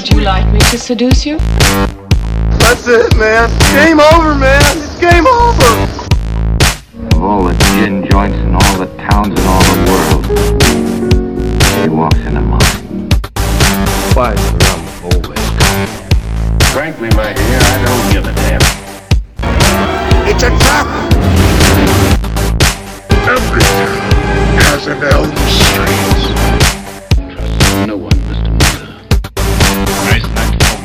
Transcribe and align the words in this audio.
Would 0.00 0.14
you 0.14 0.20
like 0.22 0.50
me 0.50 0.58
to 0.60 0.78
seduce 0.78 1.26
you? 1.26 1.36
That's 2.56 2.88
it, 2.88 3.14
man. 3.18 3.50
Game 3.76 4.00
over, 4.00 4.34
man. 4.34 4.62
It's 4.78 4.98
game 4.98 5.26
over. 5.26 5.76
Of 7.14 7.22
all 7.22 7.44
the 7.44 7.52
gin 7.74 8.08
joints 8.08 8.38
in 8.38 8.54
all 8.54 8.78
the 8.78 8.86
towns 8.96 9.38
in 9.38 9.46
all 9.46 9.60
the 9.60 9.76
world, 9.90 10.24
he 11.82 11.88
walks 11.90 12.16
into 12.16 12.40
mine. 12.40 13.10
Why 14.16 14.32
rum 14.32 14.80
always 15.04 15.46
Frankly, 16.72 17.10
my 17.10 17.34
dear, 17.34 17.60
I 17.60 17.84
don't 17.84 18.10
give 18.10 18.24
a 18.24 18.32
damn. 18.32 18.62
It's 20.26 20.42
a 20.42 20.48
trap. 20.64 20.86
Every 23.28 23.60
town 23.60 24.00
has 24.64 24.86
an 24.86 25.02
Elm 25.02 25.36
Street. 25.60 26.32
Trust 27.36 27.86
no 27.86 27.96
one, 27.98 28.19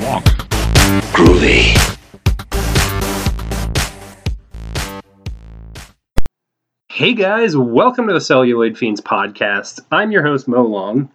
walk. 0.06 0.24
Groovy. 1.14 1.82
Hey 6.90 7.14
guys, 7.14 7.58
welcome 7.58 8.08
to 8.08 8.14
the 8.14 8.22
Celluloid 8.22 8.78
Fiends 8.78 9.02
podcast. 9.02 9.80
I'm 9.92 10.12
your 10.12 10.24
host, 10.24 10.48
Mo 10.48 10.64
Long. 10.64 11.10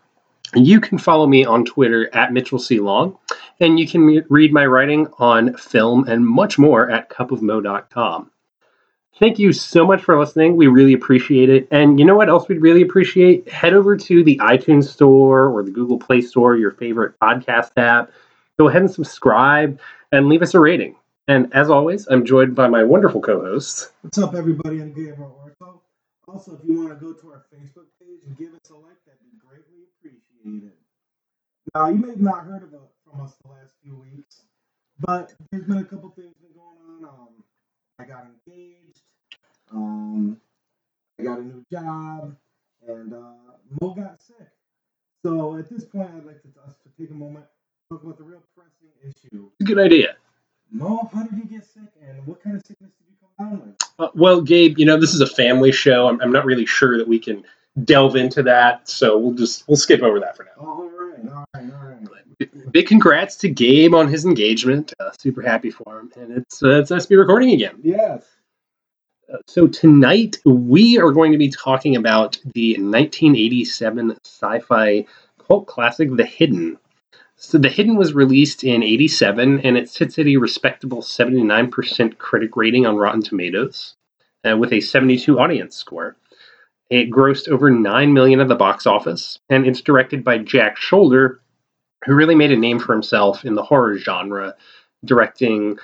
You 0.55 0.81
can 0.81 0.99
follow 0.99 1.27
me 1.27 1.45
on 1.45 1.65
Twitter 1.65 2.13
at 2.13 2.33
Mitchell 2.33 2.59
C. 2.59 2.81
Long, 2.81 3.17
and 3.61 3.79
you 3.79 3.87
can 3.87 4.25
read 4.29 4.53
my 4.53 4.67
writing 4.67 5.07
on 5.19 5.57
film 5.57 6.09
and 6.09 6.27
much 6.27 6.59
more 6.59 6.91
at 6.91 7.09
cupofmo.com. 7.09 8.31
Thank 9.21 9.39
you 9.39 9.53
so 9.53 9.87
much 9.87 10.03
for 10.03 10.19
listening. 10.19 10.57
We 10.57 10.67
really 10.67 10.95
appreciate 10.95 11.49
it. 11.49 11.69
And 11.71 12.01
you 12.01 12.05
know 12.05 12.17
what 12.17 12.29
else 12.29 12.49
we'd 12.49 12.61
really 12.61 12.83
appreciate? 12.83 13.49
Head 13.49 13.75
over 13.75 13.97
to 13.97 14.25
the 14.25 14.39
iTunes 14.39 14.89
Store 14.89 15.49
or 15.49 15.63
the 15.63 15.71
Google 15.71 15.99
Play 15.99 16.23
Store, 16.23 16.57
your 16.57 16.73
favorite 16.73 17.15
podcast 17.21 17.71
app. 17.77 18.11
Go 18.61 18.69
ahead 18.69 18.83
and 18.83 18.91
subscribe 18.91 19.81
and 20.13 20.29
leave 20.29 20.43
us 20.43 20.53
a 20.53 20.61
rating. 20.61 20.95
And 21.29 21.51
as 21.55 21.71
always, 21.71 22.07
I'm 22.09 22.27
joined 22.27 22.55
by 22.55 22.69
my 22.69 22.85
wonderful 22.85 23.23
co 23.23 23.41
host. 23.41 23.91
What's 24.03 24.19
up, 24.19 24.35
everybody? 24.35 24.83
I'm 24.83 24.93
Gabriel 24.93 25.35
Orto. 25.43 25.81
Also, 26.29 26.59
if 26.59 26.69
you 26.69 26.77
want 26.77 26.91
to 26.91 26.95
go 26.97 27.15
to 27.15 27.29
our 27.31 27.47
Facebook 27.49 27.87
page 27.99 28.21
and 28.27 28.37
give 28.37 28.53
us 28.53 28.69
a 28.69 28.75
like, 28.75 29.03
that'd 29.07 29.19
be 29.23 29.39
greatly 29.41 29.87
appreciated. 29.97 30.73
Now, 31.75 31.89
you 31.89 31.97
may 31.97 32.11
have 32.11 32.21
not 32.21 32.45
heard 32.45 32.65
it 32.65 32.69
from 33.03 33.23
us 33.23 33.35
the 33.43 33.51
last 33.51 33.73
few 33.83 33.97
weeks, 33.97 34.43
but 34.99 35.33
there's 35.51 35.65
been 35.65 35.79
a 35.79 35.85
couple 35.85 36.11
things 36.11 36.35
been 36.43 36.53
going 36.53 37.03
on. 37.03 37.09
Um, 37.09 37.29
I 37.99 38.05
got 38.05 38.27
engaged. 38.27 39.01
Um, 39.73 40.39
I 41.19 41.23
got 41.23 41.39
a 41.39 41.43
new 41.45 41.65
job, 41.73 42.37
and 42.87 43.15
uh, 43.15 43.55
Mo 43.81 43.95
got 43.95 44.21
sick. 44.21 44.51
So 45.25 45.57
at 45.57 45.71
this 45.71 45.87
point, 45.87 46.11
I'd 46.15 46.27
like 46.27 46.43
to, 46.43 46.49
us 46.67 46.75
to 46.85 47.03
take 47.03 47.11
a 47.11 47.15
moment 47.15 47.47
talk 47.91 48.05
about 48.05 48.19
the 48.19 48.25
real 48.25 48.43
pressing 48.55 48.89
issue. 49.03 49.51
Good 49.65 49.79
idea. 49.79 50.15
Mo, 50.71 51.11
how 51.13 51.25
did 51.25 51.37
you 51.37 51.45
get 51.45 51.65
sick, 51.65 51.91
and 52.01 52.25
what 52.25 52.41
kind 52.43 52.55
of 52.55 52.63
sickness 52.65 52.93
did 52.93 53.07
you 53.09 53.17
come 53.37 53.51
down 53.51 53.67
with? 53.67 53.77
Uh, 53.99 54.09
well, 54.15 54.41
Gabe, 54.41 54.79
you 54.79 54.87
know 54.87 54.97
this 54.97 55.13
is 55.13 55.21
a 55.21 55.27
family 55.27 55.73
show. 55.73 56.07
I'm, 56.07 56.21
I'm 56.21 56.31
not 56.31 56.45
really 56.45 56.67
sure 56.67 56.99
that 56.99 57.09
we 57.09 57.19
can 57.19 57.45
delve 57.85 58.15
into 58.15 58.45
that, 58.45 58.89
so 58.89 59.19
we'll 59.19 59.35
just 59.35 59.67
we'll 59.67 59.77
skip 59.77 60.03
over 60.03 60.21
that 60.21 60.37
for 60.37 60.45
now. 60.45 60.65
All 60.65 60.89
right, 60.89 61.19
all 61.29 61.45
right, 61.53 61.73
all 61.73 61.81
right. 61.83 62.73
Big 62.73 62.87
congrats 62.87 63.37
to 63.39 63.49
Gabe 63.49 63.93
on 63.93 64.07
his 64.07 64.25
engagement. 64.25 64.93
Uh, 65.01 65.11
super 65.19 65.43
happy 65.43 65.71
for 65.71 65.99
him, 65.99 66.13
and 66.17 66.31
it's 66.31 66.63
uh, 66.63 66.79
it's 66.81 66.91
nice 66.91 67.03
to 67.03 67.09
be 67.09 67.17
recording 67.17 67.51
again. 67.51 67.81
Yes. 67.83 68.25
Uh, 69.33 69.39
so 69.49 69.67
tonight 69.67 70.39
we 70.45 70.97
are 70.99 71.11
going 71.11 71.33
to 71.33 71.39
be 71.39 71.51
talking 71.51 71.97
about 71.97 72.39
the 72.55 72.75
1987 72.75 74.17
sci-fi 74.25 75.05
cult 75.39 75.67
classic, 75.67 76.15
The 76.17 76.25
Hidden. 76.25 76.79
So 77.43 77.57
The 77.57 77.71
Hidden 77.71 77.97
was 77.97 78.13
released 78.13 78.65
in 78.65 78.83
87 78.83 79.61
and 79.61 79.79
it 79.79 79.89
sits 79.89 80.19
at 80.19 80.27
a 80.27 80.37
respectable 80.37 81.01
79% 81.01 82.19
critic 82.19 82.55
rating 82.55 82.85
on 82.85 82.99
Rotten 82.99 83.23
Tomatoes 83.23 83.95
uh, 84.45 84.59
with 84.59 84.75
a 84.75 84.83
72 84.83 85.41
audience 85.41 85.75
score. 85.75 86.17
It 86.91 87.11
grossed 87.11 87.49
over 87.49 87.71
9 87.71 88.13
million 88.13 88.41
at 88.41 88.49
the 88.49 88.57
box 88.57 88.87
office 88.87 89.39
and 89.49 89.67
it's 89.67 89.81
directed 89.81 90.23
by 90.23 90.37
Jack 90.37 90.77
Sholder 90.77 91.39
who 92.05 92.15
really 92.15 92.35
made 92.35 92.53
a 92.53 92.57
name 92.59 92.79
for 92.79 92.93
himself 92.93 93.43
in 93.47 93.55
the 93.55 93.65
horror 93.65 93.97
genre 93.97 94.55
directing 95.03 95.79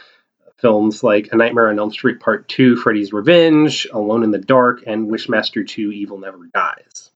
films 0.58 1.02
like 1.02 1.30
A 1.32 1.36
Nightmare 1.36 1.70
on 1.70 1.78
Elm 1.78 1.90
Street 1.90 2.20
Part 2.20 2.48
2, 2.48 2.76
Freddy's 2.76 3.14
Revenge, 3.14 3.86
Alone 3.94 4.24
in 4.24 4.30
the 4.30 4.38
Dark, 4.38 4.82
and 4.86 5.08
Wishmaster 5.08 5.66
2, 5.66 5.90
Evil 5.90 6.18
Never 6.18 6.50
Dies. 6.52 7.12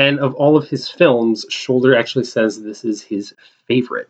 And 0.00 0.18
of 0.18 0.34
all 0.34 0.56
of 0.56 0.66
his 0.68 0.88
films, 0.88 1.44
Sholder 1.50 1.92
actually 2.00 2.24
says 2.24 2.62
this 2.62 2.84
is 2.84 3.02
his 3.02 3.34
favorite. 3.68 4.08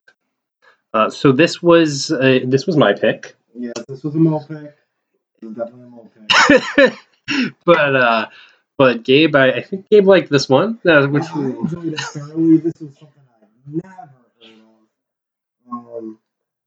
Uh, 0.94 1.10
so 1.10 1.32
this 1.32 1.62
was 1.62 2.12
uh, 2.12 2.40
this 2.44 2.64
was 2.66 2.76
my 2.76 2.92
pick, 2.92 3.34
Yes, 3.54 3.74
this 3.88 4.04
was 4.04 4.14
a 4.14 4.18
mo 4.18 4.38
pick. 4.40 4.76
It 5.42 5.46
was 5.46 5.56
definitely 5.56 5.86
a 5.86 5.90
mo 5.90 6.10
pick. 6.14 6.92
but 7.64 7.96
uh, 7.96 8.26
but 8.78 9.02
Gabe, 9.02 9.34
I, 9.34 9.46
I 9.52 9.62
think 9.62 9.88
Gabe 9.90 10.06
liked 10.06 10.30
this 10.30 10.48
one, 10.48 10.78
uh, 10.86 11.06
which 11.08 11.24
I 11.34 11.40
enjoyed 11.40 11.92
it 11.94 12.00
thoroughly. 12.00 12.58
This 12.58 12.80
was 12.80 12.96
something 12.98 13.22
I 13.42 13.46
never 13.66 14.14
heard 14.40 14.60
of. 15.70 15.72
Um, 15.72 16.18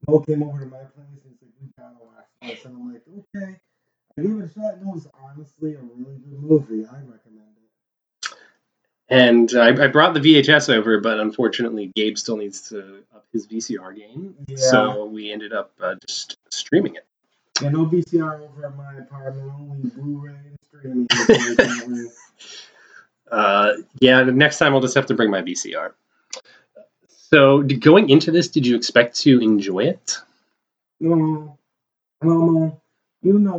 Mo 0.08 0.20
came 0.20 0.44
over 0.44 0.60
to 0.60 0.66
my 0.66 0.84
place 0.96 1.24
and 1.26 1.36
said, 1.40 1.50
"We 1.62 1.68
gotta 1.78 1.96
watch 2.04 2.28
this," 2.42 2.66
and 2.66 2.76
I'm 2.76 2.94
like, 2.94 3.04
"Okay." 3.20 3.60
I 4.18 4.22
gave 4.22 4.38
it 4.38 4.46
a 4.46 4.50
shot. 4.54 4.74
and 4.76 4.88
It 4.88 4.94
was 4.94 5.08
honestly 5.24 5.74
a 5.76 5.80
really 5.80 6.20
good 6.20 6.44
movie. 6.44 6.86
I 6.86 6.98
recommend. 6.98 7.23
And 9.13 9.53
I, 9.56 9.84
I 9.85 9.88
brought 9.88 10.13
the 10.13 10.19
VHS 10.19 10.74
over, 10.74 11.00
but 11.00 11.19
unfortunately, 11.19 11.91
Gabe 11.96 12.18
still 12.18 12.38
needs 12.38 12.62
to 12.69 13.03
up 13.13 13.25
his 13.31 13.47
VCR 13.47 13.96
game, 13.96 14.35
Yeah. 14.47 14.57
so 14.57 15.06
we 15.06 15.31
ended 15.31 15.53
up 15.53 15.72
uh, 15.81 15.96
just 16.07 16.38
streaming 16.50 16.96
it. 16.96 17.06
Yeah, 17.62 17.69
no 17.69 17.85
VCR 17.85 18.41
over 18.41 18.66
at 18.66 18.75
my 18.75 18.96
apartment. 18.96 19.51
Only 19.53 19.90
Blu-ray 19.90 20.31
and 20.34 20.57
streaming. 20.66 21.07
so 21.12 21.34
I 21.34 21.56
can't 21.56 21.88
really- 21.88 22.09
Uh, 23.31 23.72
yeah, 24.00 24.24
the 24.24 24.31
next 24.31 24.57
time 24.59 24.74
I'll 24.74 24.81
just 24.81 24.96
have 24.96 25.06
to 25.07 25.13
bring 25.16 25.31
my 25.31 25.41
VCR. 25.41 25.94
So, 27.07 27.63
going 27.63 28.09
into 28.09 28.30
this, 28.31 28.47
did 28.47 28.66
you 28.68 28.75
expect 28.75 29.16
to 29.22 29.40
enjoy 29.40 29.85
it? 29.85 30.18
No, 31.00 31.16
no, 31.16 31.57
no. 32.22 32.81
You 33.24 33.40
know 33.40 33.57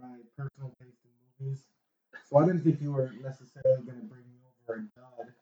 my 0.00 0.06
personal 0.36 0.70
taste 0.80 0.98
in 1.04 1.46
movies, 1.46 1.60
so 2.28 2.38
I 2.38 2.46
didn't 2.46 2.62
think 2.62 2.80
you 2.80 2.90
were 2.92 3.12
necessarily 3.22 3.82
going 3.84 4.00
to 4.00 4.06
bring 4.06 4.22
me 4.22 4.38
over 4.68 4.80
a 4.80 4.82
dud. 4.98 5.32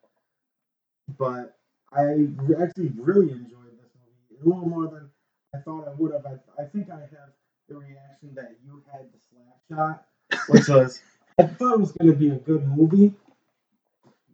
But 1.17 1.55
I 1.91 2.27
actually 2.61 2.91
really 2.95 3.31
enjoyed 3.31 3.77
this 3.77 3.91
movie 3.99 4.41
a 4.41 4.45
little 4.47 4.67
more 4.67 4.87
than 4.87 5.09
I 5.53 5.59
thought 5.59 5.87
I 5.87 5.91
would 5.97 6.13
have. 6.13 6.25
I, 6.25 6.61
I 6.61 6.65
think 6.65 6.89
I 6.89 6.99
have 6.99 7.33
the 7.69 7.75
reaction 7.75 8.33
that 8.35 8.55
you 8.65 8.83
had 8.91 9.07
the 9.11 9.19
slap 9.29 9.59
shot, 9.69 10.05
which 10.47 10.67
was 10.67 11.01
I 11.39 11.43
thought 11.43 11.73
it 11.73 11.79
was 11.79 11.91
going 11.93 12.11
to 12.11 12.17
be 12.17 12.29
a 12.29 12.35
good 12.35 12.67
movie, 12.67 13.13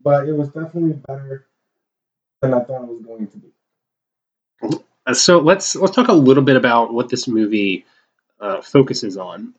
but 0.03 0.27
it 0.27 0.33
was 0.33 0.49
definitely 0.49 0.93
better 1.07 1.47
than 2.41 2.53
I 2.53 2.63
thought 2.63 2.83
it 2.83 2.89
was 2.89 3.01
going 3.01 3.27
to 3.27 3.37
be. 3.37 3.51
Uh, 5.05 5.13
so 5.13 5.39
let's 5.39 5.75
let's 5.75 5.95
talk 5.95 6.07
a 6.07 6.13
little 6.13 6.43
bit 6.43 6.55
about 6.55 6.93
what 6.93 7.09
this 7.09 7.27
movie 7.27 7.85
uh, 8.39 8.61
focuses 8.61 9.17
on. 9.17 9.53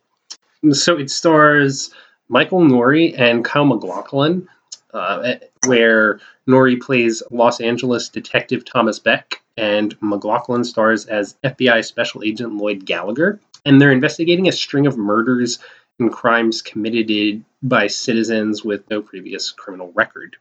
So 0.73 0.99
it 0.99 1.11
stars 1.11 1.91
Michael 2.29 2.61
Nouri 2.61 3.19
and 3.19 3.45
Kyle 3.45 3.65
MacLachlan, 3.65 4.49
uh, 4.93 5.35
where 5.67 6.21
Nouri 6.49 6.81
plays 6.81 7.23
Los 7.31 7.61
Angeles 7.61 8.09
detective 8.09 8.65
Thomas 8.65 8.99
Beck, 8.99 9.43
and 9.57 9.95
MacLachlan 10.01 10.65
stars 10.65 11.07
as 11.07 11.37
FBI 11.45 11.85
Special 11.85 12.23
Agent 12.23 12.55
Lloyd 12.55 12.87
Gallagher, 12.87 13.41
and 13.65 13.81
they're 13.81 13.93
investigating 13.93 14.49
a 14.49 14.53
string 14.53 14.87
of 14.87 14.97
murders 14.97 15.59
and 15.99 16.11
crimes 16.11 16.63
committed 16.63 17.45
by 17.63 17.87
citizens 17.87 18.65
with 18.65 18.89
no 18.89 19.03
previous 19.03 19.51
criminal 19.51 19.93
record. 19.93 20.37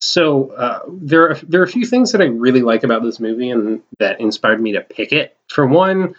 So 0.00 0.50
uh, 0.50 0.80
there 0.88 1.30
are 1.30 1.34
there 1.42 1.60
are 1.60 1.64
a 1.64 1.68
few 1.68 1.84
things 1.84 2.12
that 2.12 2.22
I 2.22 2.26
really 2.26 2.62
like 2.62 2.84
about 2.84 3.02
this 3.02 3.18
movie 3.18 3.50
and 3.50 3.82
that 3.98 4.20
inspired 4.20 4.60
me 4.60 4.72
to 4.72 4.80
pick 4.80 5.12
it. 5.12 5.36
For 5.48 5.66
one, 5.66 6.14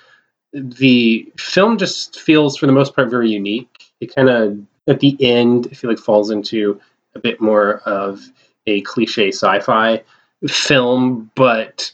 the 0.51 1.31
film 1.37 1.77
just 1.77 2.19
feels 2.19 2.57
for 2.57 2.65
the 2.65 2.73
most 2.73 2.93
part 2.93 3.09
very 3.09 3.29
unique. 3.29 3.69
It 4.01 4.13
kind 4.13 4.29
of 4.29 4.59
at 4.87 4.99
the 4.99 5.15
end 5.21 5.69
I 5.71 5.75
feel 5.75 5.89
like 5.89 5.99
falls 5.99 6.29
into 6.29 6.81
a 7.15 7.19
bit 7.19 7.41
more 7.41 7.79
of 7.79 8.21
a 8.67 8.81
cliche 8.81 9.29
sci-fi 9.29 10.03
film, 10.47 11.31
but 11.35 11.91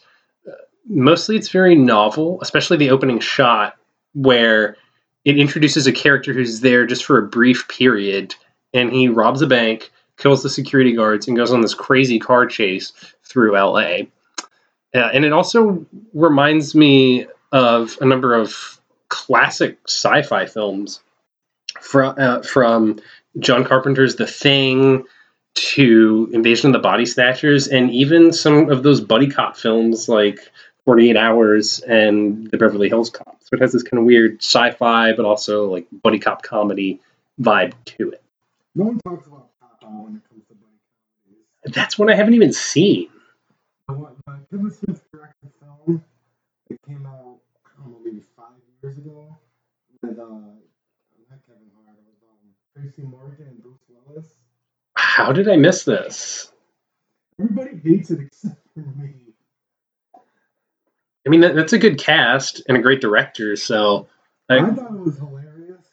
uh, 0.48 0.52
mostly 0.88 1.36
it's 1.36 1.50
very 1.50 1.76
novel, 1.76 2.40
especially 2.42 2.78
the 2.78 2.90
opening 2.90 3.20
shot 3.20 3.78
where 4.14 4.78
it 5.24 5.38
introduces 5.38 5.88
a 5.88 5.92
character 5.92 6.34
who's 6.34 6.62
there 6.62 6.86
just 6.86 7.04
for 7.04 7.18
a 7.18 7.28
brief 7.28 7.68
period 7.68 8.36
and 8.74 8.92
he 8.92 9.08
robs 9.08 9.42
a 9.42 9.48
bank, 9.48 9.92
kills 10.18 10.44
the 10.44 10.50
security 10.50 10.94
guards, 10.94 11.28
and 11.28 11.38
goes 11.38 11.52
on 11.52 11.62
this 11.62 11.74
crazy 11.74 12.20
car 12.20 12.46
chase 12.46 12.92
through 13.24 13.54
LA. 13.54 14.00
Uh, 14.94 15.10
and 15.14 15.26
it 15.26 15.34
also 15.34 15.86
reminds 16.14 16.76
me 16.76 17.26
of 17.52 17.98
a 18.02 18.06
number 18.06 18.36
of 18.36 18.80
classic 19.10 19.78
sci-fi 19.88 20.46
films 20.46 21.00
from 21.86 22.16
uh, 22.18 22.42
from 22.42 23.00
John 23.40 23.64
Carpenter's 23.64 24.16
The 24.16 24.28
Thing 24.28 25.06
to 25.56 26.30
Invasion 26.34 26.70
of 26.70 26.74
the 26.74 26.80
Body 26.80 27.06
Snatchers 27.06 27.68
and 27.68 27.90
even 27.92 28.34
some 28.34 28.70
of 28.70 28.84
those 28.84 29.00
buddy 29.00 29.28
cop 29.28 29.56
films 29.56 30.10
like 30.10 30.40
48 30.86 31.16
Hours 31.16 31.80
and 31.80 32.50
The 32.52 32.58
Beverly 32.58 32.90
Hills 32.90 33.10
Cop. 33.10 33.38
So 33.42 33.50
it 33.54 33.62
has 33.62 33.72
this 33.72 33.84
kind 33.84 34.00
of 34.00 34.06
weird 34.06 34.38
sci-fi, 34.42 35.14
but 35.14 35.26
also 35.26 35.72
like 35.72 35.88
buddy 35.92 36.20
cop 36.20 36.44
comedy 36.44 37.00
vibe 37.40 37.74
to 37.86 38.12
it. 38.12 38.22
No 38.76 38.86
one 38.86 39.00
talks 39.00 39.28
about 39.28 39.50
Papa 39.62 39.86
when 39.88 40.16
it 40.18 40.30
comes 40.30 40.46
to 40.48 40.56
buddy 40.56 40.80
comedies. 41.26 41.74
That's 41.76 41.98
one 41.98 42.10
I 42.10 42.16
haven't 42.16 42.34
even 42.34 42.52
seen. 42.52 43.10
The 43.88 43.94
the 44.26 44.40
Kevin 44.52 44.72
Smith 44.72 45.02
directed 45.12 45.52
film 45.60 46.04
that 46.70 46.78
came 46.88 47.06
out, 47.06 47.38
I 47.66 47.82
don't 47.82 47.92
know, 47.92 48.00
maybe 48.04 48.22
five 48.36 48.54
years 48.82 48.98
ago 48.98 49.38
with, 50.02 50.20
uh, 50.20 50.24
not 50.24 51.40
Kevin 51.48 51.70
Hart, 51.76 51.98
it 51.98 52.06
was 52.06 52.22
um, 52.24 52.56
Tracy 52.76 53.04
Morgan 53.04 53.48
and 53.48 53.62
Bruce 53.62 53.80
Willis. 53.90 54.34
How 54.96 55.32
did 55.32 55.48
I 55.48 55.56
miss 55.56 55.84
this? 55.84 56.52
Everybody 57.40 57.78
hates 57.84 58.12
it 58.12 58.20
except 58.22 58.60
for 58.74 58.82
me. 58.82 59.14
I 61.26 61.30
mean, 61.30 61.42
that's 61.42 61.74
a 61.74 61.80
good 61.80 61.98
cast 61.98 62.62
and 62.68 62.78
a 62.78 62.82
great 62.82 63.02
director. 63.02 63.56
So, 63.56 64.08
I, 64.50 64.58
I, 64.58 64.70
thought 64.74 64.94
it 64.94 65.00
was 65.00 65.18
hilarious, 65.18 65.86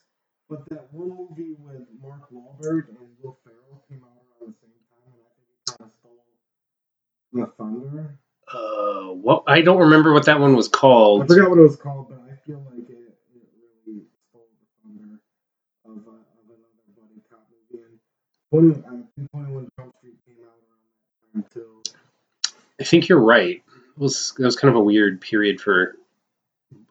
but 0.48 0.68
that 0.68 0.92
one 0.92 1.08
movie 1.08 1.54
with 1.58 1.86
Mark 2.02 2.30
Wahlberg 2.30 2.88
and 2.88 2.98
Will 3.22 3.38
Ferrell 3.42 3.82
came 3.88 4.02
out 4.04 4.20
around 4.42 4.52
the 4.52 4.58
same 4.60 4.76
time, 4.90 5.08
and 5.08 5.22
I 5.24 5.30
think 5.38 5.48
it 5.56 5.78
kind 5.78 5.88
of 5.88 5.96
stole 5.98 6.24
the 7.32 7.46
thunder. 7.56 8.18
uh, 8.52 9.14
what 9.14 9.44
I 9.46 9.62
don't 9.62 9.78
remember 9.78 10.12
what 10.12 10.26
that 10.26 10.38
one 10.38 10.54
was 10.54 10.68
called. 10.68 11.22
I 11.22 11.26
forgot 11.26 11.48
what 11.48 11.58
it 11.58 11.62
was 11.62 11.76
called, 11.76 12.08
but 12.10 12.18
I 12.30 12.36
feel 12.46 12.62
like 12.70 12.90
it, 12.90 13.16
it 13.34 13.48
really 13.86 14.04
stole 14.28 14.48
the 14.60 14.66
thunder 14.84 15.20
of, 15.86 15.96
uh, 16.06 16.10
of 16.12 16.44
another 16.44 16.92
buddy 16.94 17.22
cop 17.30 17.48
movie. 17.48 17.84
And 17.84 17.98
20, 18.52 18.70
I 18.70 18.90
think 19.16 19.30
21 19.30 19.68
Jump 19.78 19.96
Street 19.98 20.14
came 20.26 20.36
out 20.44 20.52
around 20.52 21.42
that 21.42 21.54
time 21.54 21.62
too. 21.62 21.82
I 22.78 22.84
think 22.84 23.08
you're 23.08 23.20
right. 23.20 23.62
It 23.66 23.98
was 23.98 24.34
it 24.38 24.44
was 24.44 24.56
kind 24.56 24.68
of 24.68 24.76
a 24.76 24.84
weird 24.84 25.20
period 25.20 25.60
for 25.60 25.96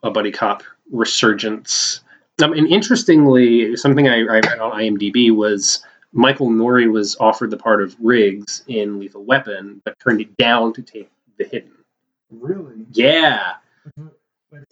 a 0.02 0.10
buddy 0.10 0.32
cop 0.32 0.64
resurgence. 0.90 2.00
Um, 2.42 2.52
and 2.52 2.66
interestingly, 2.66 3.76
something 3.76 4.08
I, 4.08 4.20
I 4.20 4.40
read 4.40 4.58
on 4.58 4.72
IMDb 4.72 5.34
was 5.34 5.84
Michael 6.12 6.48
Nouri 6.48 6.90
was 6.90 7.16
offered 7.20 7.50
the 7.50 7.56
part 7.56 7.82
of 7.82 7.96
Riggs 8.00 8.64
in 8.66 8.98
Lethal 8.98 9.24
Weapon, 9.24 9.80
but 9.84 9.98
turned 10.00 10.20
it 10.20 10.36
down 10.36 10.72
to 10.74 10.82
take 10.82 11.10
The 11.38 11.44
Hidden. 11.44 11.72
Really? 12.30 12.86
Yeah, 12.92 13.54
Which, 14.50 14.64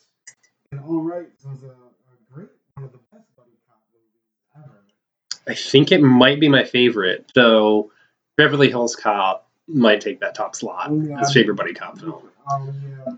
in 0.73 0.79
all 0.79 1.03
rights, 1.03 1.45
was 1.45 1.63
a, 1.63 1.67
a 1.67 2.33
great, 2.33 2.49
one 2.75 2.85
of 2.85 2.93
the 2.93 2.99
best 3.13 3.25
buddy 3.37 3.51
cop 3.69 3.81
movies 3.93 4.65
ever. 4.65 4.83
I 5.51 5.55
think 5.55 5.91
it 5.93 6.01
might 6.01 6.41
be 6.41 6.49
my 6.49 6.65
favorite, 6.65 7.31
though. 7.35 7.91
Beverly 8.37 8.69
Hills 8.69 8.97
Cop 8.97 9.49
might 9.69 10.01
take 10.01 10.21
that 10.21 10.35
top 10.35 10.55
slot 10.57 10.89
Oh, 10.91 11.01
yeah. 11.03 11.21
as 11.21 11.33
favorite 11.33 11.57
buddy 11.57 11.75
cop 11.75 11.99
film. 11.99 12.23
Um, 12.51 12.75
yeah, 13.07 13.13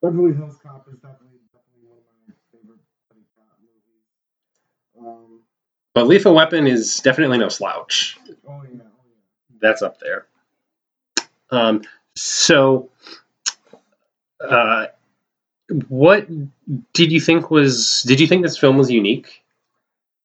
Beverly 0.00 0.32
Hills 0.34 0.56
Cop 0.62 0.86
is 0.88 0.94
definitely 0.94 1.38
definitely 1.52 1.88
one 1.88 1.98
of 1.98 2.04
my 2.26 2.34
favorite 2.52 2.78
buddy 3.08 3.24
cop 3.36 3.58
movies. 3.60 5.06
Um, 5.06 5.40
But 5.94 6.06
Lethal 6.06 6.34
Weapon 6.34 6.66
is 6.66 7.00
definitely 7.00 7.38
no 7.38 7.48
slouch. 7.48 8.18
oh 8.28 8.32
yeah, 8.48 8.48
oh 8.48 8.64
yeah. 8.72 9.56
that's 9.60 9.82
up 9.82 9.98
there. 10.00 10.26
Um, 11.50 11.82
so, 12.16 12.88
uh, 14.40 14.86
what 15.88 16.26
did 16.94 17.12
you 17.12 17.20
think 17.20 17.50
was? 17.50 18.02
Did 18.02 18.20
you 18.20 18.26
think 18.26 18.42
this 18.42 18.56
film 18.58 18.78
was 18.78 18.90
unique? 18.90 19.42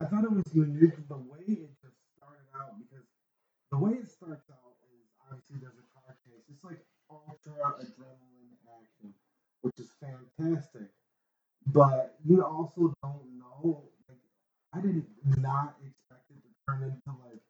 I 0.02 0.06
thought 0.06 0.24
it 0.24 0.32
was 0.32 0.44
unique 0.54 0.94
the 1.10 1.16
way 1.16 1.42
it 1.48 1.70
just 1.82 1.98
started 2.18 2.48
out 2.56 2.78
because 2.80 3.06
the 3.72 3.78
way 3.78 3.92
it 3.94 4.08
starts 4.10 4.46
out 4.52 4.78
is 4.94 5.04
obviously 5.30 5.58
there's 5.60 5.74
a 5.74 5.86
car 6.00 6.16
chase. 6.24 6.44
It's 6.54 6.64
like 6.64 6.80
ultra 7.10 7.54
adrenaline 7.82 8.56
action, 8.70 9.14
which 9.62 9.74
is 9.80 9.90
fantastic. 10.38 10.90
But 11.68 12.16
you 12.26 12.44
also 12.44 12.94
don't 13.04 13.40
know. 13.40 13.84
Like, 14.10 14.20
I 14.74 14.82
did 14.82 15.06
not 15.40 15.76
expect 15.86 16.24
it 16.32 16.42
to 16.44 16.50
turn 16.68 16.84
into 16.84 17.20
like 17.26 17.42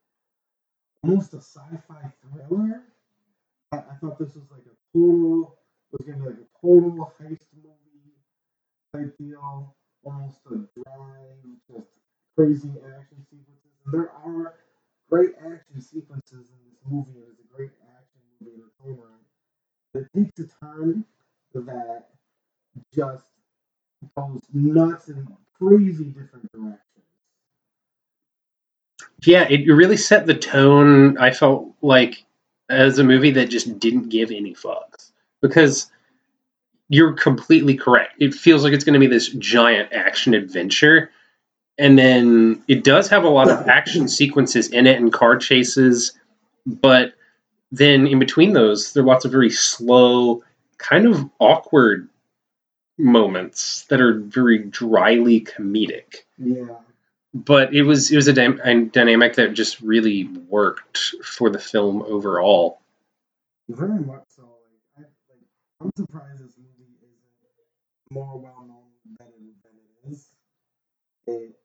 almost 1.04 1.34
a 1.34 1.38
sci-fi 1.38 2.12
thriller. 2.22 2.84
I, 3.72 3.78
I 3.78 3.96
thought 4.02 4.20
this 4.20 4.36
was 4.36 4.46
like 4.52 4.64
a 4.68 4.76
total 4.98 5.58
was 5.92 6.06
gonna 6.06 6.20
be 6.20 6.26
like 6.30 6.40
a 6.40 6.50
total 6.62 7.14
heist 7.22 7.48
movie 7.56 8.14
type 8.94 9.16
deal, 9.20 9.76
almost 10.04 10.40
a 10.48 10.56
dry, 10.82 11.20
just 11.70 11.88
crazy 12.38 12.70
action 12.98 13.26
sequences. 13.30 13.74
And 13.86 13.94
there 13.94 14.12
are 14.12 14.56
great 15.10 15.32
action 15.40 15.82
sequences 15.82 16.50
in 16.52 16.60
this 16.70 16.80
movie, 16.90 17.20
and 17.20 17.28
it's 17.32 17.42
a 17.42 17.56
great 17.56 17.72
action 17.98 18.22
movie 18.42 18.56
in 18.56 18.62
its 18.62 18.76
own 18.86 18.98
right. 19.00 19.26
It 20.02 20.08
takes 20.16 20.40
a 20.40 20.66
turn 20.66 21.06
that 21.54 22.08
just 22.94 23.24
goes 24.16 24.42
nuts 24.54 25.10
in 25.10 25.28
crazy 25.60 26.06
different 26.06 26.52
directions. 26.52 26.82
Yeah, 29.26 29.48
it 29.50 29.66
really 29.68 29.98
set 29.98 30.26
the 30.28 30.36
tone. 30.36 31.18
I 31.18 31.32
felt 31.32 31.74
like 31.82 32.24
as 32.70 33.00
a 33.00 33.04
movie 33.04 33.32
that 33.32 33.50
just 33.50 33.80
didn't 33.80 34.10
give 34.10 34.32
any 34.32 34.54
fucks 34.54 35.12
because 35.42 35.90
you're 36.90 37.14
completely 37.14 37.76
correct. 37.76 38.14
It 38.20 38.34
feels 38.34 38.64
like 38.64 38.74
it's 38.74 38.84
going 38.84 38.94
to 38.94 39.00
be 39.00 39.08
this 39.08 39.30
giant 39.30 39.92
action 39.92 40.34
adventure. 40.34 41.12
And 41.78 41.98
then 41.98 42.64
it 42.68 42.84
does 42.84 43.08
have 43.10 43.24
a 43.24 43.30
lot 43.30 43.50
of 43.50 43.68
action 43.68 44.08
sequences 44.08 44.70
in 44.70 44.88
it 44.88 45.00
and 45.00 45.12
car 45.12 45.38
chases, 45.38 46.14
but 46.66 47.14
then 47.72 48.08
in 48.08 48.20
between 48.20 48.54
those, 48.54 48.94
there 48.94 49.04
are 49.04 49.08
lots 49.08 49.26
of 49.26 49.32
very 49.32 49.50
slow, 49.50 50.44
kind 50.78 51.06
of 51.06 51.30
awkward 51.40 52.08
moments 52.98 53.86
that 53.86 54.02
are 54.02 54.14
very 54.20 54.60
dryly 54.60 55.42
comedic. 55.42 56.24
Yeah. 56.38 56.78
But 57.34 57.74
it 57.74 57.84
was 57.84 58.12
it 58.12 58.16
was 58.16 58.28
a, 58.28 58.34
dy- 58.34 58.60
a 58.64 58.86
dynamic 58.86 59.36
that 59.36 59.54
just 59.54 59.82
really 59.82 60.26
worked 60.26 60.98
for 61.24 61.50
the 61.50 61.60
film 61.60 62.02
overall. 62.02 62.80
Very 63.70 64.00
much 64.00 64.24
so. 64.30 64.44
Like, 64.98 65.08
I, 65.08 65.34
like 65.34 65.42
I'm 65.82 65.92
surprised 65.96 66.40
this 66.44 66.56
movie 66.58 66.90
isn't 67.04 67.12
more 68.12 68.38
well 68.38 68.66
known 68.68 69.18
than 69.20 69.28
than 69.64 69.74
it 69.78 70.12
is. 70.14 70.28
It 71.28 71.56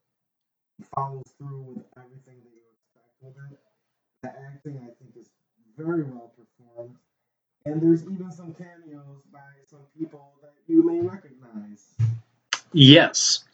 follows 0.94 1.24
through 1.38 1.74
with 1.76 1.86
everything 1.96 2.42
that 2.42 2.52
you 2.52 2.62
expect 2.74 3.12
with 3.22 3.36
it. 3.52 3.58
The 4.22 4.30
acting, 4.30 4.78
I 4.78 4.90
think, 5.02 5.16
is 5.16 5.30
very 5.76 6.02
well 6.02 6.32
performed, 6.36 6.96
and 7.64 7.80
there's 7.80 8.02
even 8.04 8.30
some 8.30 8.54
cameos 8.54 9.22
by 9.32 9.40
some 9.70 9.86
people 9.98 10.31
you 10.72 10.84
may 10.86 11.00
recognize. 11.00 11.84
Yes, 12.72 13.44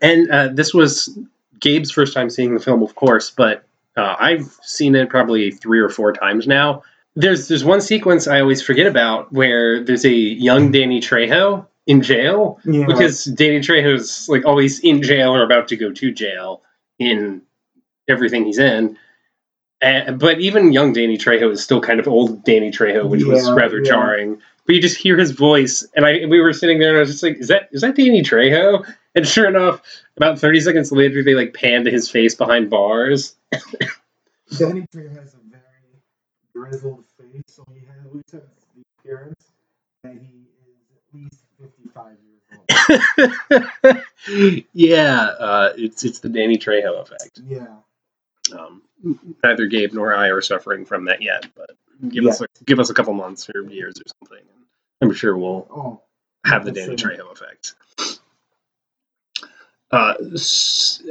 and 0.00 0.30
uh, 0.30 0.48
this 0.48 0.72
was 0.72 1.18
Gabe's 1.60 1.90
first 1.90 2.14
time 2.14 2.30
seeing 2.30 2.54
the 2.54 2.60
film, 2.60 2.82
of 2.82 2.94
course, 2.94 3.30
but 3.30 3.64
uh, 3.96 4.16
I've 4.18 4.56
seen 4.62 4.94
it 4.94 5.10
probably 5.10 5.50
three 5.50 5.80
or 5.80 5.88
four 5.88 6.12
times 6.12 6.46
now. 6.46 6.82
There's 7.14 7.48
there's 7.48 7.64
one 7.64 7.80
sequence 7.80 8.26
I 8.26 8.40
always 8.40 8.62
forget 8.62 8.86
about 8.86 9.32
where 9.32 9.82
there's 9.82 10.04
a 10.04 10.10
young 10.10 10.70
Danny 10.70 11.00
Trejo 11.00 11.66
in 11.86 12.02
jail 12.02 12.58
Yeah. 12.64 12.84
because 12.86 13.24
Danny 13.24 13.60
Trejo's 13.60 14.28
like 14.28 14.44
always 14.44 14.80
in 14.80 15.02
jail 15.02 15.34
or 15.34 15.42
about 15.42 15.68
to 15.68 15.76
go 15.76 15.92
to 15.92 16.12
jail 16.12 16.62
in 16.98 17.42
everything 18.08 18.44
he's 18.44 18.58
in. 18.58 18.98
And, 19.80 20.18
but 20.18 20.40
even 20.40 20.72
young 20.72 20.92
Danny 20.92 21.16
Trejo 21.16 21.52
is 21.52 21.62
still 21.62 21.80
kind 21.80 22.00
of 22.00 22.08
old 22.08 22.44
Danny 22.44 22.70
Trejo, 22.70 23.08
which 23.08 23.24
was 23.24 23.50
rather 23.50 23.78
yeah. 23.78 23.90
jarring. 23.90 24.42
But 24.66 24.74
you 24.74 24.80
just 24.80 24.98
hear 24.98 25.16
his 25.16 25.30
voice, 25.30 25.86
and 25.94 26.04
I 26.04 26.26
we 26.26 26.40
were 26.40 26.52
sitting 26.52 26.78
there, 26.78 26.90
and 26.90 26.96
I 26.98 27.00
was 27.00 27.10
just 27.10 27.22
like, 27.22 27.38
"Is 27.38 27.48
that 27.48 27.68
is 27.72 27.82
that 27.82 27.96
Danny 27.96 28.22
Trejo?" 28.22 28.84
And 29.14 29.26
sure 29.26 29.48
enough, 29.48 29.80
about 30.18 30.38
thirty 30.38 30.60
seconds 30.60 30.92
later, 30.92 31.22
they 31.24 31.34
like 31.34 31.54
panned 31.54 31.86
to 31.86 31.90
his 31.90 32.10
face 32.10 32.34
behind 32.34 32.68
bars. 32.68 33.34
Danny 34.58 34.86
Trejo 34.94 35.18
has 35.18 35.32
a 35.32 35.38
very 35.48 35.62
grizzled 36.54 37.02
face, 37.16 37.42
so 37.46 37.64
he 37.72 37.86
has 37.86 38.04
at 38.04 38.14
least 38.14 38.32
has 38.32 38.42
the 38.74 38.82
appearance 38.98 39.50
that 40.02 40.12
he 40.12 40.48
is 40.68 40.76
at 40.92 41.18
least 41.18 41.40
55 41.58 42.16
years 42.26 43.62
old. 43.88 44.66
yeah, 44.74 45.20
uh, 45.38 45.72
it's 45.78 46.04
it's 46.04 46.18
the 46.18 46.28
Danny 46.28 46.58
Trejo 46.58 47.00
effect. 47.00 47.40
Yeah. 47.46 47.68
Um, 48.52 48.82
neither 49.42 49.66
Gabe 49.66 49.94
nor 49.94 50.14
I 50.14 50.28
are 50.28 50.42
suffering 50.42 50.84
from 50.84 51.06
that 51.06 51.22
yet, 51.22 51.46
but 51.56 51.70
give 52.08 52.26
us 52.26 52.40
a, 52.40 52.46
give 52.64 52.78
us 52.80 52.90
a 52.90 52.94
couple 52.94 53.12
months 53.14 53.48
or 53.54 53.62
years 53.70 53.94
or 53.98 54.04
something. 54.20 54.44
I'm 55.02 55.12
sure 55.12 55.36
we'll 55.36 55.66
Oh. 55.70 56.00
have 56.44 56.64
the 56.64 56.72
Danny 56.72 56.96
Trejo 56.96 57.30
effect. 57.32 57.74
Uh, 59.90 60.14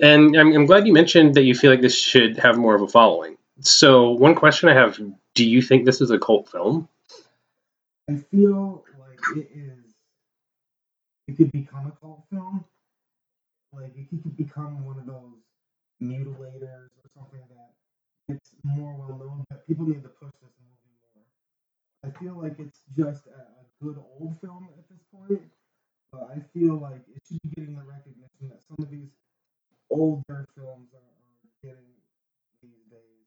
and 0.01 0.36
I'm, 0.36 0.51
I'm 0.54 0.65
glad 0.65 0.86
you 0.86 0.94
mentioned 0.94 1.36
that 1.36 1.44
you 1.44 1.56
feel 1.56 1.72
like 1.72 1.82
this 1.82 1.98
should 1.98 2.38
have 2.38 2.58
more 2.58 2.75
of 2.75 2.82
a 2.82 2.88
following. 2.88 3.38
So, 3.62 4.12
one 4.12 4.36
question 4.36 4.68
I 4.68 4.74
have: 4.74 5.00
Do 5.34 5.46
you 5.46 5.62
think 5.62 5.86
this 5.86 6.01
is 6.01 6.12
a 6.12 6.20
cult 6.20 6.50
film? 6.51 6.89
I 8.10 8.18
feel 8.32 8.84
like 9.00 9.20
it 9.38 9.50
is. 9.56 9.94
It 11.27 11.38
could 11.38 11.51
become 11.54 11.88
a 11.88 11.92
cult 12.01 12.24
film. 12.30 12.65
Like 13.74 13.94
it 13.98 14.10
could 14.10 14.36
become 14.38 14.86
one 14.86 15.00
of 15.00 15.06
those 15.06 15.39
mutilators 16.01 16.89
or 17.01 17.10
something 17.18 17.42
that 17.50 17.72
it's 18.36 18.51
more 18.63 18.94
well 18.98 19.18
known, 19.18 19.46
but 19.50 19.65
people 19.68 19.86
need 19.86 20.04
to 20.04 20.10
push 20.10 20.32
this. 20.42 20.51
I 22.05 22.12
feel 22.19 22.38
like 22.39 22.59
it's 22.59 22.81
just 22.95 23.25
a, 23.27 23.65
good 23.83 23.97
old 23.97 24.39
film 24.39 24.69
at 24.71 24.88
this 24.88 25.03
point, 25.12 25.41
but 26.09 26.31
I 26.31 26.39
feel 26.57 26.79
like 26.79 27.03
it 27.13 27.21
should 27.27 27.41
be 27.43 27.50
getting 27.59 27.75
the 27.75 27.83
recognition 27.83 28.47
that 28.47 28.63
some 28.63 28.77
of 28.79 28.89
these 28.89 29.12
older 29.91 30.47
films 30.55 30.89
are, 30.95 31.01
getting 31.62 31.91
these 32.63 32.85
days. 32.89 33.25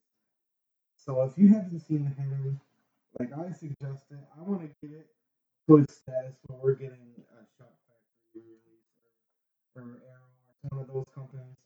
So 0.97 1.23
if 1.23 1.37
you 1.37 1.49
haven't 1.53 1.81
seen 1.81 2.05
The 2.05 2.15
Hidden, 2.23 2.61
like 3.19 3.31
I 3.35 3.53
suggested, 3.53 4.19
I 4.39 4.43
want 4.43 4.63
to 4.63 4.71
get 4.81 4.97
it 4.97 5.07
to 5.67 5.77
a 5.77 5.85
status 5.91 6.39
where 6.47 6.59
we're 6.63 6.79
getting 6.81 7.13
a 7.35 7.45
Shout 7.59 7.75
Factory 7.91 8.47
release 8.47 8.95
or, 9.75 9.83
or 9.83 10.01
Arrow 10.07 10.33
or 10.63 10.79
one 10.79 10.81
of 10.81 10.89
those 10.89 11.09
companies, 11.15 11.59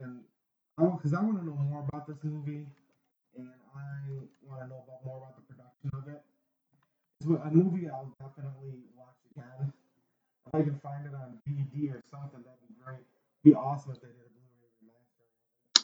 and 0.00 0.20
I 0.78 0.84
because 0.84 1.14
I 1.14 1.22
want 1.22 1.40
to 1.40 1.46
know 1.46 1.56
more 1.56 1.84
about 1.88 2.06
this 2.06 2.22
movie, 2.22 2.66
and 3.36 3.48
I 3.48 4.12
want 4.44 4.62
to 4.62 4.68
know 4.68 4.84
about 4.86 5.04
more 5.04 5.18
about 5.18 5.34
the 5.34 5.42
production 5.48 5.90
of 5.94 6.06
it. 6.14 6.22
A 7.24 7.50
movie 7.50 7.88
I'll 7.88 8.14
definitely 8.20 8.74
watch 8.98 9.16
again. 9.34 9.72
If 10.46 10.54
I 10.54 10.62
can 10.62 10.78
find 10.80 11.06
it 11.06 11.14
on 11.14 11.38
DVD 11.48 11.94
or 11.94 12.02
something, 12.10 12.42
that'd 12.42 12.58
be 12.68 12.74
great. 12.84 12.96
It'd 12.96 13.44
be 13.44 13.54
awesome 13.54 13.92
if 13.92 14.00
they 14.02 14.08
did 14.08 14.16
a 14.16 15.82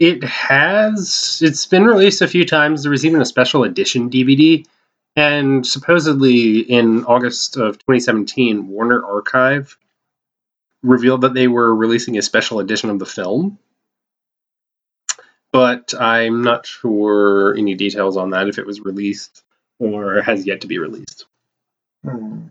Blu-ray. 0.00 0.16
It 0.16 0.24
has. 0.24 1.38
It's 1.42 1.64
been 1.66 1.84
released 1.84 2.22
a 2.22 2.26
few 2.26 2.44
times. 2.44 2.82
There 2.82 2.90
was 2.90 3.06
even 3.06 3.20
a 3.20 3.24
special 3.24 3.62
edition 3.62 4.10
DVD. 4.10 4.66
And 5.14 5.64
supposedly 5.64 6.58
in 6.60 7.04
August 7.04 7.56
of 7.56 7.78
2017, 7.78 8.66
Warner 8.66 9.04
Archive 9.04 9.78
revealed 10.82 11.20
that 11.20 11.34
they 11.34 11.46
were 11.46 11.74
releasing 11.74 12.18
a 12.18 12.22
special 12.22 12.58
edition 12.58 12.90
of 12.90 12.98
the 12.98 13.06
film. 13.06 13.60
But 15.52 15.94
I'm 15.98 16.42
not 16.42 16.66
sure 16.66 17.56
any 17.56 17.74
details 17.74 18.16
on 18.16 18.30
that, 18.30 18.48
if 18.48 18.58
it 18.58 18.66
was 18.66 18.80
released 18.80 19.44
or 19.78 20.22
has 20.22 20.46
yet 20.46 20.60
to 20.62 20.66
be 20.66 20.78
released. 20.78 21.26
Hmm. 22.04 22.48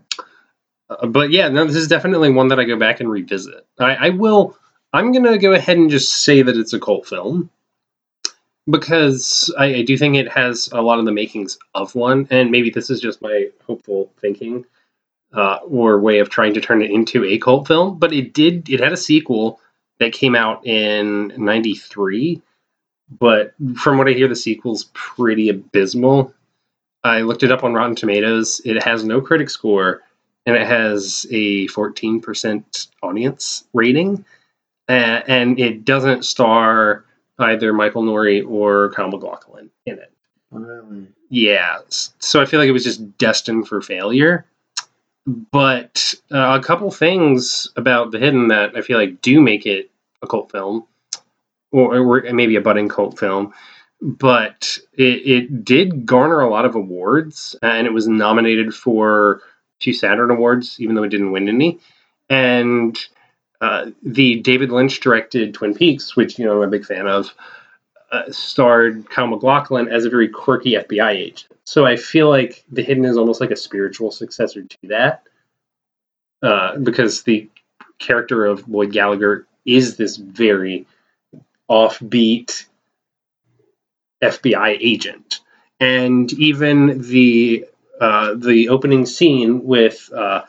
Uh, 0.90 1.06
but 1.06 1.30
yeah, 1.30 1.48
no, 1.48 1.64
this 1.64 1.76
is 1.76 1.88
definitely 1.88 2.30
one 2.30 2.48
that 2.48 2.60
I 2.60 2.64
go 2.64 2.78
back 2.78 3.00
and 3.00 3.10
revisit. 3.10 3.66
I, 3.78 3.94
I 3.94 4.08
will. 4.10 4.56
I'm 4.92 5.12
gonna 5.12 5.38
go 5.38 5.52
ahead 5.52 5.76
and 5.76 5.90
just 5.90 6.22
say 6.22 6.42
that 6.42 6.56
it's 6.56 6.72
a 6.72 6.80
cult 6.80 7.06
film 7.06 7.50
because 8.68 9.52
I, 9.58 9.76
I 9.76 9.82
do 9.82 9.96
think 9.96 10.16
it 10.16 10.30
has 10.32 10.68
a 10.72 10.80
lot 10.80 10.98
of 10.98 11.04
the 11.04 11.12
makings 11.12 11.58
of 11.74 11.94
one, 11.94 12.26
and 12.30 12.50
maybe 12.50 12.70
this 12.70 12.90
is 12.90 13.00
just 13.00 13.22
my 13.22 13.48
hopeful 13.66 14.12
thinking 14.20 14.64
uh, 15.32 15.56
or 15.68 16.00
way 16.00 16.18
of 16.18 16.30
trying 16.30 16.54
to 16.54 16.60
turn 16.60 16.82
it 16.82 16.90
into 16.90 17.24
a 17.24 17.38
cult 17.38 17.66
film. 17.66 17.98
But 17.98 18.12
it 18.12 18.32
did. 18.32 18.68
It 18.68 18.80
had 18.80 18.92
a 18.92 18.96
sequel 18.96 19.60
that 19.98 20.12
came 20.12 20.34
out 20.34 20.66
in 20.66 21.32
'93, 21.36 22.40
but 23.18 23.54
from 23.76 23.98
what 23.98 24.08
I 24.08 24.12
hear, 24.12 24.28
the 24.28 24.36
sequel's 24.36 24.90
pretty 24.94 25.48
abysmal. 25.48 26.34
I 27.04 27.20
looked 27.20 27.42
it 27.42 27.52
up 27.52 27.64
on 27.64 27.74
Rotten 27.74 27.94
Tomatoes. 27.94 28.60
It 28.64 28.82
has 28.82 29.04
no 29.04 29.20
critic 29.20 29.50
score 29.50 30.02
and 30.46 30.56
it 30.56 30.66
has 30.66 31.26
a 31.30 31.66
14% 31.68 32.88
audience 33.02 33.64
rating. 33.74 34.24
Uh, 34.88 35.20
and 35.26 35.60
it 35.60 35.84
doesn't 35.84 36.24
star 36.24 37.04
either 37.38 37.72
Michael 37.72 38.02
Nouri 38.02 38.48
or 38.48 38.90
Kyle 38.92 39.10
MacLachlan 39.10 39.70
in 39.86 39.98
it. 39.98 40.12
Really? 40.50 41.06
Yeah, 41.28 41.78
so 41.88 42.40
I 42.40 42.46
feel 42.46 42.58
like 42.58 42.68
it 42.68 42.72
was 42.72 42.84
just 42.84 43.18
destined 43.18 43.68
for 43.68 43.82
failure. 43.82 44.46
But 45.26 46.14
uh, 46.32 46.58
a 46.58 46.62
couple 46.62 46.90
things 46.90 47.70
about 47.76 48.12
The 48.12 48.18
Hidden 48.18 48.48
that 48.48 48.74
I 48.74 48.80
feel 48.80 48.96
like 48.96 49.20
do 49.20 49.42
make 49.42 49.66
it 49.66 49.90
a 50.22 50.26
cult 50.26 50.50
film, 50.50 50.86
or, 51.70 51.98
or 51.98 52.32
maybe 52.32 52.56
a 52.56 52.62
budding 52.62 52.88
cult 52.88 53.18
film. 53.18 53.52
But 54.00 54.78
it, 54.94 55.26
it 55.26 55.64
did 55.64 56.06
garner 56.06 56.40
a 56.40 56.50
lot 56.50 56.64
of 56.64 56.76
awards, 56.76 57.56
and 57.62 57.86
it 57.86 57.92
was 57.92 58.06
nominated 58.06 58.72
for 58.74 59.42
two 59.80 59.92
Saturn 59.92 60.30
Awards, 60.30 60.80
even 60.80 60.94
though 60.94 61.02
it 61.02 61.08
didn't 61.08 61.32
win 61.32 61.48
any. 61.48 61.80
And 62.28 62.98
uh, 63.60 63.90
the 64.02 64.40
David 64.40 64.70
Lynch 64.70 65.00
directed 65.00 65.54
Twin 65.54 65.74
Peaks, 65.74 66.14
which 66.14 66.38
you 66.38 66.44
know 66.44 66.62
I'm 66.62 66.68
a 66.68 66.70
big 66.70 66.86
fan 66.86 67.08
of, 67.08 67.34
uh, 68.12 68.30
starred 68.30 69.08
Kyle 69.10 69.26
MacLachlan 69.26 69.88
as 69.88 70.04
a 70.04 70.10
very 70.10 70.28
quirky 70.28 70.72
FBI 70.72 71.10
agent. 71.10 71.48
So 71.64 71.84
I 71.84 71.96
feel 71.96 72.30
like 72.30 72.64
The 72.70 72.82
Hidden 72.82 73.04
is 73.04 73.16
almost 73.18 73.40
like 73.40 73.50
a 73.50 73.56
spiritual 73.56 74.10
successor 74.10 74.62
to 74.62 74.76
that, 74.84 75.24
uh, 76.42 76.78
because 76.78 77.22
the 77.22 77.48
character 77.98 78.46
of 78.46 78.68
Lloyd 78.68 78.92
Gallagher 78.92 79.46
is 79.66 79.96
this 79.96 80.16
very 80.16 80.86
offbeat 81.68 82.64
FBI 84.22 84.78
agent, 84.80 85.40
and 85.80 86.32
even 86.34 87.02
the 87.02 87.66
uh, 88.00 88.34
the 88.34 88.68
opening 88.68 89.06
scene 89.06 89.64
with 89.64 90.10
uh, 90.12 90.42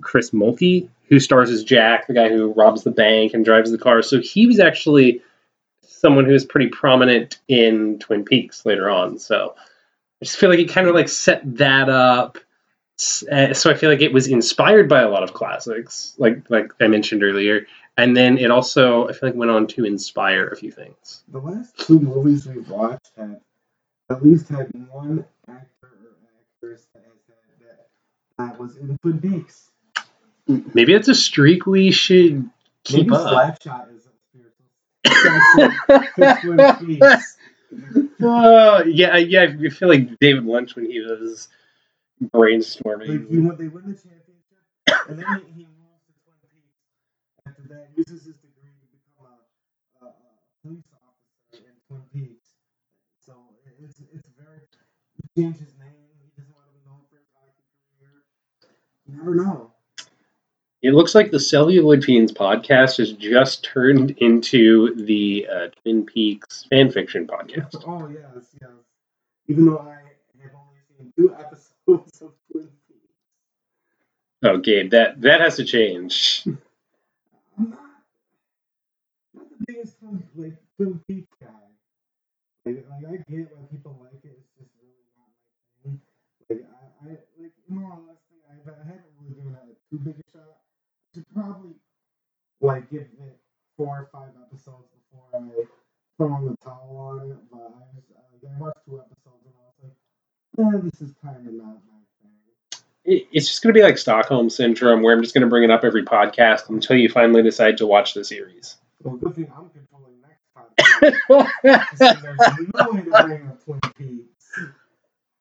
Chris 0.00 0.30
Mulkey, 0.30 0.88
who 1.08 1.20
stars 1.20 1.50
as 1.50 1.64
Jack, 1.64 2.06
the 2.06 2.14
guy 2.14 2.28
who 2.28 2.52
robs 2.52 2.84
the 2.84 2.90
bank 2.90 3.34
and 3.34 3.44
drives 3.44 3.70
the 3.70 3.78
car. 3.78 4.02
So 4.02 4.20
he 4.20 4.46
was 4.46 4.60
actually 4.60 5.22
someone 5.86 6.24
who 6.24 6.32
was 6.32 6.44
pretty 6.44 6.68
prominent 6.68 7.38
in 7.48 7.98
Twin 7.98 8.24
Peaks 8.24 8.64
later 8.64 8.88
on. 8.88 9.18
So 9.18 9.54
I 9.56 10.24
just 10.24 10.38
feel 10.38 10.48
like 10.48 10.58
it 10.58 10.70
kind 10.70 10.88
of 10.88 10.94
like 10.94 11.08
set 11.08 11.42
that 11.58 11.88
up. 11.88 12.38
Uh, 13.30 13.54
So 13.54 13.70
I 13.70 13.74
feel 13.74 13.90
like 13.90 14.02
it 14.02 14.12
was 14.12 14.26
inspired 14.26 14.88
by 14.88 15.00
a 15.02 15.08
lot 15.08 15.22
of 15.22 15.32
classics, 15.32 16.14
like 16.18 16.48
like 16.50 16.72
I 16.80 16.86
mentioned 16.86 17.22
earlier, 17.22 17.66
and 17.96 18.16
then 18.16 18.38
it 18.38 18.50
also 18.50 19.08
I 19.08 19.12
feel 19.12 19.28
like 19.30 19.36
went 19.36 19.50
on 19.50 19.66
to 19.68 19.84
inspire 19.84 20.48
a 20.48 20.56
few 20.56 20.70
things. 20.72 21.24
The 21.28 21.38
last 21.38 21.76
two 21.78 22.00
movies 22.00 22.46
we've 22.46 22.68
watched 22.68 23.10
have 23.16 23.40
at 24.10 24.24
least 24.24 24.48
had 24.48 24.68
one 24.90 25.24
actor 25.48 25.68
or 25.82 26.16
actress 26.62 26.86
that 26.94 27.04
has 27.04 27.22
had 27.28 27.66
that, 27.66 27.86
that 28.38 28.60
was 28.60 28.76
in 28.76 28.98
Peaks. 29.20 29.70
Maybe 30.74 30.94
it's 30.94 31.08
a 31.08 31.14
streak 31.14 31.66
we 31.66 31.90
should 31.92 32.48
keep 32.84 33.08
Maybe 33.08 33.14
up. 33.14 33.58
Slapshot 33.62 33.96
is 33.96 34.06
a 34.06 34.10
spiritual 35.04 35.70
to 36.16 36.38
Twin 36.40 36.58
Uh, 38.22 38.82
yeah, 38.86 39.16
yeah. 39.16 39.42
I 39.44 39.68
feel 39.68 39.88
like 39.88 40.18
David 40.18 40.44
Lynch 40.44 40.74
when 40.76 40.90
he 40.90 41.00
was 41.00 41.48
Like 42.20 42.30
brainstorming. 42.32 43.28
he 43.30 43.38
won, 43.38 43.56
they 43.56 43.68
win 43.68 43.84
the 43.86 43.94
championship, 43.94 45.08
and 45.08 45.18
then 45.18 45.26
he, 45.46 45.52
he 45.52 45.66
moves 45.66 46.02
to 46.06 46.12
Twin 46.24 46.36
Peaks. 46.52 47.49
After 47.60 47.74
that, 47.74 47.88
uses 47.96 48.24
his 48.24 48.36
degree 48.36 48.72
to 48.72 48.86
become 48.88 49.28
a, 50.00 50.04
a, 50.04 50.08
a 50.08 50.12
police 50.62 50.84
officer 50.96 51.60
in 51.66 51.74
Twin 51.88 52.02
Peaks. 52.12 52.54
So 53.20 53.32
it- 53.66 53.84
it's 53.84 54.00
it's 54.00 54.28
very. 54.38 54.60
He 55.34 55.42
changed 55.42 55.60
his 55.60 55.76
name. 55.78 56.08
He 56.24 56.30
doesn't 56.40 56.54
want 56.54 56.66
to 56.68 56.72
be 56.72 56.80
known 56.88 57.00
for 57.10 57.16
his 57.18 57.26
hockey 57.34 57.64
career. 57.98 58.24
You 59.06 59.16
never 59.18 59.34
know. 59.34 59.72
It 60.82 60.94
looks 60.94 61.14
like 61.14 61.30
the 61.30 61.40
Celluloid 61.40 62.02
Fiends 62.02 62.32
podcast 62.32 62.96
has 62.96 63.12
just 63.12 63.62
turned 63.62 64.12
into 64.12 64.94
the 65.04 65.46
uh, 65.52 65.68
Twin 65.82 66.06
Peaks 66.06 66.64
fan 66.70 66.90
fiction 66.90 67.26
podcast. 67.26 67.84
Oh 67.86 68.08
yes, 68.08 68.56
yes. 68.62 68.70
Even 69.48 69.66
though 69.66 69.78
I 69.78 69.96
have 70.42 70.52
only 70.54 70.80
seen 70.96 71.12
two 71.14 71.34
episodes 71.34 72.22
of 72.22 72.32
Twin 72.50 72.68
Peaks, 72.88 73.04
Oh, 74.42 74.56
Gabe, 74.56 74.90
that 74.92 75.20
that 75.20 75.42
has 75.42 75.56
to 75.56 75.64
change. 75.64 76.44
I'm 77.58 77.68
not 77.70 77.78
biggest 79.80 79.98
Twin, 79.98 80.22
like 80.36 80.56
Twin 80.76 81.00
Peaks 81.06 81.32
guy. 81.40 81.48
Like, 82.66 82.84
like 82.90 83.04
I 83.08 83.16
get 83.30 83.48
why 83.56 83.64
people 83.70 83.96
like 84.00 84.20
it. 84.24 84.36
It's 84.36 84.52
just 84.58 84.70
really 84.76 85.08
not 85.16 85.28
my 85.32 85.90
thing. 85.90 86.00
Like 86.50 86.66
I, 86.68 87.08
I 87.08 87.10
like 87.40 87.52
in 87.68 87.84
all 87.84 88.04
honesty, 88.04 88.36
I, 88.44 88.52
I 88.68 88.84
haven't 88.84 89.12
really 89.20 89.34
given 89.34 89.56
it 89.70 89.78
too 89.90 89.98
big 89.98 90.16
a 90.20 90.26
shot. 90.36 90.60
I 90.60 91.08
should 91.14 91.28
probably 91.34 91.74
like 92.60 92.90
give 92.90 93.08
it 93.20 93.38
four 93.76 94.04
or 94.04 94.08
five 94.12 94.30
episodes 94.44 94.88
before 94.92 95.24
I 95.32 95.64
throw 96.18 96.36
in 96.36 96.44
the 96.46 96.56
towel 96.62 96.96
on 96.96 97.30
it. 97.30 97.38
But 97.50 97.72
I 97.72 97.80
uh, 97.80 98.56
I 98.56 98.60
watched 98.60 98.84
two 98.84 99.00
episodes 99.00 99.44
and 99.44 99.54
I 99.56 99.64
was 99.64 99.80
like, 99.80 100.74
eh, 100.74 100.80
this 100.84 101.00
is 101.00 101.14
kind 101.22 101.36
of 101.46 101.54
not 101.54 101.80
my 101.88 102.04
thing. 102.20 102.36
It, 103.04 103.28
it's 103.32 103.48
just 103.48 103.62
going 103.62 103.72
to 103.72 103.78
be 103.78 103.82
like 103.82 103.96
Stockholm 103.96 104.50
Syndrome, 104.50 105.02
where 105.02 105.14
I'm 105.14 105.22
just 105.22 105.32
going 105.32 105.42
to 105.42 105.48
bring 105.48 105.64
it 105.64 105.70
up 105.70 105.84
every 105.84 106.04
podcast 106.04 106.68
until 106.68 106.96
you 106.96 107.08
finally 107.08 107.42
decide 107.42 107.78
to 107.78 107.86
watch 107.86 108.12
the 108.12 108.24
series. 108.24 108.76
Well, 109.02 109.16
good 109.16 109.34
thing 109.34 109.50
I'm 109.56 109.70
controlling 109.70 110.20
next 110.20 110.44
podcast. 110.54 110.66
So 110.90 111.00
there's 111.00 111.00
no 111.00 111.08
way 111.08 111.08
to 111.08 111.08
bring 111.08 111.08
up 111.08 111.16
Twin 111.16 111.19
Peaks. 111.30 112.00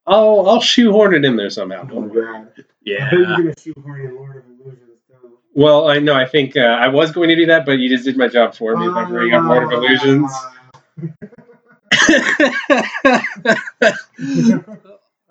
I'll 0.07 0.49
I'll 0.49 0.61
shoehorn 0.61 1.13
it 1.13 1.25
in 1.25 1.35
there 1.35 1.49
somehow. 1.49 1.81
Oh 1.83 1.87
Don't 1.87 2.07
my 2.07 2.13
worry. 2.13 2.33
god. 2.45 2.65
Yeah. 2.83 3.09
you're 3.11 3.25
gonna 3.25 3.53
shoehorn 3.59 4.01
in 4.01 4.15
Lord 4.15 4.37
of 4.37 4.43
Illusions 4.59 4.99
too. 5.07 5.37
Well, 5.53 5.89
I 5.89 5.99
know. 5.99 6.13
I 6.15 6.25
think 6.25 6.55
uh, 6.57 6.61
I 6.61 6.87
was 6.87 7.11
going 7.11 7.29
to 7.29 7.35
do 7.35 7.45
that, 7.47 7.65
but 7.65 7.79
you 7.79 7.89
just 7.89 8.05
did 8.05 8.17
my 8.17 8.27
job 8.27 8.55
for 8.55 8.75
me 8.77 8.87
by 8.87 9.05
bringing 9.05 9.33
up 9.33 9.45
Lord 9.45 9.63
of 9.63 9.71
Illusions. 9.71 10.31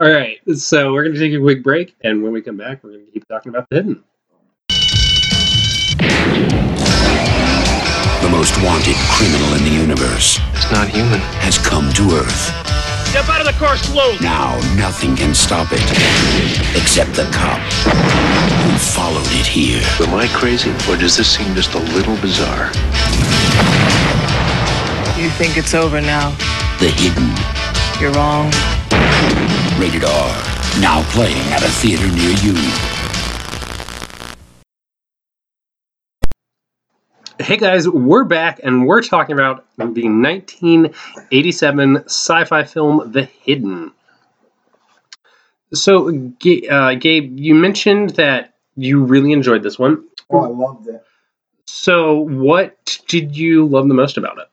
All 0.00 0.08
right, 0.12 0.38
so 0.54 0.92
we're 0.92 1.02
going 1.04 1.14
to 1.14 1.20
take 1.20 1.32
a 1.32 1.40
quick 1.40 1.62
break, 1.64 1.96
and 2.02 2.22
when 2.22 2.30
we 2.32 2.40
come 2.40 2.56
back, 2.56 2.84
we're 2.84 2.90
going 2.90 3.06
to 3.06 3.10
keep 3.10 3.26
talking 3.26 3.50
about 3.50 3.68
the 3.70 3.76
hidden. 3.76 4.04
The 8.28 8.32
the 8.32 8.40
most 8.40 8.62
wanted 8.62 8.94
criminal 9.08 9.54
in 9.54 9.64
the 9.64 9.70
universe, 9.70 10.38
It's 10.52 10.70
not 10.70 10.86
human. 10.88 11.18
has 11.40 11.56
come 11.56 11.90
to 11.94 12.02
Earth. 12.20 12.52
Step 13.08 13.26
out 13.26 13.40
of 13.40 13.46
the 13.46 13.56
car 13.56 13.74
slowly. 13.78 14.18
Now 14.20 14.60
nothing 14.76 15.16
can 15.16 15.34
stop 15.34 15.68
it 15.72 15.80
except 16.76 17.14
the 17.14 17.24
cop 17.32 17.58
who 17.88 18.76
followed 18.76 19.32
it 19.32 19.46
here. 19.46 19.80
Am 20.06 20.14
I 20.14 20.28
crazy, 20.28 20.68
or 20.90 20.98
does 20.98 21.16
this 21.16 21.36
seem 21.36 21.54
just 21.54 21.72
a 21.72 21.78
little 21.96 22.16
bizarre? 22.20 22.68
You 25.16 25.30
think 25.40 25.56
it's 25.56 25.72
over 25.72 26.02
now? 26.02 26.36
The 26.80 26.92
Hidden. 27.00 27.32
You're 27.98 28.12
wrong. 28.12 28.52
Rated 29.80 30.04
R. 30.04 30.36
Now 30.84 31.00
playing 31.16 31.48
at 31.56 31.62
a 31.64 31.72
theater 31.80 32.06
near 32.12 32.36
you. 32.44 32.97
Hey 37.40 37.56
guys, 37.56 37.88
we're 37.88 38.24
back 38.24 38.60
and 38.64 38.84
we're 38.86 39.00
talking 39.00 39.34
about 39.34 39.64
the 39.76 39.84
1987 39.84 41.96
sci 42.06 42.44
fi 42.44 42.64
film 42.64 43.12
The 43.12 43.24
Hidden. 43.24 43.92
So, 45.72 46.08
uh, 46.08 46.94
Gabe, 46.94 47.38
you 47.38 47.54
mentioned 47.54 48.10
that 48.10 48.54
you 48.74 49.04
really 49.04 49.32
enjoyed 49.32 49.62
this 49.62 49.78
one. 49.78 50.04
Oh, 50.30 50.40
I 50.40 50.48
loved 50.48 50.88
it. 50.88 51.02
So, 51.66 52.20
what 52.20 52.98
did 53.06 53.36
you 53.36 53.66
love 53.66 53.86
the 53.86 53.94
most 53.94 54.16
about 54.16 54.38
it? 54.38 54.48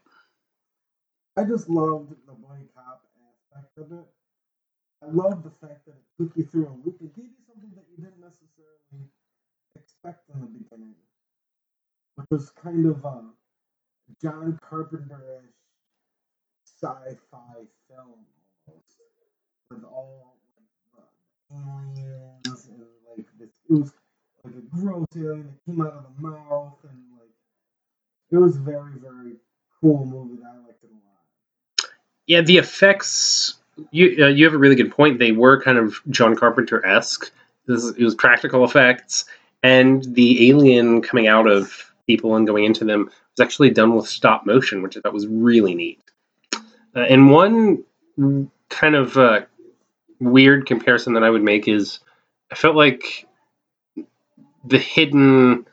I 1.38 1.44
just 1.44 1.70
loved 1.70 2.12
the 2.28 2.34
buddy 2.34 2.68
cop 2.76 3.02
aspect 3.54 3.78
of 3.78 3.92
it. 3.98 4.06
I 5.02 5.10
love 5.12 5.44
the 5.44 5.52
fact 5.66 5.86
that 5.88 5.94
it 5.94 6.04
took 6.22 6.36
you 6.38 6.44
through 6.44 6.68
a 6.68 6.76
loop. 6.86 6.98
It 7.02 7.16
gave 7.16 7.26
you 7.26 7.44
something 7.48 7.72
that 7.76 7.86
you 7.90 8.04
didn't 8.04 8.22
necessarily 8.22 9.10
expect 9.76 10.30
in 10.34 10.42
the 10.42 10.48
beginning, 10.48 10.94
which 12.16 12.28
was 12.32 12.52
kind 12.52 12.86
of 12.86 13.04
a 13.06 13.24
John 14.22 14.58
Carpenter-ish 14.68 15.52
sci-fi 16.66 17.68
film 17.90 18.26
almost, 18.68 18.98
with 19.70 19.84
all 19.84 20.38
like 20.98 21.06
the 21.50 21.56
aliens 21.56 22.68
and 22.70 22.86
like 23.16 23.26
this. 23.40 23.50
It 23.70 23.74
was 23.74 23.94
like 24.44 24.56
a 24.56 24.62
gross 24.76 25.08
alien 25.16 25.48
that 25.48 25.66
came 25.66 25.82
out 25.82 25.94
of 25.94 26.04
the 26.16 26.22
mouth, 26.28 26.78
and 26.84 27.00
like 27.20 27.30
it 28.32 28.38
was 28.38 28.58
a 28.58 28.60
very 28.60 28.94
very 29.00 29.34
cool 29.82 30.06
movie 30.06 30.42
that 30.42 30.50
I 30.50 30.58
liked 30.66 30.84
it 30.84 30.90
a 30.92 30.94
lot. 30.94 31.90
Yeah, 32.28 32.42
the 32.42 32.58
effects. 32.58 33.56
You 33.92 34.26
uh, 34.26 34.28
you 34.28 34.46
have 34.46 34.54
a 34.54 34.58
really 34.58 34.76
good 34.76 34.92
point. 34.92 35.20
They 35.20 35.32
were 35.32 35.62
kind 35.62 35.78
of 35.78 36.00
John 36.10 36.36
Carpenter 36.36 36.86
esque. 36.86 37.32
It 37.68 38.04
was 38.04 38.16
practical 38.16 38.64
effects, 38.64 39.26
and 39.64 40.04
the 40.14 40.50
alien 40.50 41.02
coming 41.02 41.28
out 41.28 41.48
of 41.48 41.92
people 42.08 42.36
and 42.36 42.48
going 42.48 42.66
into 42.66 42.86
them 42.86 43.06
was 43.06 43.46
actually 43.46 43.72
done 43.72 43.96
with 43.96 44.08
stop 44.08 44.46
motion, 44.46 44.82
which 44.82 44.98
I 44.98 45.02
thought 45.02 45.14
was 45.14 45.28
really 45.28 45.76
neat. 45.76 46.02
Uh, 46.96 47.00
and 47.02 47.32
one 47.32 47.84
kind 48.70 48.96
of 48.96 49.18
uh, 49.18 49.42
weird 50.20 50.66
comparison 50.66 51.14
that 51.14 51.24
I 51.24 51.30
would 51.30 51.44
make 51.44 51.68
is 51.68 52.00
I 52.52 52.56
felt 52.56 52.76
like 52.76 53.28
the 54.66 54.80
hidden 54.80 55.66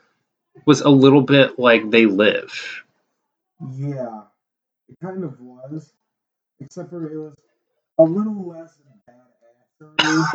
was 0.65 0.81
a 0.81 0.89
little 0.89 1.21
bit 1.21 1.59
like 1.59 1.89
they 1.89 2.05
live. 2.05 2.83
Yeah, 3.77 4.23
it 4.89 4.97
kind 5.01 5.23
of 5.23 5.39
was, 5.39 5.93
except 6.59 6.89
for 6.89 7.11
it 7.11 7.17
was 7.17 7.35
a 7.99 8.03
little 8.03 8.47
less 8.47 8.77
badassery 9.09 10.27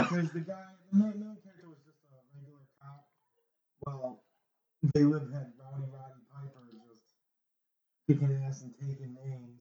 because 0.00 0.30
the 0.32 0.40
guy, 0.40 0.64
the 0.92 0.98
main, 0.98 1.20
main 1.20 1.36
character 1.42 1.68
was 1.68 1.78
just 1.84 1.98
a 2.04 2.08
regular 2.40 2.60
cop. 2.82 3.06
Well, 3.86 4.19
they 4.94 5.04
lived 5.04 5.32
had 5.32 5.52
Rowdy 5.58 5.86
Roddy 5.92 6.20
Piper 6.32 6.66
just 6.72 7.00
kicking 8.20 8.42
ass 8.46 8.62
and 8.62 8.74
taking 8.80 9.14
names 9.14 9.60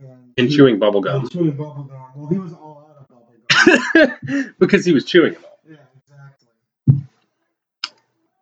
and, 0.00 0.32
and 0.36 0.48
he- 0.48 0.56
chewing 0.56 0.78
bubble 0.78 1.00
gum 1.00 1.28
chewing 1.28 1.52
bubble 1.52 1.84
gum. 1.84 2.12
Well, 2.14 2.28
he 2.28 2.38
was 2.38 2.52
all 2.52 2.88
out 2.90 2.96
of 2.96 3.08
bubble 3.08 4.18
gum. 4.28 4.54
because 4.58 4.84
he 4.84 4.92
was 4.92 5.04
chewing 5.04 5.34
it 5.34 5.44
all. 5.44 5.58
yeah, 5.68 5.76
exactly. 5.96 6.48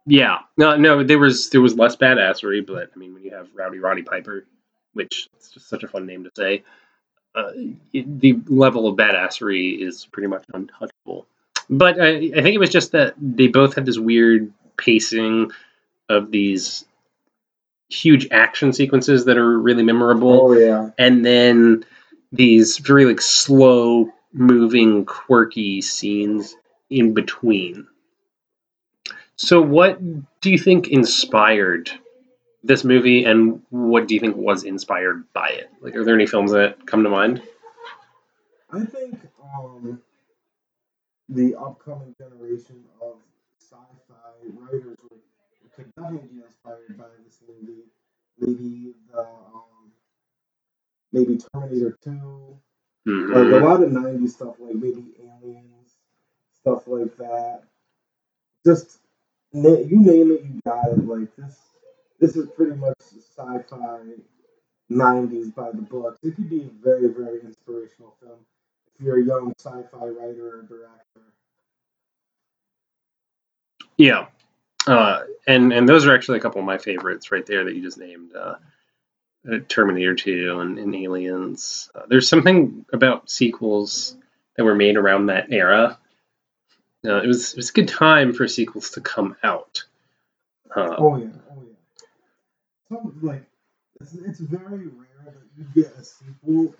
Yeah, 0.06 0.38
no, 0.56 0.76
no, 0.76 1.04
there 1.04 1.18
was 1.18 1.50
there 1.50 1.60
was 1.60 1.76
less 1.76 1.94
badassery, 1.96 2.66
but 2.66 2.90
I 2.94 2.98
mean, 2.98 3.14
when 3.14 3.22
you 3.22 3.30
have 3.32 3.48
Rowdy 3.54 3.78
Roddy 3.78 4.02
Piper, 4.02 4.44
which 4.94 5.28
is 5.38 5.50
just 5.50 5.68
such 5.68 5.84
a 5.84 5.88
fun 5.88 6.06
name 6.06 6.24
to 6.24 6.30
say, 6.36 6.64
uh, 7.34 7.52
it, 7.92 8.20
the 8.20 8.38
level 8.48 8.88
of 8.88 8.96
badassery 8.96 9.80
is 9.80 10.06
pretty 10.06 10.26
much 10.26 10.44
untouchable. 10.52 11.26
But 11.70 12.00
I, 12.00 12.08
I 12.16 12.42
think 12.42 12.54
it 12.54 12.58
was 12.58 12.70
just 12.70 12.92
that 12.92 13.14
they 13.16 13.46
both 13.46 13.74
had 13.74 13.86
this 13.86 13.98
weird 13.98 14.52
pacing 14.76 15.52
of 16.12 16.30
these 16.30 16.84
huge 17.88 18.28
action 18.30 18.72
sequences 18.72 19.24
that 19.26 19.36
are 19.36 19.58
really 19.58 19.82
memorable. 19.82 20.40
Oh 20.42 20.52
yeah. 20.52 20.90
and 20.98 21.24
then 21.24 21.84
these 22.32 22.78
very 22.78 23.04
like 23.04 23.20
slow 23.20 24.10
moving 24.32 25.04
quirky 25.04 25.80
scenes 25.82 26.56
in 26.88 27.14
between. 27.14 27.86
So 29.36 29.60
what 29.60 30.00
do 30.40 30.50
you 30.50 30.58
think 30.58 30.88
inspired 30.88 31.90
this 32.64 32.84
movie 32.84 33.24
and 33.24 33.60
what 33.70 34.06
do 34.06 34.14
you 34.14 34.20
think 34.20 34.36
was 34.36 34.64
inspired 34.64 35.24
by 35.32 35.48
it? 35.48 35.70
Like 35.80 35.94
are 35.96 36.04
there 36.04 36.14
any 36.14 36.26
films 36.26 36.52
that 36.52 36.86
come 36.86 37.02
to 37.02 37.10
mind? 37.10 37.42
I 38.70 38.84
think 38.84 39.18
um, 39.54 40.00
the 41.28 41.54
upcoming 41.56 42.14
generation 42.16 42.84
of 43.02 43.16
sci-fi 43.58 44.14
writers 44.58 44.96
would, 45.82 45.94
could 45.94 46.02
definitely 46.02 46.28
be 46.28 46.42
inspired 46.42 46.98
by 46.98 47.04
this 47.24 47.38
movie. 47.46 47.82
Maybe 48.38 48.94
the 49.12 49.20
um, 49.20 49.92
maybe 51.12 51.38
Terminator 51.52 51.96
Two, 52.02 52.58
like 53.06 53.52
a 53.52 53.64
lot 53.64 53.82
of 53.82 53.90
'90s 53.90 54.30
stuff, 54.30 54.56
like 54.58 54.74
maybe 54.74 55.12
Aliens, 55.20 55.92
stuff 56.60 56.86
like 56.86 57.16
that. 57.18 57.62
Just 58.64 58.98
you 59.52 59.98
name 59.98 60.32
it, 60.32 60.44
you 60.44 60.60
got 60.64 60.88
it. 60.88 61.06
Like 61.06 61.34
this, 61.36 61.58
this 62.20 62.36
is 62.36 62.48
pretty 62.56 62.76
much 62.76 62.98
sci-fi 63.00 64.00
'90s 64.90 65.54
by 65.54 65.70
the 65.70 65.82
books. 65.82 66.18
It 66.22 66.36
could 66.36 66.48
be 66.48 66.62
a 66.62 66.84
very, 66.84 67.08
very 67.08 67.40
inspirational 67.40 68.16
film 68.20 68.38
if 68.94 69.04
you're 69.04 69.20
a 69.20 69.24
young 69.24 69.52
sci-fi 69.58 70.06
writer 70.06 70.58
or 70.58 70.62
director. 70.62 71.22
yeah 73.96 74.26
uh, 74.86 75.20
and 75.46 75.72
and 75.72 75.88
those 75.88 76.06
are 76.06 76.14
actually 76.14 76.38
a 76.38 76.40
couple 76.40 76.60
of 76.60 76.66
my 76.66 76.78
favorites 76.78 77.30
right 77.32 77.46
there 77.46 77.64
that 77.64 77.74
you 77.74 77.82
just 77.82 77.98
named 77.98 78.34
uh, 78.34 78.54
uh, 79.50 79.58
terminator 79.68 80.14
2 80.14 80.60
and, 80.60 80.78
and 80.78 80.94
aliens 80.94 81.90
uh, 81.94 82.02
there's 82.08 82.28
something 82.28 82.84
about 82.92 83.30
sequels 83.30 84.16
that 84.56 84.64
were 84.64 84.74
made 84.74 84.96
around 84.96 85.26
that 85.26 85.52
era 85.52 85.98
uh, 87.06 87.22
it 87.22 87.26
was 87.26 87.52
it 87.52 87.56
was 87.56 87.70
a 87.70 87.74
good 87.74 87.88
time 87.88 88.32
for 88.32 88.46
sequels 88.48 88.90
to 88.90 89.00
come 89.00 89.36
out 89.42 89.84
uh, 90.74 90.96
Oh 90.98 91.16
yeah, 91.16 91.26
oh 91.50 91.62
yeah. 92.90 92.98
Like 93.20 93.44
it's, 94.00 94.14
it's 94.14 94.40
very 94.40 94.86
rare 94.86 95.24
that 95.26 95.34
you 95.56 95.64
get 95.74 95.92
a 95.98 96.04
sequel 96.04 96.74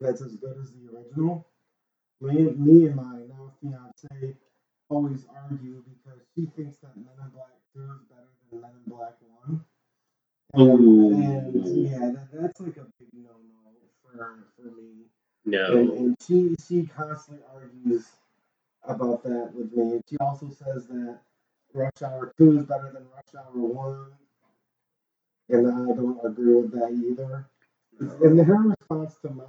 that's 0.00 0.20
as 0.20 0.36
good 0.36 0.56
as 0.60 0.72
the 0.72 0.96
original. 0.96 1.46
Me, 2.20 2.34
me 2.56 2.86
and 2.86 2.96
my 2.96 3.20
now 3.28 3.52
fiance 3.60 4.36
always 4.90 5.26
argue 5.44 5.82
because 5.84 6.20
she 6.34 6.46
thinks 6.56 6.78
that 6.78 6.96
Men 6.96 7.14
in 7.22 7.30
Black 7.30 7.52
Two 7.74 7.82
is 7.82 8.02
better 8.08 8.28
than 8.50 8.60
Men 8.60 8.70
in 8.84 8.92
Black 8.92 9.14
One. 9.44 9.64
And, 10.54 11.54
and 11.54 11.84
yeah, 11.90 11.98
that, 11.98 12.28
that's 12.32 12.60
like 12.60 12.76
a 12.76 12.86
big 12.98 13.08
no 13.14 13.30
no 13.30 13.72
for 14.02 14.44
for 14.56 14.62
me. 14.62 15.06
No 15.44 15.76
and 15.76 16.16
she 16.26 16.56
she 16.66 16.86
constantly 16.86 17.44
argues 17.54 18.06
about 18.84 19.22
that 19.24 19.52
with 19.54 19.72
me. 19.74 19.92
And 19.92 20.04
she 20.08 20.16
also 20.18 20.50
says 20.50 20.86
that 20.88 21.18
Rush 21.74 22.02
Hour 22.02 22.32
Two 22.38 22.58
is 22.58 22.64
better 22.64 22.92
than 22.92 23.06
Rush 23.14 23.34
Hour 23.36 23.52
One, 23.54 24.12
and 25.50 25.66
I 25.66 25.94
don't 25.94 26.20
agree 26.24 26.54
with 26.54 26.72
that 26.72 26.92
either. 26.92 27.46
And 28.00 28.40
her 28.46 28.56
response 28.56 29.16
to 29.22 29.30
my 29.30 29.44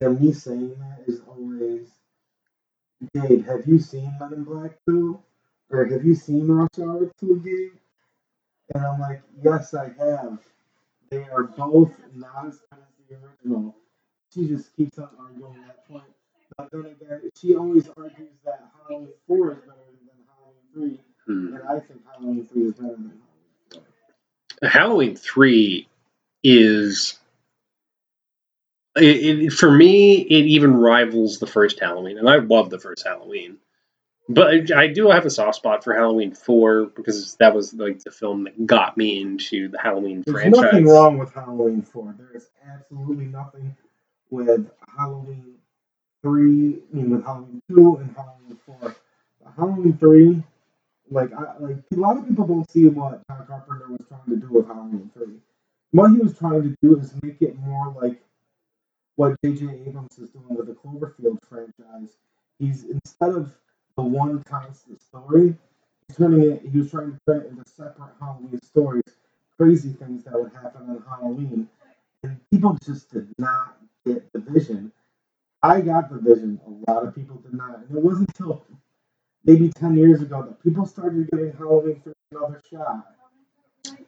to 0.00 0.10
me 0.10 0.32
saying 0.32 0.76
that 0.80 1.04
is 1.06 1.20
always, 1.28 1.90
Gabe, 3.14 3.46
have 3.46 3.66
you 3.66 3.78
seen 3.78 4.14
Men 4.20 4.32
in 4.34 4.44
Black 4.44 4.72
Two, 4.88 5.20
or 5.70 5.84
have 5.86 6.04
you 6.04 6.14
seen 6.14 6.48
Rush 6.48 6.78
Hour 6.80 7.10
Two, 7.20 7.40
Gabe? 7.44 7.78
And 8.74 8.84
I'm 8.84 9.00
like, 9.00 9.22
yes, 9.42 9.74
I 9.74 9.86
have. 9.98 10.38
They 11.10 11.24
are 11.24 11.44
both 11.44 11.96
not 12.14 12.46
as 12.46 12.58
good 12.70 12.78
as 12.80 13.08
the 13.08 13.16
original. 13.26 13.74
She 14.32 14.46
just 14.46 14.74
keeps 14.76 14.98
on 14.98 15.08
arguing 15.18 15.60
that 15.66 15.86
point. 15.88 16.04
But 16.56 16.70
then 16.70 16.86
again, 16.86 17.30
she 17.40 17.54
always 17.56 17.88
argues 17.96 18.30
that 18.44 18.70
Halloween 18.88 19.08
4 19.26 19.52
is 19.52 19.58
better 19.58 19.72
than 19.86 20.24
Halloween 20.74 20.98
3, 20.98 21.00
Hmm. 21.26 21.54
and 21.54 21.62
I 21.68 21.80
think 21.80 22.02
Halloween 22.06 22.46
3 22.46 22.62
is 22.64 22.74
better 22.74 22.88
than 22.96 23.20
Halloween 23.72 23.82
4. 24.62 24.68
halloween 24.68 25.16
3 25.16 25.88
is 26.42 27.19
it, 28.96 29.02
it, 29.44 29.52
for 29.52 29.70
me 29.70 30.16
it 30.22 30.46
even 30.46 30.74
rivals 30.74 31.38
the 31.38 31.46
first 31.46 31.78
halloween 31.80 32.18
and 32.18 32.28
i 32.28 32.36
love 32.36 32.70
the 32.70 32.78
first 32.78 33.04
halloween 33.06 33.56
But 34.28 34.70
I 34.70 34.86
do 34.86 35.10
have 35.10 35.26
a 35.26 35.30
soft 35.30 35.56
spot 35.56 35.82
for 35.82 35.92
Halloween 35.92 36.32
Four 36.32 36.86
because 36.94 37.34
that 37.40 37.52
was 37.52 37.74
like 37.74 37.98
the 38.04 38.12
film 38.12 38.44
that 38.44 38.64
got 38.64 38.96
me 38.96 39.20
into 39.20 39.66
the 39.68 39.78
Halloween 39.78 40.22
There's 40.24 40.40
franchise. 40.40 40.62
nothing 40.62 40.86
wrong 40.86 41.18
with 41.18 41.34
Halloween 41.34 41.82
4. 41.82 42.14
There 42.16 42.36
is 42.36 42.48
absolutely 42.64 43.24
nothing 43.24 43.76
with 44.30 44.70
Halloween 44.96 45.56
3, 46.22 46.78
I 46.92 46.96
mean, 46.96 47.10
with 47.10 47.24
Halloween 47.24 47.60
2 47.70 47.96
and 47.96 48.14
Halloween 48.14 48.58
4. 48.66 48.96
Halloween 49.56 49.98
3, 49.98 50.42
like, 51.10 51.32
I, 51.32 51.58
like 51.58 51.76
a 51.92 51.96
lot 51.96 52.16
of 52.16 52.28
people 52.28 52.46
don't 52.46 52.70
see 52.70 52.86
what 52.86 53.26
John 53.26 53.46
Carpenter 53.48 53.88
was 53.88 54.06
trying 54.06 54.30
to 54.30 54.36
do 54.36 54.52
with 54.52 54.66
Halloween 54.68 55.10
3. 55.14 55.26
What 55.90 56.12
he 56.12 56.18
was 56.18 56.38
trying 56.38 56.62
to 56.62 56.76
do 56.80 56.96
is 57.00 57.12
make 57.20 57.42
it 57.42 57.58
more 57.58 57.92
like 58.00 58.22
what 59.16 59.36
J.J. 59.44 59.66
Abrams 59.86 60.18
is 60.18 60.30
doing 60.30 60.56
with 60.56 60.66
the 60.66 60.74
Cloverfield 60.74 61.38
franchise. 61.48 62.16
He's, 62.58 62.84
instead 62.84 63.30
of 63.30 63.52
the 63.96 64.02
one 64.02 64.42
constant 64.44 65.00
story, 65.02 65.56
he's 66.08 66.16
turning 66.16 66.52
it, 66.52 66.62
he 66.70 66.78
was 66.78 66.90
trying 66.90 67.12
to 67.12 67.18
turn 67.26 67.42
it 67.42 67.48
into 67.48 67.64
separate 67.68 68.12
Halloween 68.20 68.60
stories 68.62 69.02
crazy 69.60 69.90
things 69.90 70.24
that 70.24 70.32
would 70.32 70.52
happen 70.54 70.88
on 70.88 71.04
Halloween. 71.06 71.68
And 72.22 72.40
people 72.50 72.78
just 72.82 73.10
did 73.10 73.28
not 73.36 73.76
get 74.06 74.32
the 74.32 74.38
vision. 74.38 74.90
I 75.62 75.82
got 75.82 76.08
the 76.08 76.18
vision. 76.18 76.58
A 76.66 76.90
lot 76.90 77.06
of 77.06 77.14
people 77.14 77.36
did 77.36 77.52
not. 77.52 77.80
And 77.80 77.98
it 77.98 78.02
wasn't 78.02 78.30
until 78.30 78.64
maybe 79.44 79.68
10 79.68 79.98
years 79.98 80.22
ago 80.22 80.42
that 80.48 80.62
people 80.62 80.86
started 80.86 81.28
giving 81.30 81.52
Halloween 81.52 82.00
for 82.02 82.14
another 82.32 82.62
shot. 82.70 83.06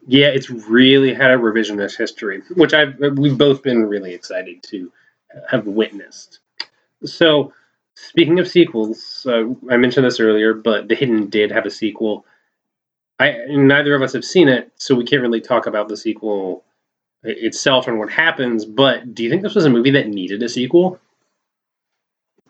Yeah, 0.06 0.26
it's 0.28 0.50
really 0.50 1.14
had 1.14 1.30
a 1.30 1.36
revisionist 1.36 1.96
history, 1.96 2.42
which 2.56 2.74
I've 2.74 2.98
we've 3.16 3.38
both 3.38 3.62
been 3.62 3.84
really 3.84 4.14
excited 4.14 4.62
to 4.64 4.92
have 5.48 5.66
witnessed. 5.66 6.40
So, 7.04 7.52
speaking 7.94 8.38
of 8.40 8.48
sequels, 8.48 9.26
uh, 9.30 9.44
I 9.70 9.76
mentioned 9.76 10.06
this 10.06 10.20
earlier, 10.20 10.54
but 10.54 10.88
The 10.88 10.94
Hidden 10.94 11.28
did 11.28 11.52
have 11.52 11.66
a 11.66 11.70
sequel. 11.70 12.26
I 13.20 13.36
neither 13.48 13.94
of 13.94 14.02
us 14.02 14.12
have 14.14 14.24
seen 14.24 14.48
it, 14.48 14.72
so 14.76 14.94
we 14.94 15.04
can't 15.04 15.22
really 15.22 15.40
talk 15.40 15.66
about 15.66 15.88
the 15.88 15.96
sequel 15.96 16.64
itself 17.22 17.86
and 17.86 17.98
what 17.98 18.10
happens. 18.10 18.64
But 18.64 19.14
do 19.14 19.22
you 19.22 19.30
think 19.30 19.42
this 19.42 19.54
was 19.54 19.64
a 19.66 19.70
movie 19.70 19.92
that 19.92 20.08
needed 20.08 20.42
a 20.42 20.48
sequel? 20.48 20.98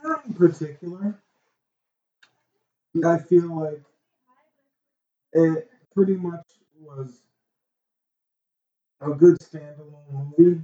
Not 0.03 0.25
in 0.27 0.35
particular. 0.35 1.15
I 3.05 3.19
feel 3.19 3.61
like 3.61 3.83
it 5.33 5.71
pretty 5.95 6.15
much 6.17 6.45
was 6.81 7.22
a 9.03 9.11
good 9.11 9.39
standalone 9.41 10.33
movie. 10.39 10.61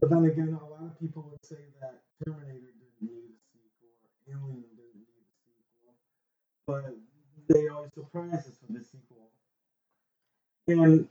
But 0.00 0.10
then 0.10 0.24
again, 0.24 0.56
a 0.60 0.68
lot 0.70 0.86
of 0.86 0.98
people 0.98 1.26
would 1.30 1.44
say 1.44 1.60
that 1.80 2.00
Terminator 2.24 2.72
didn't 2.72 3.02
need 3.02 3.34
a 3.34 3.38
sequel 3.52 3.90
Alien 4.30 4.64
didn't 4.78 4.96
need 4.96 5.18
a 5.18 5.26
sequel. 5.44 5.92
But 6.66 6.94
they 7.50 7.68
always 7.68 7.92
surprise 7.92 8.46
us 8.46 8.56
with 8.62 8.80
a 8.80 8.84
sequel. 8.84 9.28
And 10.68 11.08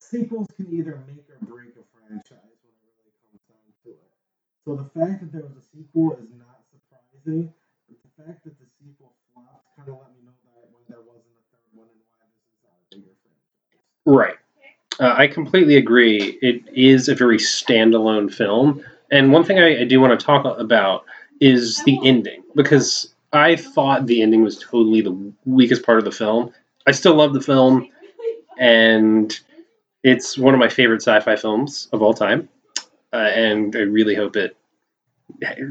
sequels 0.00 0.48
can 0.56 0.72
either 0.72 1.04
make 1.06 1.28
or 1.28 1.38
break 1.44 1.76
a 1.76 1.84
franchise 1.92 2.58
when 2.64 2.74
it 2.80 2.92
really 2.96 3.14
comes 3.28 3.44
down 3.46 3.68
to 3.84 3.90
it. 3.92 4.10
So 4.64 4.74
the 4.74 4.88
fact 4.96 5.20
that 5.20 5.30
there 5.30 5.44
was 5.44 5.60
a 5.60 5.66
sequel 5.68 6.16
is 6.16 6.32
not 6.32 6.64
surprising. 6.72 7.52
But 7.86 8.00
the 8.00 8.12
fact 8.16 8.44
that 8.44 8.56
the 8.58 8.66
sequel 8.80 9.12
flopped 9.30 9.68
kind 9.76 9.88
of 9.92 10.00
let 10.00 10.10
me 10.16 10.24
know 10.24 10.36
that 10.56 10.72
when 10.72 10.82
there 10.88 11.04
wasn't 11.04 11.36
a 11.36 11.44
third 11.52 11.70
one 11.76 11.92
and 11.92 12.02
why 12.16 12.24
this 12.32 12.44
is 12.48 12.58
not 12.64 12.74
a 12.80 12.84
bigger 12.88 13.14
franchise. 13.20 13.84
Right. 14.08 14.40
Uh, 15.00 15.14
I 15.16 15.28
completely 15.28 15.76
agree. 15.76 16.38
It 16.42 16.62
is 16.72 17.08
a 17.08 17.14
very 17.14 17.38
standalone 17.38 18.32
film. 18.32 18.82
And 19.10 19.32
one 19.32 19.44
thing 19.44 19.58
I, 19.58 19.82
I 19.82 19.84
do 19.84 20.00
want 20.00 20.18
to 20.18 20.24
talk 20.26 20.44
about 20.58 21.04
is 21.40 21.82
the 21.84 21.98
ending, 22.04 22.42
because 22.54 23.14
I 23.32 23.56
thought 23.56 24.06
the 24.06 24.22
ending 24.22 24.42
was 24.42 24.58
totally 24.58 25.00
the 25.00 25.32
weakest 25.44 25.84
part 25.84 25.98
of 25.98 26.04
the 26.04 26.10
film. 26.10 26.52
I 26.86 26.92
still 26.92 27.14
love 27.14 27.32
the 27.32 27.40
film, 27.40 27.88
and 28.58 29.38
it's 30.02 30.36
one 30.36 30.54
of 30.54 30.60
my 30.60 30.68
favorite 30.68 31.02
sci 31.02 31.20
fi 31.20 31.36
films 31.36 31.88
of 31.92 32.02
all 32.02 32.14
time. 32.14 32.48
Uh, 33.12 33.16
and 33.16 33.74
I 33.76 33.80
really 33.80 34.14
hope 34.14 34.36
it 34.36 34.56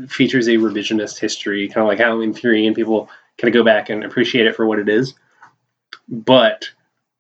features 0.10 0.48
a 0.48 0.52
revisionist 0.52 1.20
history, 1.20 1.68
kind 1.68 1.82
of 1.82 1.88
like 1.88 2.00
Halloween 2.00 2.34
3, 2.34 2.68
and 2.68 2.76
people 2.76 3.10
kind 3.38 3.54
of 3.54 3.60
go 3.60 3.64
back 3.64 3.90
and 3.90 4.04
appreciate 4.04 4.48
it 4.48 4.56
for 4.56 4.66
what 4.66 4.80
it 4.80 4.90
is. 4.90 5.14
But 6.08 6.70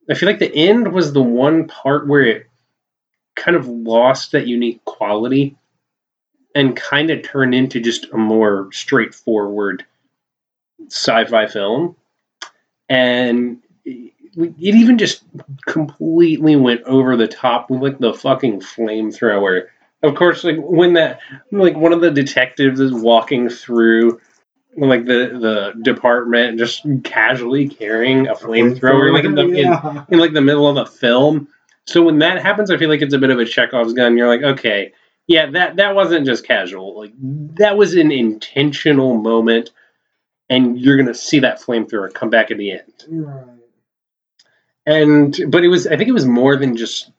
I 0.10 0.14
feel 0.14 0.28
like 0.28 0.40
the 0.40 0.56
end 0.56 0.94
was 0.94 1.14
the 1.14 1.22
one 1.22 1.68
part 1.68 2.08
where 2.08 2.24
it 2.24 2.48
kind 3.36 3.58
of 3.58 3.68
lost 3.68 4.32
that 4.32 4.48
unique 4.48 4.84
quality 4.86 5.56
and 6.56 6.76
kind 6.76 7.10
of 7.12 7.24
turned 7.24 7.54
into 7.54 7.80
just 7.80 8.06
a 8.12 8.18
more 8.18 8.70
straightforward 8.72 9.86
sci-fi 10.88 11.48
film. 11.48 11.96
And 12.90 13.62
it 13.86 14.14
even 14.60 14.98
just 14.98 15.24
completely 15.66 16.56
went 16.56 16.82
over 16.84 17.16
the 17.16 17.28
top 17.28 17.70
with 17.70 17.82
like 17.82 18.00
the 18.00 18.14
fucking 18.14 18.62
flamethrower. 18.62 19.68
Of 20.04 20.16
course, 20.16 20.44
like 20.44 20.58
when 20.60 20.94
that 20.94 21.20
like 21.52 21.76
one 21.76 21.94
of 21.94 22.02
the 22.02 22.12
detectives 22.12 22.80
is 22.80 22.94
walking 22.94 23.50
through 23.50 24.22
like 24.78 25.06
the 25.06 25.74
the 25.74 25.82
department 25.82 26.60
just 26.60 26.86
casually 27.04 27.68
carrying 27.68 28.28
a 28.28 28.36
flamethrower 28.36 29.12
like 29.12 29.26
in 29.26 29.36
the 29.36 29.44
in, 29.44 30.06
in 30.10 30.20
like 30.20 30.34
the 30.34 30.42
middle 30.42 30.68
of 30.68 30.78
a 30.78 30.86
film. 30.90 31.48
So 31.86 32.04
when 32.04 32.20
that 32.20 32.42
happens, 32.42 32.70
I 32.70 32.78
feel 32.78 32.90
like 32.90 33.02
it's 33.02 33.14
a 33.14 33.18
bit 33.18 33.30
of 33.30 33.40
a 33.40 33.46
Chekhov's 33.46 33.94
gun. 33.94 34.18
You're 34.18 34.28
like, 34.28 34.44
okay, 34.44 34.94
yeah, 35.26 35.50
that 35.52 35.78
that 35.78 35.96
wasn't 35.96 36.26
just 36.26 36.46
casual. 36.46 36.98
Like 36.98 37.14
that 37.56 37.78
was 37.78 37.96
an 37.96 38.12
intentional 38.12 39.18
moment, 39.18 39.72
and 40.50 40.80
you're 40.80 40.98
gonna 40.98 41.14
see 41.14 41.40
that 41.40 41.62
flamethrower 41.62 42.14
come 42.14 42.30
back 42.30 42.52
at 42.52 42.58
the 42.58 42.72
end. 42.72 42.94
Right. 43.10 43.46
And 44.86 45.38
but 45.50 45.66
it 45.66 45.68
was, 45.68 45.86
I 45.86 45.98
think 45.98 46.08
it 46.08 46.14
was 46.14 46.26
more 46.26 46.56
than 46.56 46.78
just 46.78 47.12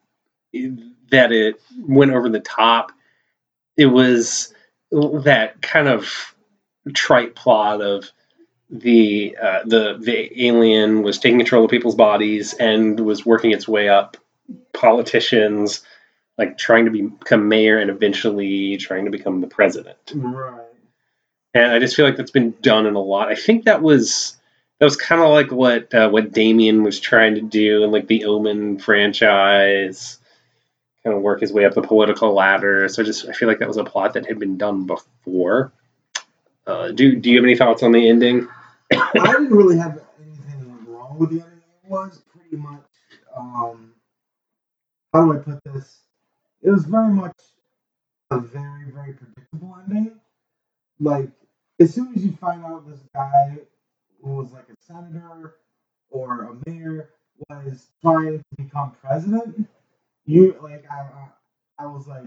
that 1.10 1.32
it 1.32 1.60
went 1.86 2.12
over 2.12 2.30
the 2.30 2.40
top. 2.40 2.92
It 3.76 3.86
was 3.86 4.54
that 4.90 5.60
kind 5.60 5.86
of 5.86 6.34
trite 6.92 7.34
plot 7.34 7.80
of 7.80 8.10
the 8.70 9.36
uh, 9.40 9.60
the 9.64 9.98
the 9.98 10.46
alien 10.46 11.02
was 11.02 11.18
taking 11.18 11.38
control 11.38 11.64
of 11.64 11.70
people's 11.70 11.94
bodies 11.94 12.54
and 12.54 13.00
was 13.00 13.24
working 13.24 13.52
its 13.52 13.66
way 13.66 13.88
up 13.88 14.16
politicians 14.72 15.82
like 16.36 16.56
trying 16.56 16.84
to 16.84 16.90
become 16.90 17.48
mayor 17.48 17.78
and 17.78 17.90
eventually 17.90 18.76
trying 18.76 19.04
to 19.06 19.10
become 19.10 19.40
the 19.40 19.46
president. 19.46 20.12
Right. 20.14 20.66
and 21.54 21.72
i 21.72 21.78
just 21.78 21.96
feel 21.96 22.04
like 22.04 22.16
that's 22.16 22.30
been 22.30 22.54
done 22.60 22.86
in 22.86 22.94
a 22.94 23.00
lot. 23.00 23.28
I 23.28 23.34
think 23.34 23.64
that 23.64 23.82
was 23.82 24.36
that 24.78 24.84
was 24.84 24.96
kind 24.96 25.22
of 25.22 25.30
like 25.30 25.50
what 25.50 25.92
uh, 25.94 26.10
what 26.10 26.32
damien 26.32 26.82
was 26.82 27.00
trying 27.00 27.34
to 27.36 27.40
do 27.40 27.84
in 27.84 27.90
like 27.90 28.06
the 28.06 28.26
omen 28.26 28.78
franchise. 28.78 30.18
Kind 31.04 31.16
of 31.16 31.22
work 31.22 31.40
his 31.40 31.52
way 31.52 31.64
up 31.64 31.74
the 31.74 31.80
political 31.80 32.34
ladder. 32.34 32.86
So 32.88 33.02
I 33.02 33.06
just 33.06 33.26
i 33.28 33.32
feel 33.32 33.48
like 33.48 33.60
that 33.60 33.68
was 33.68 33.78
a 33.78 33.84
plot 33.84 34.12
that 34.12 34.26
had 34.26 34.38
been 34.38 34.58
done 34.58 34.84
before 34.84 35.72
uh, 36.68 36.92
do 36.92 37.16
do 37.16 37.30
you 37.30 37.36
have 37.36 37.44
any 37.44 37.56
thoughts 37.56 37.82
on 37.82 37.92
the 37.92 38.08
ending 38.08 38.46
I 38.92 39.10
didn't 39.32 39.50
really 39.50 39.76
have 39.76 40.00
anything 40.18 40.86
wrong 40.86 41.18
with 41.18 41.30
the 41.30 41.42
ending. 41.42 41.58
It 41.84 41.90
was 41.90 42.22
pretty 42.32 42.56
much, 42.56 42.86
um, 43.36 43.92
how 45.12 45.24
do 45.24 45.34
I 45.34 45.36
put 45.36 45.62
this? 45.64 46.04
It 46.62 46.70
was 46.70 46.84
very 46.84 47.12
much 47.12 47.36
a 48.30 48.38
very, 48.40 48.90
very 48.90 49.12
predictable 49.12 49.76
ending. 49.84 50.18
Like, 51.00 51.30
as 51.80 51.92
soon 51.94 52.14
as 52.16 52.24
you 52.24 52.32
find 52.32 52.64
out 52.64 52.88
this 52.88 53.00
guy 53.14 53.58
who 54.22 54.30
was 54.36 54.52
like 54.52 54.66
a 54.70 54.76
senator 54.80 55.56
or 56.10 56.44
a 56.44 56.70
mayor 56.70 57.10
was 57.50 57.88
trying 58.00 58.38
to 58.38 58.44
become 58.56 58.92
president, 59.02 59.68
you, 60.24 60.56
like, 60.62 60.84
I, 60.90 61.00
I, 61.00 61.84
I 61.84 61.86
was 61.86 62.06
like, 62.06 62.24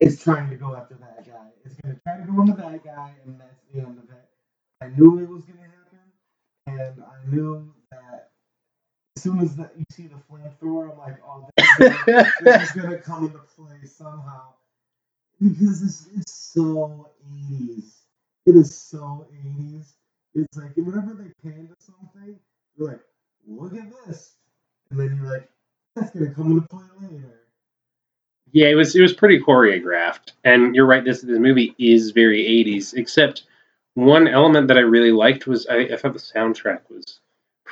it's 0.00 0.22
trying 0.22 0.50
to 0.50 0.56
go 0.56 0.76
after 0.76 0.94
that 0.96 1.26
guy. 1.26 1.48
It's 1.64 1.74
going 1.80 1.94
to 1.94 2.00
try 2.02 2.18
to 2.18 2.24
go 2.24 2.40
on 2.40 2.46
the 2.46 2.54
bad 2.54 2.82
guy, 2.84 3.14
and 3.24 3.40
that's 3.40 3.60
the 3.72 3.80
end 3.80 3.98
of 3.98 4.04
it. 4.10 4.28
I 4.82 4.88
knew 4.88 5.18
it 5.20 5.28
was 5.28 5.44
going 5.44 5.58
to 5.58 5.64
happen, 5.64 6.06
and 6.66 7.04
I 7.04 7.30
knew 7.30 7.72
that 7.90 8.30
as 9.16 9.22
soon 9.22 9.40
as 9.40 9.56
that 9.56 9.72
you 9.78 9.84
see 9.92 10.08
the 10.08 10.16
flamethrower, 10.30 10.92
I'm 10.92 10.98
like, 10.98 11.16
oh, 11.26 11.48
this 11.56 11.68
is 11.80 12.04
gonna, 12.04 12.32
this 12.42 12.62
is 12.62 12.72
gonna 12.72 12.98
come 13.02 13.26
into 13.26 13.38
play 13.56 13.84
somehow 13.84 14.52
because 15.40 15.82
it's 15.82 16.08
it's 16.16 16.34
so 16.34 17.10
80s. 17.50 17.92
It 18.46 18.56
is 18.56 18.74
so 18.76 19.26
80s. 19.32 19.94
It's 20.34 20.56
like 20.58 20.76
whenever 20.76 21.14
they 21.14 21.32
pan 21.42 21.68
to 21.68 21.74
something, 21.84 22.38
you're 22.76 22.88
like, 22.88 23.00
look 23.46 23.74
at 23.74 23.90
this, 24.06 24.34
and 24.90 25.00
then 25.00 25.16
you're 25.16 25.32
like, 25.32 25.48
that's 25.94 26.10
gonna 26.10 26.34
come 26.34 26.52
into 26.52 26.68
play 26.68 26.84
later. 27.00 27.45
Yeah, 28.52 28.68
it 28.68 28.74
was 28.74 28.94
it 28.94 29.02
was 29.02 29.12
pretty 29.12 29.40
choreographed, 29.40 30.32
and 30.44 30.74
you're 30.74 30.86
right. 30.86 31.04
This 31.04 31.20
this 31.20 31.38
movie 31.38 31.74
is 31.78 32.10
very 32.12 32.42
'80s. 32.42 32.94
Except 32.94 33.42
one 33.94 34.28
element 34.28 34.68
that 34.68 34.76
I 34.78 34.82
really 34.82 35.12
liked 35.12 35.46
was 35.46 35.66
I, 35.66 35.78
I 35.78 35.96
thought 35.96 36.12
the 36.12 36.18
soundtrack 36.18 36.80
was 36.88 37.20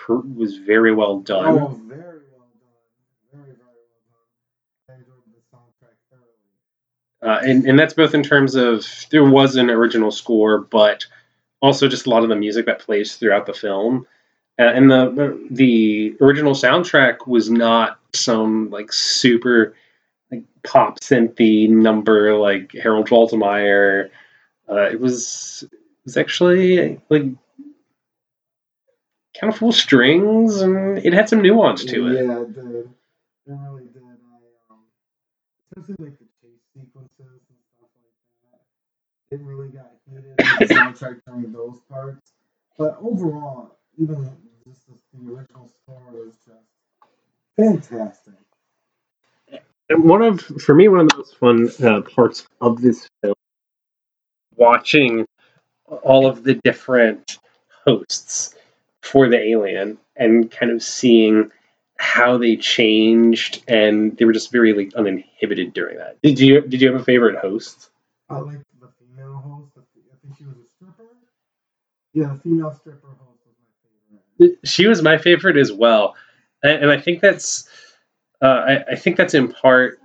was 0.08 0.58
very 0.58 0.94
well 0.94 1.20
done. 1.20 1.46
Oh, 1.46 1.80
very 1.86 2.00
well 2.00 2.48
done. 2.60 2.80
Very, 3.32 3.44
very 3.44 3.56
well 3.56 4.26
done. 4.88 4.90
I 4.90 4.94
enjoyed 4.94 5.16
the 5.32 5.56
soundtrack 5.56 5.96
thoroughly. 6.10 7.36
Uh, 7.36 7.40
and, 7.48 7.66
and 7.66 7.78
that's 7.78 7.94
both 7.94 8.14
in 8.14 8.22
terms 8.22 8.54
of 8.54 8.86
there 9.10 9.24
was 9.24 9.56
an 9.56 9.70
original 9.70 10.10
score, 10.10 10.58
but 10.58 11.06
also 11.62 11.88
just 11.88 12.06
a 12.06 12.10
lot 12.10 12.22
of 12.22 12.28
the 12.28 12.36
music 12.36 12.66
that 12.66 12.80
plays 12.80 13.16
throughout 13.16 13.46
the 13.46 13.54
film. 13.54 14.06
Uh, 14.58 14.64
and 14.64 14.90
the 14.90 15.46
the 15.50 16.16
original 16.20 16.52
soundtrack 16.52 17.26
was 17.26 17.50
not 17.50 17.98
some 18.12 18.70
like 18.70 18.92
super 18.92 19.74
like 20.34 20.44
pop 20.62 21.00
synthy 21.00 21.68
number 21.68 22.36
like 22.36 22.72
Harold 22.72 23.08
Faltermeyer. 23.08 24.10
Uh, 24.68 24.88
it 24.90 25.00
was 25.00 25.64
it 25.70 25.78
was 26.04 26.16
actually 26.16 27.00
like 27.10 27.24
kind 29.38 29.52
of 29.52 29.58
full 29.58 29.72
strings 29.72 30.60
and 30.60 30.98
it 30.98 31.12
had 31.12 31.28
some 31.28 31.42
nuance 31.42 31.84
to 31.84 32.06
it. 32.08 32.24
Yeah, 32.26 32.40
it 32.42 32.54
did. 32.54 32.64
It 32.64 33.52
really 33.52 33.84
did. 33.92 34.02
I, 34.02 34.72
um, 34.72 34.78
especially 35.76 36.06
like 36.06 36.18
the 36.18 36.24
chase 36.40 36.60
sequences 36.74 37.42
and 37.48 37.58
stuff 37.76 37.90
like 37.96 38.52
that. 38.52 39.36
It 39.36 39.40
really 39.42 39.68
got 39.68 39.90
heated 40.08 40.36
the 40.36 40.74
soundtrack 40.74 41.20
during 41.26 41.52
those 41.52 41.80
parts. 41.90 42.32
But 42.78 42.98
overall, 43.00 43.78
even 43.98 44.30
just 44.66 44.86
the, 44.86 44.94
the 45.12 45.32
original 45.32 45.68
score 45.82 46.02
was 46.12 46.34
just 46.46 46.64
fantastic. 47.56 48.34
And 49.88 50.04
one 50.04 50.22
of 50.22 50.40
for 50.40 50.74
me 50.74 50.88
one 50.88 51.00
of 51.00 51.08
the 51.08 51.16
most 51.16 51.36
fun 51.36 51.68
uh, 51.82 52.00
parts 52.02 52.46
of 52.60 52.80
this 52.80 53.08
film 53.22 53.34
watching 54.56 55.26
all 56.02 56.26
of 56.26 56.44
the 56.44 56.54
different 56.64 57.38
hosts 57.86 58.54
for 59.02 59.28
the 59.28 59.38
alien 59.38 59.98
and 60.16 60.50
kind 60.50 60.72
of 60.72 60.82
seeing 60.82 61.50
how 61.98 62.38
they 62.38 62.56
changed 62.56 63.62
and 63.68 64.16
they 64.16 64.24
were 64.24 64.32
just 64.32 64.50
very 64.50 64.72
like 64.72 64.94
uninhibited 64.94 65.72
during 65.74 65.98
that. 65.98 66.20
Did 66.22 66.38
you 66.40 66.60
did 66.62 66.80
you 66.80 66.92
have 66.92 67.00
a 67.00 67.04
favorite 67.04 67.38
host? 67.38 67.90
I 68.28 68.38
like 68.38 68.58
the 68.80 68.88
female 68.98 69.34
host. 69.36 69.72
I 69.76 70.16
think 70.22 70.36
she 70.38 70.44
was 70.44 70.56
a 70.56 70.68
stripper. 70.76 71.10
Yeah, 72.12 72.34
the 72.34 72.40
female 72.40 72.72
stripper 72.72 73.08
host 73.08 73.40
was 73.46 73.54
my 74.10 74.18
favorite. 74.38 74.58
She 74.64 74.86
was 74.86 75.02
my 75.02 75.18
favorite 75.18 75.56
as 75.56 75.72
well, 75.72 76.16
and, 76.62 76.84
and 76.84 76.90
I 76.90 77.00
think 77.00 77.20
that's 77.20 77.68
uh, 78.42 78.46
I, 78.66 78.84
I 78.92 78.96
think 78.96 79.16
that's 79.16 79.34
in 79.34 79.52
part 79.52 79.98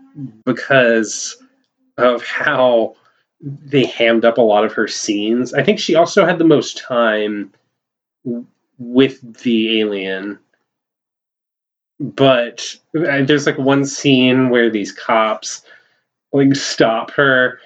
because 0.46 1.38
of 1.98 2.24
how 2.24 2.96
they 3.42 3.86
hammed 3.86 4.26
up 4.26 4.38
a 4.38 4.42
lot 4.42 4.66
of 4.66 4.74
her 4.74 4.88
scenes. 4.88 5.54
I 5.54 5.64
think 5.64 5.80
she 5.80 5.96
also 5.96 6.26
had 6.26 6.38
the 6.38 6.46
most 6.46 6.78
time 6.78 7.54
with 8.78 9.42
the 9.42 9.80
alien. 9.80 10.40
But 12.00 12.76
uh, 12.98 13.24
there's 13.24 13.46
like 13.46 13.58
one 13.58 13.86
scene 13.86 14.50
where 14.50 14.70
these 14.70 14.92
cops 14.92 15.62
like 16.32 16.56
stop 16.56 17.12
her 17.12 17.60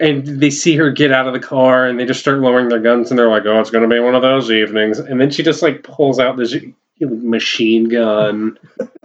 and 0.00 0.26
they 0.40 0.50
see 0.50 0.76
her 0.76 0.90
get 0.90 1.12
out 1.12 1.26
of 1.26 1.32
the 1.32 1.40
car 1.40 1.86
and 1.86 1.98
they 1.98 2.04
just 2.04 2.20
start 2.20 2.40
lowering 2.40 2.68
their 2.68 2.80
guns 2.80 3.10
and 3.10 3.18
they're 3.18 3.30
like, 3.30 3.44
"Oh, 3.46 3.60
it's 3.60 3.70
going 3.70 3.88
to 3.88 3.94
be 3.94 4.00
one 4.00 4.14
of 4.14 4.22
those 4.22 4.50
evenings." 4.50 4.98
And 4.98 5.20
then 5.20 5.30
she 5.30 5.42
just 5.42 5.62
like 5.62 5.82
pulls 5.82 6.18
out 6.18 6.36
this 6.36 6.54
machine 7.00 7.88
gun. 7.88 8.58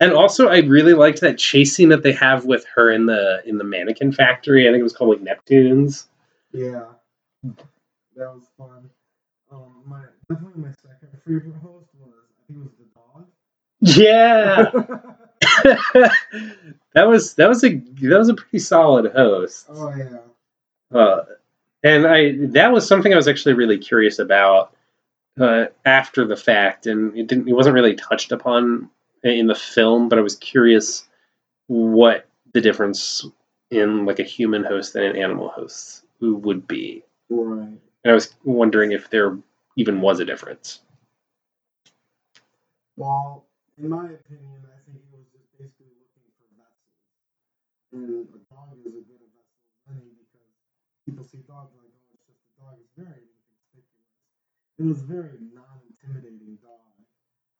and 0.00 0.12
also, 0.12 0.48
I 0.48 0.60
really 0.60 0.94
liked 0.94 1.20
that 1.20 1.38
chase 1.38 1.76
scene 1.76 1.90
that 1.90 2.02
they 2.02 2.12
have 2.12 2.46
with 2.46 2.64
her 2.74 2.90
in 2.90 3.06
the 3.06 3.42
in 3.44 3.58
the 3.58 3.64
mannequin 3.64 4.12
factory. 4.12 4.66
I 4.66 4.72
think 4.72 4.80
it 4.80 4.84
was 4.84 4.94
called 4.94 5.20
like 5.20 5.38
Neptunes. 5.38 6.06
Yeah, 6.52 6.86
that 7.44 8.34
was 8.34 8.44
fun. 8.56 8.88
Um, 9.52 9.82
my 9.86 10.02
definitely 10.28 10.62
my 10.62 10.72
second 10.72 11.10
favorite 11.26 11.54
host 11.62 11.90
was 11.98 12.14
I 12.40 12.46
think 12.46 12.60
it 12.60 12.62
was 12.62 12.72
the 12.78 12.86
dog. 12.94 13.26
Yeah, 13.80 14.70
that 16.94 17.08
was 17.08 17.34
that 17.34 17.48
was 17.48 17.62
a 17.62 17.74
that 17.74 18.18
was 18.18 18.28
a 18.30 18.34
pretty 18.34 18.58
solid 18.58 19.12
host. 19.12 19.66
oh 19.68 19.94
yeah. 19.94 20.98
Uh, 20.98 21.24
and 21.82 22.06
I 22.06 22.32
that 22.52 22.72
was 22.72 22.86
something 22.86 23.12
I 23.12 23.16
was 23.16 23.28
actually 23.28 23.54
really 23.54 23.78
curious 23.78 24.18
about 24.18 24.74
uh, 25.38 25.66
after 25.84 26.26
the 26.26 26.36
fact, 26.36 26.86
and 26.86 27.16
it 27.16 27.26
didn't 27.26 27.48
it 27.48 27.52
wasn't 27.52 27.74
really 27.74 27.94
touched 27.94 28.32
upon 28.32 28.90
in 29.22 29.46
the 29.46 29.54
film, 29.54 30.08
but 30.08 30.18
I 30.18 30.22
was 30.22 30.36
curious 30.36 31.08
what 31.66 32.28
the 32.52 32.60
difference 32.60 33.24
in 33.70 34.04
like 34.04 34.18
a 34.18 34.24
human 34.24 34.64
host 34.64 34.94
and 34.94 35.04
an 35.04 35.16
animal 35.16 35.48
host 35.48 36.04
would 36.20 36.66
be. 36.66 37.04
Right. 37.28 37.78
And 38.04 38.10
I 38.10 38.12
was 38.12 38.34
wondering 38.44 38.92
if 38.92 39.10
there 39.10 39.38
even 39.76 40.00
was 40.00 40.20
a 40.20 40.24
difference. 40.24 40.80
Well, 42.96 43.46
in 43.78 43.88
my 43.88 44.04
opinion, 44.04 44.60
I 44.66 44.76
think 44.84 45.00
he 45.04 45.16
was 45.16 45.24
just 45.32 45.48
basically 45.56 45.92
looking 45.96 46.28
for 46.36 46.48
vessels. 46.58 47.00
And 47.92 48.28
a 48.34 48.40
dog 48.52 48.76
is 48.84 48.92
a 48.92 49.04
good 49.04 49.24
vessel 49.32 49.60
any 49.88 50.12
because 50.20 50.52
people 51.06 51.24
see 51.24 51.40
dogs 51.48 51.72
like, 51.76 51.88
oh, 51.88 52.12
it's 52.12 52.24
just 52.28 52.40
a 52.44 52.52
dog. 52.60 52.76
It's 52.76 52.92
very 52.96 53.24
inconspicuous. 53.24 54.12
It 54.80 54.84
was 54.84 55.00
a 55.00 55.08
very 55.08 55.36
non-intimidating 55.54 56.58
dog. 56.60 56.92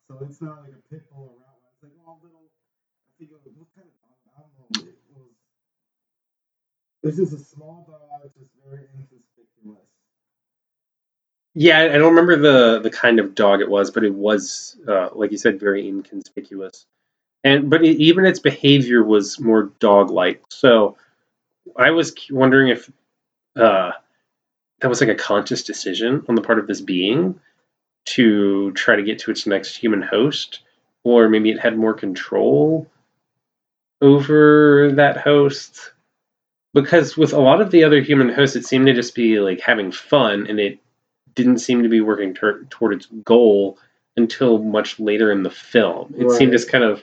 So 0.08 0.18
it's 0.26 0.42
not 0.42 0.66
like 0.66 0.74
a 0.74 0.82
pit 0.90 1.06
bull 1.08 1.30
or 1.30 1.36
Rottweiler. 1.38 1.70
It's 1.72 1.82
like, 1.84 1.96
oh, 1.99 1.99
little. 2.22 2.40
I 2.42 3.12
think 3.18 3.30
it 3.30 3.34
was 3.58 3.68
kind 3.74 3.86
of 3.86 3.94
dog? 4.00 4.16
I 4.36 4.40
don't 4.40 4.86
know. 4.86 4.92
It 4.92 4.96
was. 5.14 5.28
It's 7.02 7.16
just 7.16 7.32
a 7.32 7.44
small 7.44 7.86
dog, 7.88 8.30
just 8.38 8.50
very 8.68 8.84
inconspicuous. 8.94 9.86
Yeah, 11.54 11.80
I 11.80 11.98
don't 11.98 12.14
remember 12.14 12.36
the 12.36 12.80
the 12.80 12.90
kind 12.90 13.18
of 13.18 13.34
dog 13.34 13.60
it 13.60 13.68
was, 13.68 13.90
but 13.90 14.04
it 14.04 14.14
was 14.14 14.76
uh, 14.86 15.08
like 15.14 15.32
you 15.32 15.38
said, 15.38 15.58
very 15.60 15.86
inconspicuous. 15.88 16.86
And 17.42 17.70
but 17.70 17.84
it, 17.84 17.96
even 17.96 18.24
its 18.24 18.38
behavior 18.38 19.02
was 19.02 19.40
more 19.40 19.72
dog-like. 19.80 20.42
So 20.50 20.96
I 21.76 21.90
was 21.90 22.14
wondering 22.30 22.68
if 22.68 22.90
uh, 23.56 23.92
that 24.80 24.88
was 24.88 25.00
like 25.00 25.10
a 25.10 25.14
conscious 25.14 25.62
decision 25.62 26.24
on 26.28 26.34
the 26.34 26.42
part 26.42 26.58
of 26.58 26.66
this 26.66 26.80
being 26.80 27.38
to 28.06 28.72
try 28.72 28.96
to 28.96 29.02
get 29.02 29.18
to 29.20 29.30
its 29.30 29.46
next 29.46 29.76
human 29.76 30.02
host, 30.02 30.60
or 31.04 31.28
maybe 31.28 31.50
it 31.50 31.60
had 31.60 31.78
more 31.78 31.94
control 31.94 32.86
over 34.00 34.92
that 34.92 35.18
host. 35.18 35.92
Because 36.74 37.16
with 37.16 37.32
a 37.32 37.40
lot 37.40 37.60
of 37.60 37.70
the 37.70 37.84
other 37.84 38.00
human 38.00 38.28
hosts, 38.28 38.56
it 38.56 38.64
seemed 38.66 38.86
to 38.86 38.94
just 38.94 39.14
be 39.14 39.40
like 39.40 39.60
having 39.60 39.92
fun, 39.92 40.46
and 40.48 40.60
it 40.60 40.78
didn't 41.34 41.58
seem 41.58 41.82
to 41.82 41.88
be 41.88 42.00
working 42.00 42.34
tur 42.34 42.64
toward 42.70 42.94
its 42.94 43.06
goal 43.24 43.78
until 44.16 44.58
much 44.58 45.00
later 45.00 45.32
in 45.32 45.42
the 45.42 45.50
film. 45.50 46.14
It 46.18 46.30
seemed 46.30 46.52
Right. 46.52 46.58
just 46.58 46.70
kind 46.70 46.84
of 46.84 47.02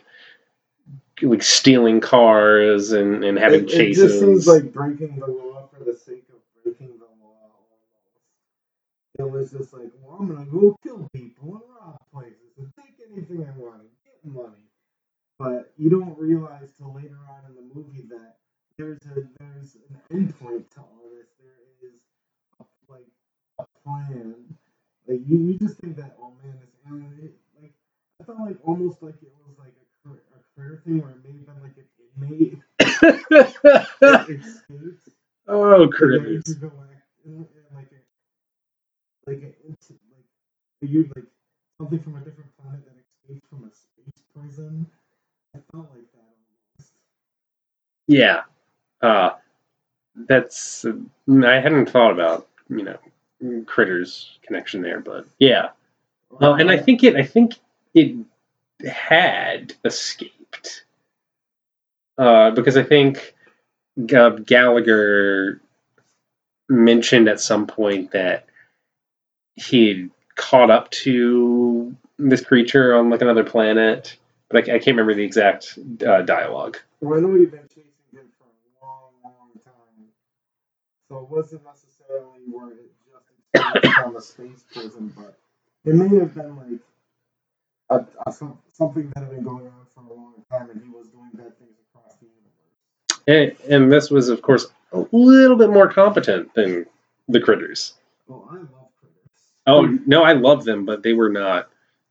like 1.21 1.43
stealing 1.43 1.99
cars 2.01 2.91
and, 2.91 3.23
and 3.23 3.37
having 3.39 3.65
It, 3.65 3.73
it 3.73 3.93
just 3.95 4.19
seems 4.19 4.47
like 4.47 4.71
breaking 4.73 5.17
the 5.19 5.27
law 5.27 5.67
for 5.67 5.83
the 5.83 5.95
sake 5.97 6.25
of 6.29 6.39
breaking 6.63 6.97
the 6.99 7.05
law. 7.23 7.51
It 9.19 9.29
was 9.31 9.51
just 9.51 9.73
like, 9.73 9.91
well, 10.01 10.17
I'm 10.19 10.27
gonna 10.27 10.45
go 10.45 10.77
kill 10.83 11.09
people 11.13 11.55
and 11.55 11.63
rob 11.81 11.99
places 12.13 12.46
anything 13.13 13.45
I 13.45 13.57
want 13.57 13.81
get 14.03 14.33
money. 14.33 14.67
But 15.39 15.71
you 15.77 15.89
don't 15.89 16.17
realize 16.17 16.71
till 16.77 16.93
later 16.93 17.19
on 17.29 17.49
in 17.49 17.55
the 17.55 17.73
movie 17.73 18.07
that 18.09 18.37
there's 18.77 18.99
a 19.05 19.21
there's 19.39 19.77
an 19.89 20.01
endpoint 20.11 20.69
to 20.71 20.79
all 20.81 21.09
this. 21.15 21.29
There 21.39 21.53
is 21.83 21.93
a, 22.59 22.65
like 22.91 23.07
a 23.59 23.65
plan. 23.83 24.35
Like 25.07 25.21
you, 25.27 25.37
you 25.37 25.57
just 25.59 25.77
think 25.79 25.95
that 25.97 26.17
oh 26.21 26.33
man, 26.43 26.57
this 26.59 26.73
alien. 26.87 27.33
Like 27.61 27.73
I 28.21 28.23
felt 28.23 28.39
like 28.39 28.57
almost 28.65 29.01
like 29.01 29.15
it 29.21 29.31
was 29.45 29.57
like 29.59 29.73
a 29.77 30.07
career, 30.07 30.23
a 30.35 30.59
career 30.59 30.81
thing 30.83 31.01
where 31.01 31.11
it 31.11 31.23
may 31.23 31.37
have 31.37 31.45
been 31.45 31.61
like 31.61 31.77
an 31.77 31.85
inmate 32.17 32.59
escaped. 34.41 35.09
oh, 35.47 35.61
like 35.61 35.81
an 35.81 35.91
critters. 35.91 36.43
intergalactic, 36.47 37.03
like 37.75 37.91
a 37.93 38.01
like 39.29 39.43
a 39.43 39.53
like 40.81 40.91
you 40.91 41.09
like 41.15 41.25
something 41.79 41.99
from 41.99 42.15
a 42.15 42.19
different 42.21 42.49
planet 42.57 42.81
that 42.85 42.96
escaped 43.27 43.47
from 43.49 43.63
a 43.63 43.75
space 43.75 44.23
prison. 44.35 44.87
I 45.55 45.59
felt 45.71 45.89
like 45.93 46.11
that 46.13 46.35
almost. 46.77 46.93
Yeah. 48.07 48.41
Uh, 49.01 49.31
that's. 50.27 50.85
I 50.85 51.59
hadn't 51.59 51.89
thought 51.89 52.11
about, 52.11 52.47
you 52.69 52.83
know, 52.83 53.63
critters 53.65 54.39
connection 54.41 54.81
there, 54.81 54.99
but 54.99 55.27
yeah. 55.39 55.69
Uh, 56.41 56.53
and 56.53 56.71
I 56.71 56.77
think 56.77 57.03
it. 57.03 57.15
I 57.15 57.23
think 57.23 57.55
it 57.93 58.15
had 58.85 59.73
escaped. 59.85 60.85
Uh, 62.17 62.51
because 62.51 62.77
I 62.77 62.83
think 62.83 63.35
uh, 64.15 64.29
Gallagher 64.29 65.61
mentioned 66.67 67.29
at 67.29 67.39
some 67.39 67.67
point 67.67 68.11
that 68.11 68.47
he'd 69.55 70.09
caught 70.35 70.71
up 70.71 70.89
to 70.91 71.95
this 72.17 72.41
creature 72.41 72.95
on 72.95 73.09
like 73.09 73.21
another 73.21 73.43
planet, 73.43 74.17
but 74.49 74.57
I, 74.57 74.75
I 74.75 74.79
can't 74.79 74.87
remember 74.87 75.13
the 75.13 75.23
exact 75.23 75.77
uh, 76.05 76.21
dialogue. 76.21 76.77
Well, 77.01 77.17
I 77.17 77.21
know 77.21 77.35
you've 77.35 77.51
been 77.51 77.67
chasing 77.67 77.91
him 78.11 78.27
for 78.37 78.45
a 78.45 78.85
long, 78.85 79.11
long 79.23 79.51
time, 79.63 80.07
so 81.09 81.19
it 81.19 81.29
wasn't 81.29 81.63
necessarily 81.65 82.41
where 82.49 82.71
it 82.71 82.91
just 83.83 83.93
from 83.95 84.15
a 84.15 84.21
space 84.21 84.63
prison, 84.73 85.13
but 85.15 85.37
it 85.85 85.95
may 85.95 86.19
have 86.19 86.33
been 86.33 86.55
like 86.57 86.79
a, 87.89 88.05
a, 88.27 88.31
something 88.73 89.11
that 89.15 89.23
had 89.23 89.29
been 89.29 89.43
going 89.43 89.67
on 89.67 89.85
for 89.93 90.01
a 90.01 90.13
long 90.13 90.33
time, 90.51 90.69
and 90.69 90.81
he 90.81 90.89
was 90.89 91.07
doing 91.07 91.29
bad 91.33 91.57
things 91.57 91.77
across 91.93 92.15
the 92.19 92.27
universe. 92.27 93.57
And, 93.67 93.71
and 93.71 93.91
this 93.91 94.09
was, 94.09 94.29
of 94.29 94.41
course, 94.41 94.67
a 94.91 95.05
little 95.11 95.57
bit 95.57 95.69
more 95.69 95.87
competent 95.87 96.53
than 96.53 96.85
the 97.27 97.39
critters. 97.39 97.93
Oh, 98.29 98.47
I 98.49 98.55
love 98.55 98.89
critters. 98.99 99.53
Oh 99.67 99.99
no, 100.05 100.23
I 100.23 100.33
love 100.33 100.65
them, 100.65 100.85
but 100.85 101.03
they 101.03 101.13
were 101.13 101.29
not 101.29 101.69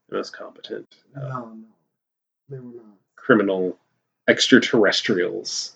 the 0.09 0.15
most 0.17 0.33
competent 0.33 0.87
uh, 1.15 1.21
No, 1.21 1.27
no, 1.29 1.57
they 2.49 2.57
were 2.59 2.71
not. 2.73 2.97
criminal 3.15 3.77
extraterrestrials. 4.27 5.73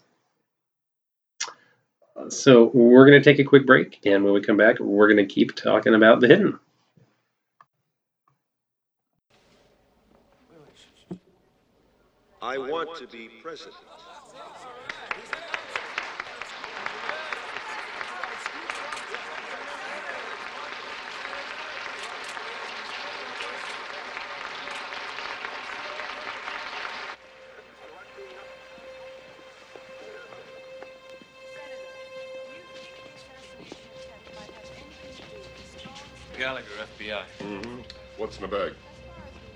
Uh, 2.15 2.29
So 2.29 2.65
we're 2.73 3.05
going 3.05 3.21
to 3.21 3.23
take 3.23 3.39
a 3.39 3.47
quick 3.47 3.65
break, 3.65 3.99
and 4.05 4.23
when 4.23 4.33
we 4.33 4.41
come 4.41 4.57
back, 4.57 4.79
we're 4.79 5.07
going 5.07 5.25
to 5.25 5.33
keep 5.33 5.55
talking 5.55 5.95
about 5.95 6.19
the 6.19 6.27
hidden. 6.27 6.59
I 12.41 12.57
want 12.57 12.97
to 12.97 13.07
be 13.07 13.29
president. 13.41 13.75
Gallagher, 36.41 36.65
FBI. 36.97 37.23
Mm-hmm. 37.41 37.81
What's 38.17 38.37
in 38.37 38.41
the 38.41 38.47
bag? 38.47 38.73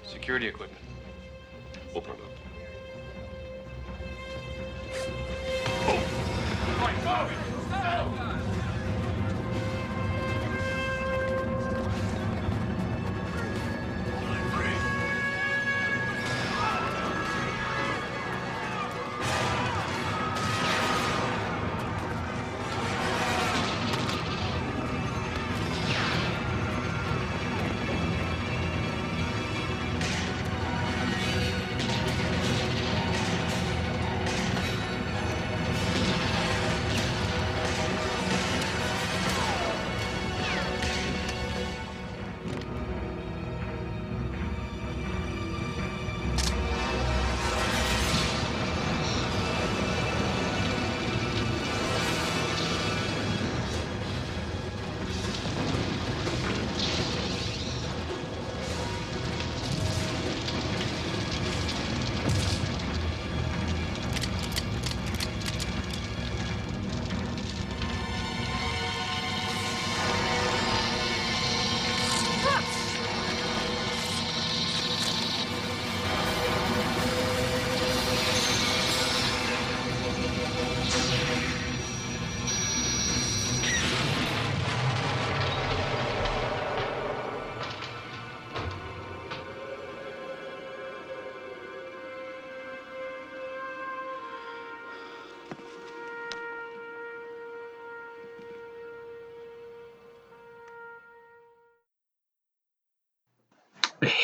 Security 0.05 0.45
equipment. 0.45 0.79
Open 1.95 2.11
it 2.11 2.19
up. 2.21 2.35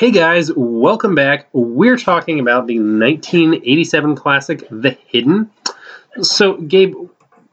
Hey 0.01 0.09
guys, 0.09 0.51
welcome 0.55 1.13
back. 1.13 1.47
We're 1.53 1.95
talking 1.95 2.39
about 2.39 2.65
the 2.65 2.79
1987 2.79 4.15
classic, 4.15 4.67
The 4.71 4.97
Hidden. 5.05 5.51
So, 6.23 6.57
Gabe, 6.57 6.95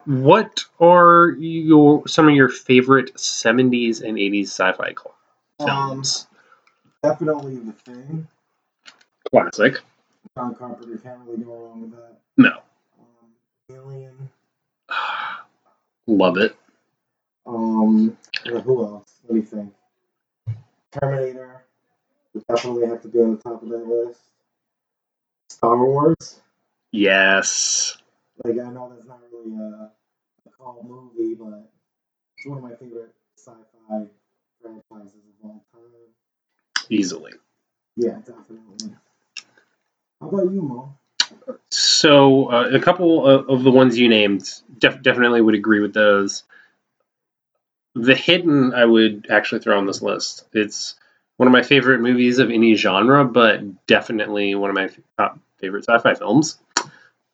what 0.07 0.65
are 0.81 1.37
your 1.39 2.09
some 2.09 2.27
of 2.27 2.35
your 2.35 2.49
favorite 2.49 3.13
70s 3.17 4.03
and 4.03 4.17
80s 4.17 4.45
sci-fi 4.45 4.95
films? 5.61 6.27
Definitely 7.03 7.57
the 7.57 7.73
thing. 7.73 8.27
Classic. 9.31 9.83
John 10.35 10.55
Carpenter 10.55 10.97
can't 11.03 11.21
really 11.27 11.45
go 11.45 11.53
wrong 11.55 11.83
with 11.83 11.91
that. 11.91 12.17
No. 12.39 12.63
Um, 12.99 13.77
Alien. 13.77 14.31
Love 16.07 16.39
it. 16.39 16.57
Um, 17.45 18.17
who 18.47 18.87
else? 18.87 19.21
Let 19.29 19.35
me 19.35 19.43
think. 19.43 19.75
Terminator 20.93 21.58
would 22.38 22.57
definitely 22.57 22.87
have 22.87 23.03
to 23.03 23.09
be 23.09 23.18
on 23.20 23.37
the 23.37 23.42
top 23.42 23.62
of 23.62 23.68
that 23.68 23.87
list. 23.87 24.20
Star 25.51 25.77
Wars. 25.77 26.40
Yes. 26.92 27.98
Like 28.44 28.55
I 28.55 28.70
know 28.70 28.92
that's 28.94 29.07
not 29.07 29.20
really 29.33 29.57
a, 29.57 29.90
a 30.46 30.51
cult 30.57 30.85
movie, 30.85 31.35
but 31.35 31.68
it's 32.37 32.46
one 32.46 32.59
of 32.59 32.64
my 32.64 32.74
favorite 32.77 33.12
sci-fi 33.37 34.07
franchises 34.62 35.14
of 35.42 35.51
all 35.51 35.64
time. 35.72 35.83
Easily. 36.90 37.33
Yeah, 37.96 38.18
definitely. 38.24 38.94
How 40.20 40.29
about 40.29 40.53
you, 40.53 40.62
Mo? 40.62 40.94
So, 41.70 42.51
uh, 42.51 42.70
a 42.72 42.81
couple 42.81 43.27
of, 43.27 43.48
of 43.51 43.64
the 43.64 43.70
ones 43.70 43.98
you 43.98 44.09
named 44.09 44.48
def- 44.79 45.03
definitely 45.03 45.40
would 45.40 45.55
agree 45.55 45.81
with 45.81 45.94
those. 45.94 46.44
The 47.94 48.14
Hidden, 48.14 48.74
I 48.74 48.85
would 48.85 49.27
actually 49.31 49.61
throw 49.61 49.77
on 49.77 49.87
this 49.87 50.03
list. 50.03 50.44
It's 50.53 50.94
one 51.38 51.48
of 51.48 51.53
my 51.53 51.62
favorite 51.62 52.01
movies 52.01 52.38
of 52.38 52.51
any 52.51 52.74
genre, 52.74 53.24
but 53.24 53.87
definitely 53.87 54.55
one 54.55 54.70
of 54.70 54.77
my 54.77 54.90
top 55.16 55.38
favorite 55.59 55.85
sci-fi 55.88 56.14
films. 56.14 56.59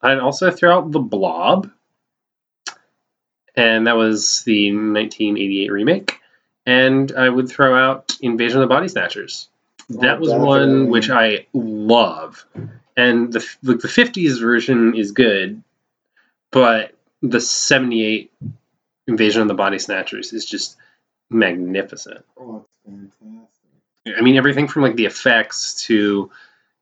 I'd 0.01 0.19
also 0.19 0.51
throw 0.51 0.77
out 0.77 0.93
The 0.93 1.01
Blob, 1.01 1.71
and 3.57 3.87
that 3.87 3.97
was 3.97 4.43
the 4.43 4.71
1988 4.71 5.73
remake. 5.73 6.21
And 6.67 7.13
I 7.13 7.29
would 7.29 7.49
throw 7.49 7.77
out 7.77 8.17
Invasion 8.21 8.59
of 8.61 8.69
the 8.69 8.75
Body 8.75 8.89
Snatchers. 8.89 9.49
Oh, 9.91 10.01
that 10.01 10.17
Oh, 10.17 10.21
was 10.21 10.33
one 10.33 10.89
which 10.89 11.11
I 11.11 11.47
love, 11.53 12.45
and 12.97 13.33
the 13.33 13.47
the 13.63 13.75
50s 13.75 14.41
version 14.41 14.95
is 14.95 15.13
good, 15.13 15.63
but 16.51 16.95
the 17.23 17.41
78 17.41 18.33
Invasion 19.07 19.43
of 19.43 19.49
the 19.49 19.55
Body 19.55 19.79
Snatchers 19.79 20.33
is 20.33 20.45
just 20.47 20.77
magnificent. 21.31 22.25
Oh, 22.39 22.65
it's 22.67 22.79
fantastic. 22.87 23.34
I 24.07 24.21
mean, 24.21 24.37
everything 24.37 24.69
from 24.69 24.83
like 24.83 24.97
the 24.97 25.07
effects 25.07 25.87
to 25.87 26.31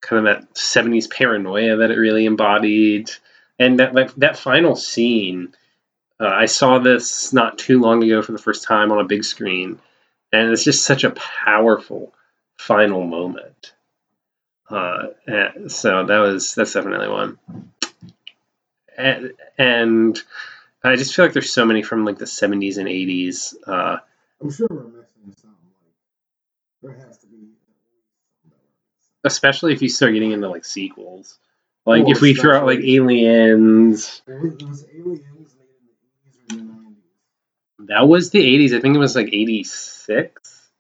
kind 0.01 0.27
of 0.27 0.35
that 0.35 0.55
70s 0.55 1.09
paranoia 1.09 1.77
that 1.77 1.91
it 1.91 1.97
really 1.99 2.27
embodied. 2.27 3.11
And 3.59 3.79
that 3.79 3.95
like 3.95 4.15
that 4.17 4.37
final 4.37 4.75
scene, 4.75 5.55
uh, 6.19 6.27
I 6.27 6.47
saw 6.47 6.79
this 6.79 7.33
not 7.33 7.59
too 7.59 7.81
long 7.81 8.03
ago 8.03 8.23
for 8.23 8.33
the 8.33 8.39
first 8.39 8.65
time 8.65 8.91
on 8.91 8.99
a 8.99 9.05
big 9.05 9.25
screen, 9.25 9.79
and 10.33 10.51
it's 10.51 10.65
just 10.65 10.85
such 10.85 11.05
a 11.05 11.11
powerful 11.11 12.13
final 12.57 13.05
moment. 13.05 13.73
Uh, 14.69 15.09
so 15.69 16.05
that 16.07 16.19
was 16.19 16.55
that's 16.55 16.73
definitely 16.73 17.09
one. 17.09 17.39
And, 18.97 19.33
and 19.59 20.19
I 20.83 20.97
just 20.97 21.15
feel 21.15 21.25
like 21.25 21.35
there's 21.35 21.53
so 21.53 21.65
many 21.65 21.83
from 21.83 22.05
like 22.05 22.19
the 22.19 22.25
70s 22.25 22.79
and 22.79 22.89
80s. 22.89 23.55
Uh, 23.67 23.99
I'm 24.41 24.51
sure 24.51 24.67
we're 24.71 24.85
missing 24.85 25.35
something. 25.37 25.51
Like 25.51 25.95
there 26.83 26.93
has 26.95 27.19
to 27.19 27.27
be. 27.27 27.49
especially 29.25 29.73
if 29.73 29.83
you 29.83 29.89
start 29.89 30.13
getting 30.15 30.33
into 30.33 30.49
like 30.49 30.65
sequels. 30.65 31.39
Like 31.87 32.05
Oh, 32.07 32.11
if 32.11 32.21
we 32.21 32.35
throw 32.35 32.57
out 32.59 32.67
like 32.67 32.81
Aliens, 32.81 34.23
was, 34.27 34.85
aliens 34.85 34.85
made 34.89 34.97
in 34.97 35.87
the 35.87 35.95
80s 35.95 36.37
or 36.37 36.57
the 36.57 36.63
90s. 36.63 37.89
that 37.89 38.09
was 38.09 38.31
the 38.31 38.45
80s. 38.45 38.73
I 38.75 38.81
think 38.81 38.95
it 38.97 39.01
was 39.01 39.17
like 39.17 39.29
86. 39.33 40.71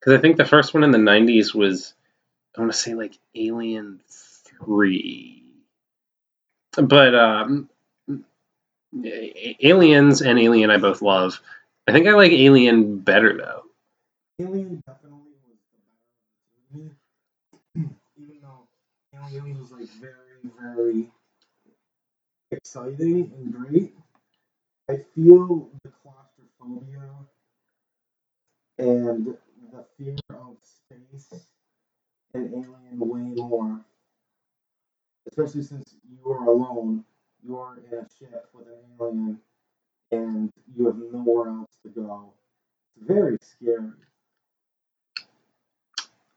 Because 0.00 0.18
I 0.18 0.20
think 0.20 0.36
the 0.36 0.44
first 0.44 0.74
one 0.74 0.84
in 0.84 0.90
the 0.90 0.98
90s 0.98 1.54
was, 1.54 1.94
I 2.56 2.60
want 2.60 2.72
to 2.72 2.78
say 2.78 2.94
like 2.94 3.18
Alien 3.34 4.00
3. 4.66 5.42
But 6.76 7.14
um, 7.14 7.70
Aliens 9.62 10.22
and 10.22 10.38
Alien 10.38 10.70
I 10.70 10.76
both 10.78 11.02
love. 11.02 11.40
I 11.88 11.92
think 11.92 12.06
I 12.06 12.12
like 12.12 12.32
Alien 12.32 12.98
better 12.98 13.36
though. 13.36 13.62
Alien 14.40 14.82
definitely 14.86 15.32
was 15.46 15.58
the 15.72 15.78
better 16.78 16.84
of 16.84 16.94
the 17.74 17.80
two. 17.82 17.94
Even 18.16 18.40
though 18.42 18.68
Alien 19.32 19.58
was 19.60 19.72
like 19.72 19.88
very, 20.00 20.38
very 20.60 21.10
exciting 22.50 23.30
and 23.36 23.52
great, 23.52 23.94
I 24.88 24.96
feel 25.14 25.70
the 25.84 25.90
claustrophobia 26.02 27.10
and 28.78 29.36
the 29.72 29.84
fear 29.96 30.16
of 30.30 30.56
space 30.62 31.46
and 32.34 32.52
Alien 32.54 32.98
way 33.00 33.20
more. 33.36 33.84
Especially 35.26 35.62
since 35.62 35.96
you 36.08 36.30
are 36.32 36.46
alone, 36.48 37.04
you 37.42 37.58
are 37.58 37.76
in 37.76 37.98
a 37.98 38.08
ship 38.18 38.48
with 38.54 38.66
an 38.68 38.78
alien, 39.00 39.40
and 40.12 40.50
you 40.76 40.86
have 40.86 40.96
nowhere 40.98 41.48
else 41.48 41.76
to 41.82 41.90
go. 41.90 42.32
It's 42.96 43.06
very 43.06 43.38
scary. 43.42 43.92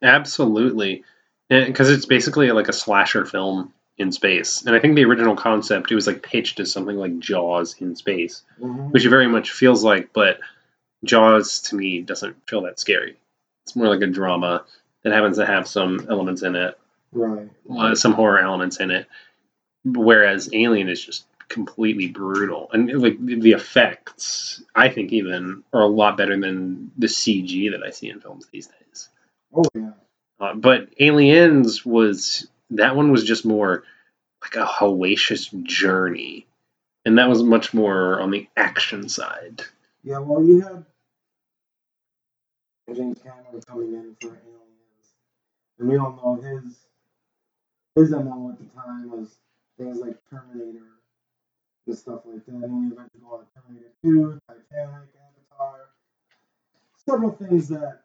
Absolutely, 0.02 1.04
because 1.50 1.90
it's 1.90 2.06
basically 2.06 2.52
like 2.52 2.68
a 2.68 2.74
slasher 2.74 3.26
film 3.26 3.74
in 3.98 4.12
space, 4.12 4.64
and 4.66 4.76
I 4.76 4.80
think 4.80 4.96
the 4.96 5.06
original 5.06 5.36
concept 5.36 5.92
it 5.92 5.96
was 5.96 6.06
like 6.08 6.22
pitched 6.22 6.60
as 6.60 6.72
something 6.72 6.98
like 6.98 7.18
Jaws 7.20 7.76
in 7.80 7.96
space, 7.96 8.44
Mhm. 8.62 8.92
which 8.92 9.06
it 9.06 9.10
very 9.10 9.28
much 9.28 9.52
feels 9.52 9.84
like, 9.84 10.14
but 10.14 10.40
Jaws 11.04 11.62
to 11.64 11.76
me 11.76 12.02
doesn't 12.02 12.36
feel 12.48 12.62
that 12.64 12.80
scary. 12.80 13.18
It's 13.66 13.76
more 13.76 13.88
like 13.88 14.02
a 14.02 14.08
drama 14.08 14.66
that 15.04 15.14
happens 15.14 15.38
to 15.38 15.46
have 15.46 15.68
some 15.68 16.06
elements 16.10 16.44
in 16.44 16.56
it, 16.56 16.78
Right. 17.12 17.50
uh, 17.76 17.96
some 17.96 18.14
horror 18.14 18.40
elements 18.40 18.80
in 18.80 18.92
it, 18.92 19.08
whereas 19.84 20.50
Alien 20.54 20.90
is 20.90 21.04
just 21.04 21.26
completely 21.50 22.08
brutal, 22.08 22.70
and 22.74 22.92
like 23.02 23.18
the 23.26 23.54
effects, 23.54 24.62
I 24.76 24.90
think 24.90 25.12
even 25.14 25.64
are 25.74 25.82
a 25.82 25.88
lot 25.88 26.18
better 26.18 26.38
than 26.38 26.92
the 26.98 27.08
CG 27.08 27.70
that 27.70 27.84
I 27.84 27.90
see 27.92 28.10
in 28.10 28.20
films 28.20 28.48
these 28.52 28.68
days. 28.68 29.10
Oh 29.56 29.64
yeah. 29.74 29.92
Uh, 30.40 30.54
but 30.54 30.90
Aliens 31.00 31.86
was 31.86 32.48
that 32.72 32.96
one 32.96 33.12
was 33.12 33.24
just 33.24 33.46
more 33.46 33.84
like 34.42 34.56
a 34.56 34.68
hellacious 34.68 35.52
journey, 35.64 36.46
and 37.06 37.18
that 37.18 37.30
was 37.30 37.42
much 37.44 37.74
more 37.74 38.22
on 38.22 38.32
the 38.32 38.48
action 38.56 39.10
side. 39.10 39.64
Yeah, 40.04 40.20
well, 40.20 40.44
you 40.44 40.62
had 40.62 40.86
James 42.96 43.20
Cameron 43.22 43.62
coming 43.68 43.94
in 43.94 44.16
for 44.22 44.28
Aliens, 44.28 45.16
and 45.80 45.90
we 45.90 45.98
all 45.98 46.14
know 46.14 46.42
his 46.42 46.76
his 47.96 48.12
MO 48.12 48.52
at 48.52 48.60
the 48.60 48.66
time 48.80 49.10
was 49.10 49.38
things 49.78 50.00
like 50.00 50.18
Terminator 50.30 50.86
and 51.88 51.98
stuff 51.98 52.22
like 52.26 52.46
that. 52.46 52.54
And 52.54 52.90
he 52.90 52.94
eventually 52.94 53.22
go 53.22 53.38
on 53.38 53.46
Terminator 53.56 53.92
2, 54.04 54.40
Titanic, 54.48 55.10
Avatar, 55.52 55.80
several 57.06 57.32
things 57.32 57.70
that 57.70 58.02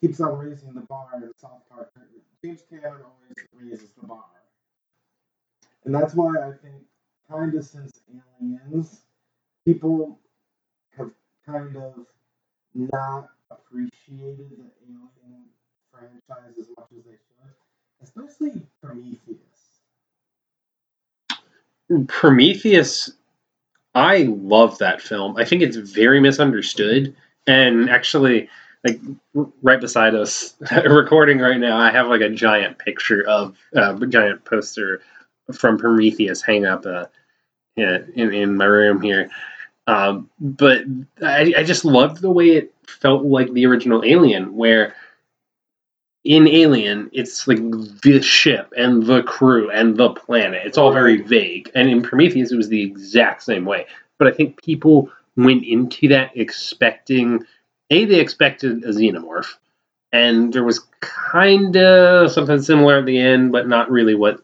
keeps 0.00 0.20
on 0.20 0.38
raising 0.38 0.72
the 0.74 0.80
bar 0.80 1.08
in 1.16 1.30
South 1.36 1.62
Park. 1.68 1.90
James 2.44 2.62
Cameron 2.70 3.02
always 3.02 3.34
raises 3.52 3.90
the 4.00 4.06
bar, 4.06 4.24
and 5.84 5.94
that's 5.94 6.14
why 6.14 6.34
I 6.38 6.52
think 6.62 6.82
kind 7.28 7.54
of 7.54 7.64
since 7.64 8.00
Aliens, 8.40 9.00
people 9.64 10.18
have 10.96 11.10
kind 11.44 11.76
of 11.76 12.06
not 12.74 13.30
appreciated 13.50 14.50
the 14.50 14.70
Alien 14.86 15.44
franchise 15.90 16.54
as 16.60 16.68
much 16.76 16.86
as 16.96 17.04
they 17.04 17.10
should, 17.10 17.52
especially 18.02 18.62
Prometheus. 18.82 19.48
Prometheus, 22.06 23.10
I 23.94 24.28
love 24.28 24.78
that 24.78 25.00
film. 25.02 25.36
I 25.36 25.44
think 25.44 25.62
it's 25.62 25.76
very 25.76 26.20
misunderstood, 26.20 27.16
and 27.46 27.90
actually, 27.90 28.48
like 28.84 29.00
right 29.62 29.80
beside 29.80 30.14
us, 30.14 30.54
recording 30.84 31.38
right 31.38 31.58
now, 31.58 31.76
I 31.76 31.90
have 31.90 32.08
like 32.08 32.20
a 32.20 32.30
giant 32.30 32.78
picture 32.78 33.26
of 33.26 33.56
uh, 33.76 33.96
a 33.96 34.06
giant 34.06 34.44
poster 34.44 35.02
from 35.52 35.78
Prometheus 35.78 36.42
hang 36.42 36.66
up 36.66 36.86
uh, 36.86 37.06
in 37.76 38.32
in 38.34 38.56
my 38.56 38.64
room 38.64 39.00
here. 39.00 39.30
Um, 39.86 40.28
but 40.38 40.82
I, 41.22 41.54
I 41.56 41.62
just 41.62 41.84
loved 41.84 42.20
the 42.20 42.30
way 42.30 42.50
it 42.50 42.74
felt 42.86 43.24
like 43.24 43.52
the 43.52 43.66
original 43.66 44.04
Alien, 44.04 44.54
where 44.54 44.94
in 46.24 46.46
Alien, 46.46 47.08
it's 47.12 47.48
like 47.48 47.58
the 48.02 48.20
ship 48.20 48.72
and 48.76 49.06
the 49.06 49.22
crew 49.22 49.70
and 49.70 49.96
the 49.96 50.10
planet. 50.10 50.62
It's 50.66 50.76
all 50.76 50.92
very 50.92 51.22
vague. 51.22 51.70
And 51.74 51.88
in 51.88 52.02
Prometheus, 52.02 52.52
it 52.52 52.56
was 52.56 52.68
the 52.68 52.82
exact 52.82 53.42
same 53.42 53.64
way. 53.64 53.86
But 54.18 54.28
I 54.28 54.32
think 54.32 54.62
people 54.62 55.10
went 55.36 55.64
into 55.64 56.08
that 56.08 56.36
expecting 56.36 57.44
a 57.90 58.04
they 58.04 58.20
expected 58.20 58.84
a 58.84 58.88
xenomorph, 58.88 59.54
and 60.12 60.52
there 60.52 60.64
was 60.64 60.86
kind 61.00 61.76
of 61.76 62.30
something 62.30 62.60
similar 62.62 62.98
at 62.98 63.06
the 63.06 63.18
end, 63.18 63.52
but 63.52 63.68
not 63.68 63.90
really 63.90 64.14
what 64.14 64.40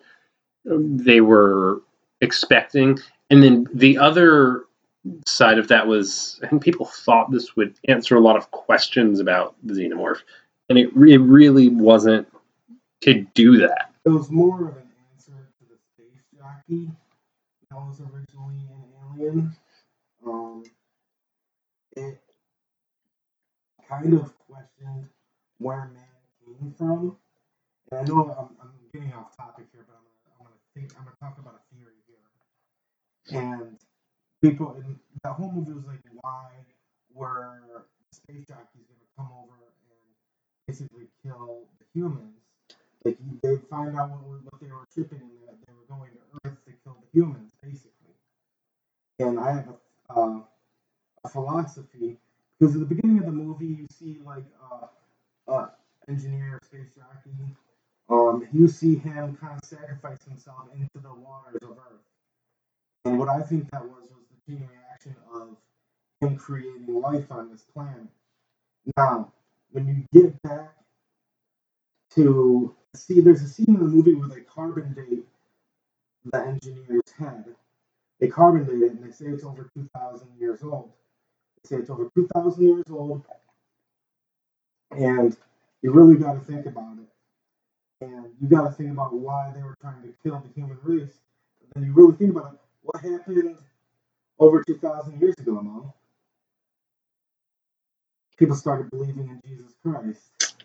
um, 0.71 0.97
they 0.99 1.21
were 1.21 1.83
expecting. 2.21 2.99
And 3.31 3.43
then 3.43 3.67
the 3.73 3.99
other 3.99 4.65
side 5.27 5.59
of 5.59 5.69
that 5.69 5.87
was 5.87 6.41
I 6.43 6.49
think 6.49 6.63
people 6.63 6.87
thought 6.87 7.31
this 7.31 7.57
would 7.57 7.75
answer 7.89 8.17
a 8.17 8.21
lot 8.21 8.37
of 8.37 8.51
questions 8.51 9.21
about 9.21 9.55
the 9.63 9.75
xenomorph, 9.75 10.21
and 10.69 10.79
it, 10.79 10.95
re- 10.97 11.17
really 11.17 11.69
wasn't 11.69 12.29
to 13.03 13.27
do 13.35 13.59
that. 13.59 13.93
It 14.05 14.11
was 14.11 14.31
more 14.31 14.69
of 14.69 14.77
an 14.77 14.83
answer 15.13 15.33
to 15.33 15.65
the 15.69 15.77
space 15.95 16.23
jockey 16.37 16.91
that 17.71 17.77
was 17.77 18.01
originally 18.01 18.67
in 18.71 19.23
Alien. 19.23 19.57
Um, 20.27 20.65
it 21.97 22.19
kind 24.03 24.15
of 24.15 24.33
questioned 24.49 25.09
where 25.59 25.91
man 25.93 26.05
came 26.45 26.75
from. 26.77 27.17
And 27.91 28.01
I 28.01 28.05
know 28.05 28.23
I'm, 28.23 28.57
I'm 28.61 28.73
getting 28.93 29.13
off 29.13 29.37
topic 29.37 29.67
here, 29.73 29.85
but 29.87 29.97
I'm 29.97 30.07
I'm 30.41 30.47
gonna 30.47 30.61
think 30.75 30.93
I'm 30.99 31.05
gonna 31.05 31.17
talk 31.21 31.39
about 31.39 31.61
a 31.61 31.75
theory 31.75 32.01
here. 32.09 33.41
And 33.41 33.79
people 34.43 34.75
in 34.79 34.99
that 35.23 35.33
whole 35.35 35.53
movie 35.53 35.73
was 35.73 35.87
like, 35.87 36.01
why 36.21 36.49
were 37.13 37.87
space 38.13 38.47
jockeys 38.49 38.85
gonna 38.89 39.11
come 39.17 39.29
over 39.37 39.55
and 39.55 40.67
basically 40.67 41.07
kill 41.23 41.65
the 41.79 41.87
humans? 41.95 42.41
Like 43.05 43.19
they 43.43 43.57
find 43.69 43.97
out 43.99 44.11
what, 44.11 44.43
what 44.45 44.61
they 44.61 44.69
were 44.73 44.87
shipping 44.95 45.21
and 45.21 45.49
that 45.49 45.57
they 45.67 45.73
were 45.73 45.97
going 45.97 46.11
to 46.13 46.49
Earth 46.49 46.59
to 46.65 46.73
kill 46.83 46.97
the 47.01 47.21
humans, 47.21 47.53
basically. 47.63 48.17
And 49.21 49.39
I 49.39 49.53
have 49.53 49.69
a, 49.69 50.13
uh, 50.13 50.41
a 51.25 51.29
philosophy 51.29 52.17
because 52.59 52.75
at 52.75 52.81
the 52.81 52.87
beginning 52.95 53.19
of 53.19 53.27
the 53.27 53.33
movie 53.33 53.67
you 53.67 53.87
see 53.91 54.19
like 54.25 54.45
uh, 54.73 54.87
uh, 55.51 55.67
engineer 56.09 56.61
space 56.65 56.95
jockey. 56.95 57.31
Um, 58.11 58.47
you 58.53 58.69
see 58.69 58.97
him 58.97 59.37
kind 59.41 59.59
of 59.61 59.67
sacrifice 59.67 60.23
himself 60.25 60.69
into 60.75 60.99
the 61.03 61.13
waters 61.15 61.59
of 61.63 61.71
Earth. 61.71 62.01
And 63.07 63.19
what 63.19 63.29
I 63.29 63.41
think 63.41 63.71
that 63.71 63.83
was 63.83 64.03
was 64.11 64.25
the 64.31 64.53
chain 64.53 64.69
reaction 64.71 65.17
of 65.35 65.57
him 66.21 66.37
creating 66.37 67.01
life 67.01 67.31
on 67.31 67.51
this 67.51 67.63
planet. 67.63 68.07
Now, 68.97 69.33
when 69.73 69.89
you 69.89 70.21
get 70.23 70.41
back 70.43 70.75
to 72.15 72.75
see, 72.95 73.21
there's 73.21 73.43
a 73.43 73.49
scene 73.49 73.67
in 73.69 73.81
the 73.81 73.89
movie 73.89 74.15
where 74.15 74.29
they 74.29 74.41
carbon 74.43 74.93
date 74.95 75.27
the 76.33 76.41
engineer's 76.41 77.11
head. 77.19 77.45
They 78.21 78.29
carbon 78.29 78.65
date 78.65 78.85
it 78.87 78.93
and 78.93 79.05
they 79.05 79.13
say 79.13 79.27
it's 79.27 79.45
over 79.45 79.71
2,000 79.75 80.29
years 80.39 80.61
old. 80.63 80.93
Say 81.65 81.77
it's 81.77 81.91
over 81.91 82.11
2,000 82.15 82.63
years 82.63 82.85
old, 82.91 83.23
and 84.91 85.37
you 85.81 85.93
really 85.93 86.17
got 86.17 86.35
to 86.35 86.41
think 86.41 86.67
about 86.67 86.99
it. 86.99 88.05
And 88.05 88.27
you 88.41 88.49
got 88.49 88.65
to 88.69 88.73
think 88.73 88.91
about 88.91 89.15
why 89.15 89.51
they 89.55 89.63
were 89.63 89.77
trying 89.81 90.03
to 90.03 90.13
kill 90.23 90.41
the 90.41 90.53
human 90.55 90.79
race. 90.83 91.15
But 91.61 91.75
then 91.75 91.85
you 91.85 91.93
really 91.95 92.17
think 92.17 92.33
about 92.33 92.55
it, 92.55 92.61
what 92.83 93.03
happened 93.03 93.57
over 94.39 94.63
2,000 94.63 95.21
years 95.21 95.35
ago, 95.39 95.53
Mo? 95.63 95.95
People 98.37 98.57
started 98.57 98.91
believing 98.91 99.29
in 99.29 99.41
Jesus 99.49 99.73
Christ. 99.83 100.57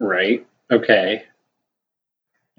Right? 0.00 0.46
Okay. 0.70 1.24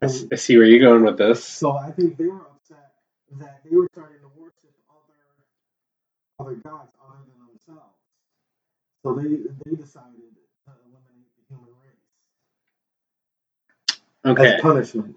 I 0.02 0.08
see 0.08 0.58
where 0.58 0.68
you're 0.68 0.80
going 0.80 1.04
with 1.04 1.18
this. 1.18 1.44
So 1.44 1.72
I 1.72 1.92
think 1.92 2.18
they 2.18 2.28
were 2.28 2.42
upset 2.42 2.94
that 3.40 3.62
they 3.64 3.76
were 3.76 3.88
starting 3.92 4.20
to 4.20 4.30
worship 4.40 4.72
other 4.90 5.16
other 6.40 6.56
gods 6.56 6.92
other 7.04 7.20
than 7.26 7.45
themselves. 7.68 7.92
So 9.04 9.14
they 9.14 9.28
they 9.66 9.76
decided 9.76 10.16
to 10.66 10.72
eliminate 10.86 11.30
the 11.38 11.44
human 11.56 11.70
race 11.82 12.02
Okay. 14.26 14.56
as 14.56 14.62
punishment. 14.62 15.16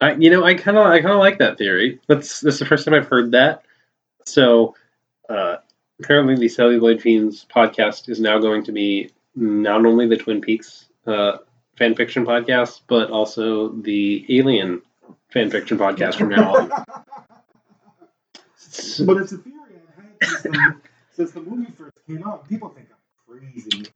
I, 0.00 0.14
you 0.14 0.30
know, 0.30 0.44
I 0.44 0.54
kind 0.54 0.78
of, 0.78 0.86
I 0.86 1.00
kind 1.00 1.12
of 1.12 1.18
like 1.18 1.38
that 1.38 1.58
theory. 1.58 2.00
That's 2.08 2.40
this 2.40 2.58
the 2.58 2.64
first 2.64 2.84
time 2.84 2.94
I've 2.94 3.08
heard 3.08 3.32
that. 3.32 3.64
So, 4.24 4.74
uh, 5.28 5.56
apparently, 6.02 6.36
the 6.36 6.48
Celluloid 6.48 7.02
Fiends 7.02 7.44
podcast 7.54 8.08
is 8.08 8.20
now 8.20 8.38
going 8.38 8.64
to 8.64 8.72
be 8.72 9.10
not 9.34 9.84
only 9.84 10.06
the 10.06 10.16
Twin 10.16 10.40
Peaks 10.40 10.86
uh, 11.06 11.38
fan 11.76 11.94
fiction 11.94 12.24
podcast, 12.24 12.80
but 12.88 13.10
also 13.10 13.68
the 13.72 14.24
Alien 14.38 14.80
fan 15.32 15.50
fiction 15.50 15.76
podcast 15.76 16.14
from 16.14 16.30
now 16.30 16.54
on. 16.54 16.68
but 16.78 16.86
it's 19.18 19.32
a 19.32 19.38
theory 19.38 19.56
I've 19.98 20.54
had 20.54 20.74
since 21.20 21.32
the, 21.32 21.40
movie 21.40 21.70
first 21.76 21.96
came 22.06 22.26
out, 22.26 22.48
people 22.48 22.70
think 22.70 22.88
I'm 22.90 23.38
crazy. 23.40 23.86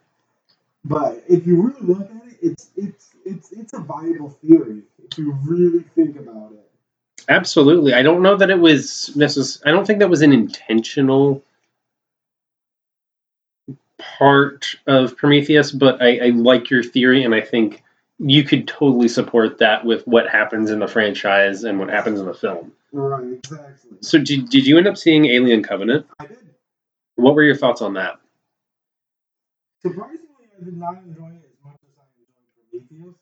But 0.85 1.25
if 1.27 1.47
you 1.47 1.63
really 1.63 1.81
look 1.81 2.11
at 2.11 2.27
it, 2.29 2.39
it's 2.43 2.71
it's 2.77 3.11
it's 3.25 3.53
it's 3.53 3.73
a 3.73 3.79
viable 3.79 4.29
theory 4.29 4.83
if 5.11 5.17
you 5.17 5.33
really 5.45 5.85
think 5.95 6.19
about 6.19 6.53
it. 6.53 6.71
Absolutely. 7.31 7.95
I 7.95 8.03
don't 8.03 8.21
know 8.21 8.37
that 8.37 8.51
it 8.51 8.59
was 8.59 9.13
necess- 9.17 9.63
I 9.65 9.71
don't 9.71 9.87
think 9.87 10.01
that 10.01 10.11
was 10.11 10.21
an 10.21 10.33
intentional 10.35 11.43
part 13.99 14.67
of 14.87 15.17
Prometheus, 15.17 15.73
but 15.73 16.03
I, 16.03 16.27
I 16.27 16.29
like 16.31 16.69
your 16.69 16.83
theory, 16.83 17.25
and 17.25 17.35
I 17.35 17.41
think 17.41 17.83
you 18.19 18.45
could 18.45 18.69
totally 18.69 19.09
support 19.09 19.57
that 19.59 19.87
with 19.87 20.07
what 20.07 20.29
happens 20.29 20.71
in 20.71 20.81
the 20.81 20.89
franchise 20.89 21.65
and 21.65 21.79
what 21.79 21.89
happens 21.89 22.21
in 22.21 22.27
the 22.27 22.35
film. 22.35 22.73
Right, 22.93 23.33
exactly. 23.33 23.97
So, 24.03 24.19
did, 24.19 24.51
did 24.51 24.67
you 24.67 24.77
end 24.77 24.87
up 24.87 24.99
seeing 24.99 25.25
Alien 25.25 25.63
Covenant? 25.63 26.07
I 26.21 26.27
did. 26.27 26.44
What 27.17 27.35
were 27.35 27.43
your 27.43 27.57
thoughts 27.57 27.83
on 27.83 27.95
that? 27.95 28.17
Surprisingly, 29.83 30.49
I 30.61 30.65
did 30.65 30.77
not 30.77 30.99
enjoy 30.99 31.29
it 31.29 31.45
as 31.45 31.65
much 31.65 31.77
as 31.83 31.95
I 31.99 32.07
enjoyed 32.19 32.89
Prometheus. 32.89 33.17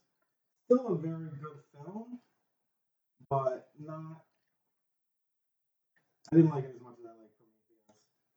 Still 0.64 0.95
a 0.95 0.97
very 0.97 1.30
good 1.40 1.59
film, 1.72 2.20
but 3.28 3.68
not. 3.78 4.22
I 6.32 6.36
didn't 6.36 6.51
like 6.51 6.64
it 6.64 6.74
as 6.76 6.80
much 6.82 6.95
as 7.01 7.07
I 7.07 7.09
like 7.11 7.30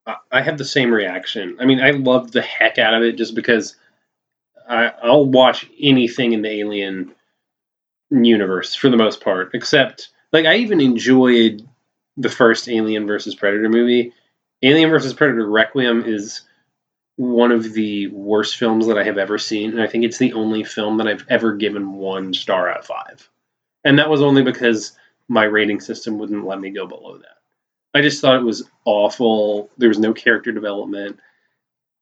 Prometheus. 0.05 0.19
I 0.31 0.39
I 0.39 0.41
have 0.41 0.57
the 0.57 0.65
same 0.65 0.93
reaction. 0.93 1.57
I 1.59 1.65
mean, 1.65 1.79
I 1.81 1.91
loved 1.91 2.33
the 2.33 2.41
heck 2.41 2.77
out 2.77 2.93
of 2.93 3.03
it 3.03 3.13
just 3.17 3.35
because 3.35 3.75
I, 4.67 4.91
I'll 5.03 5.25
watch 5.25 5.69
anything 5.79 6.33
in 6.33 6.41
the 6.41 6.49
Alien 6.49 7.13
universe 8.11 8.75
for 8.75 8.89
the 8.89 8.97
most 8.97 9.21
part, 9.23 9.51
except 9.53 10.09
like 10.31 10.45
I 10.45 10.55
even 10.57 10.81
enjoyed 10.81 11.67
the 12.17 12.29
first 12.29 12.69
Alien 12.69 13.07
versus 13.07 13.35
Predator 13.35 13.69
movie. 13.69 14.13
Alien 14.65 14.89
versus 14.89 15.13
Predator 15.13 15.47
Requiem 15.49 16.03
is 16.05 16.41
one 17.17 17.51
of 17.51 17.73
the 17.73 18.07
worst 18.07 18.57
films 18.57 18.87
that 18.87 18.97
I 18.97 19.03
have 19.03 19.17
ever 19.17 19.37
seen, 19.37 19.71
and 19.71 19.81
I 19.81 19.87
think 19.87 20.03
it's 20.03 20.17
the 20.17 20.33
only 20.33 20.63
film 20.63 20.97
that 20.97 21.07
I've 21.07 21.25
ever 21.29 21.53
given 21.53 21.93
one 21.93 22.33
star 22.33 22.69
out 22.69 22.79
of 22.79 22.85
five. 22.85 23.29
And 23.85 23.97
that 23.99 24.09
was 24.09 24.21
only 24.21 24.41
because 24.43 24.97
my 25.29 25.43
rating 25.43 25.79
system 25.79 26.17
wouldn't 26.17 26.45
let 26.45 26.59
me 26.59 26.71
go 26.71 26.87
below 26.87 27.17
that. 27.17 27.37
I 27.93 28.01
just 28.01 28.19
thought 28.21 28.39
it 28.39 28.43
was 28.43 28.69
awful. 28.83 29.69
There 29.77 29.87
was 29.89 29.99
no 29.99 30.13
character 30.13 30.51
development. 30.51 31.19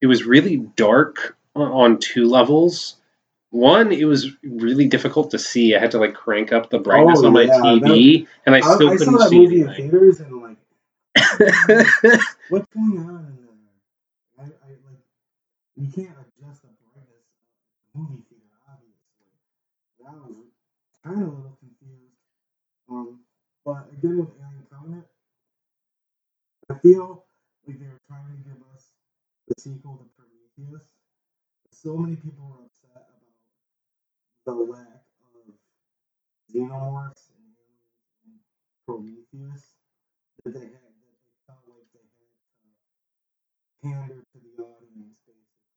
It 0.02 0.08
was 0.08 0.24
really 0.24 0.58
dark 0.76 1.38
on- 1.56 2.00
two 2.00 2.28
levels. 2.28 2.96
One, 3.52 3.92
it 3.92 4.06
was 4.06 4.32
really 4.42 4.88
difficult 4.88 5.30
to 5.32 5.38
see. 5.38 5.76
I 5.76 5.80
had 5.80 5.92
to 5.92 6.00
like 6.00 6.16
crank 6.16 6.52
up 6.52 6.72
the 6.72 6.80
brightness 6.80 7.20
Oh, 7.22 7.28
on 7.28 7.34
my 7.34 7.44
yeah, 7.44 7.60
TV, 7.60 8.28
and 8.48 8.56
I 8.56 8.58
I, 8.58 8.62
still 8.62 8.90
I 8.90 8.98
couldn't 8.98 9.14
saw 9.14 9.20
that 9.20 9.30
see 9.30 9.40
movie 9.40 9.62
in 9.62 9.74
theaters 9.76 10.20
and 10.22 10.42
like, 10.42 10.58
what's 12.54 12.70
going 12.70 13.02
on 13.02 13.34
in 13.34 13.42
there? 13.42 13.50
I, 14.38 14.46
I 14.46 14.70
like, 14.86 15.02
you 15.74 15.90
can't 15.90 16.14
adjust 16.22 16.62
the 16.62 16.70
brightness 16.86 17.26
of 17.34 17.50
the 17.50 17.98
movie 17.98 18.22
theater, 18.30 18.62
obviously. 18.70 19.34
That 19.98 20.14
was 20.22 20.54
kind 21.02 21.18
of 21.18 21.34
a 21.34 21.38
little 21.50 21.58
confused. 21.58 22.14
Um, 22.86 23.26
but 23.66 23.90
again 23.90 24.22
with 24.22 24.38
Alien 24.38 24.70
Covenant, 24.70 25.10
I 26.70 26.78
feel 26.78 27.26
like 27.66 27.80
they 27.80 27.90
were 27.90 28.06
trying 28.06 28.30
to 28.30 28.38
give 28.46 28.62
us 28.70 28.86
the 29.50 29.58
sequel 29.58 29.98
to 29.98 30.06
Prometheus. 30.14 30.86
So 31.74 31.98
many 31.98 32.18
people 32.18 32.54
were 32.54 32.70
upset 32.70 33.10
about 33.10 33.34
the 34.46 34.54
lack 34.54 35.02
of 35.26 35.58
xenomorphs 36.54 37.34
and 37.34 38.38
Prometheus 38.86 39.74
that 40.46 40.54
they 40.54 40.70
had 40.70 40.94
that 41.02 41.18
they 41.26 41.34
felt 41.48 41.66
like 41.66 41.90
they 41.94 42.04
had 42.04 42.14
to 42.20 42.24
pander 43.84 44.24
to 44.24 44.38
the 44.40 44.64
audience 44.64 45.20
basically. 45.28 45.68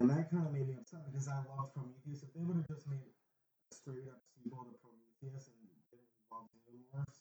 And 0.00 0.08
that 0.08 0.32
kind 0.32 0.48
of 0.48 0.52
made 0.56 0.66
me 0.66 0.80
upset 0.80 1.04
because 1.12 1.28
I 1.28 1.44
love 1.44 1.76
Prometheus. 1.76 2.24
If 2.24 2.32
they 2.32 2.40
would 2.40 2.56
have 2.56 2.68
just 2.72 2.88
made 2.88 3.04
a 3.04 3.74
straight 3.76 4.08
up 4.08 4.24
sequel 4.32 4.64
to 4.64 4.74
Prometheus 4.80 5.52
and 5.52 5.60
didn't 5.92 6.08
involve 6.24 6.48
xenomorphs, 6.64 7.20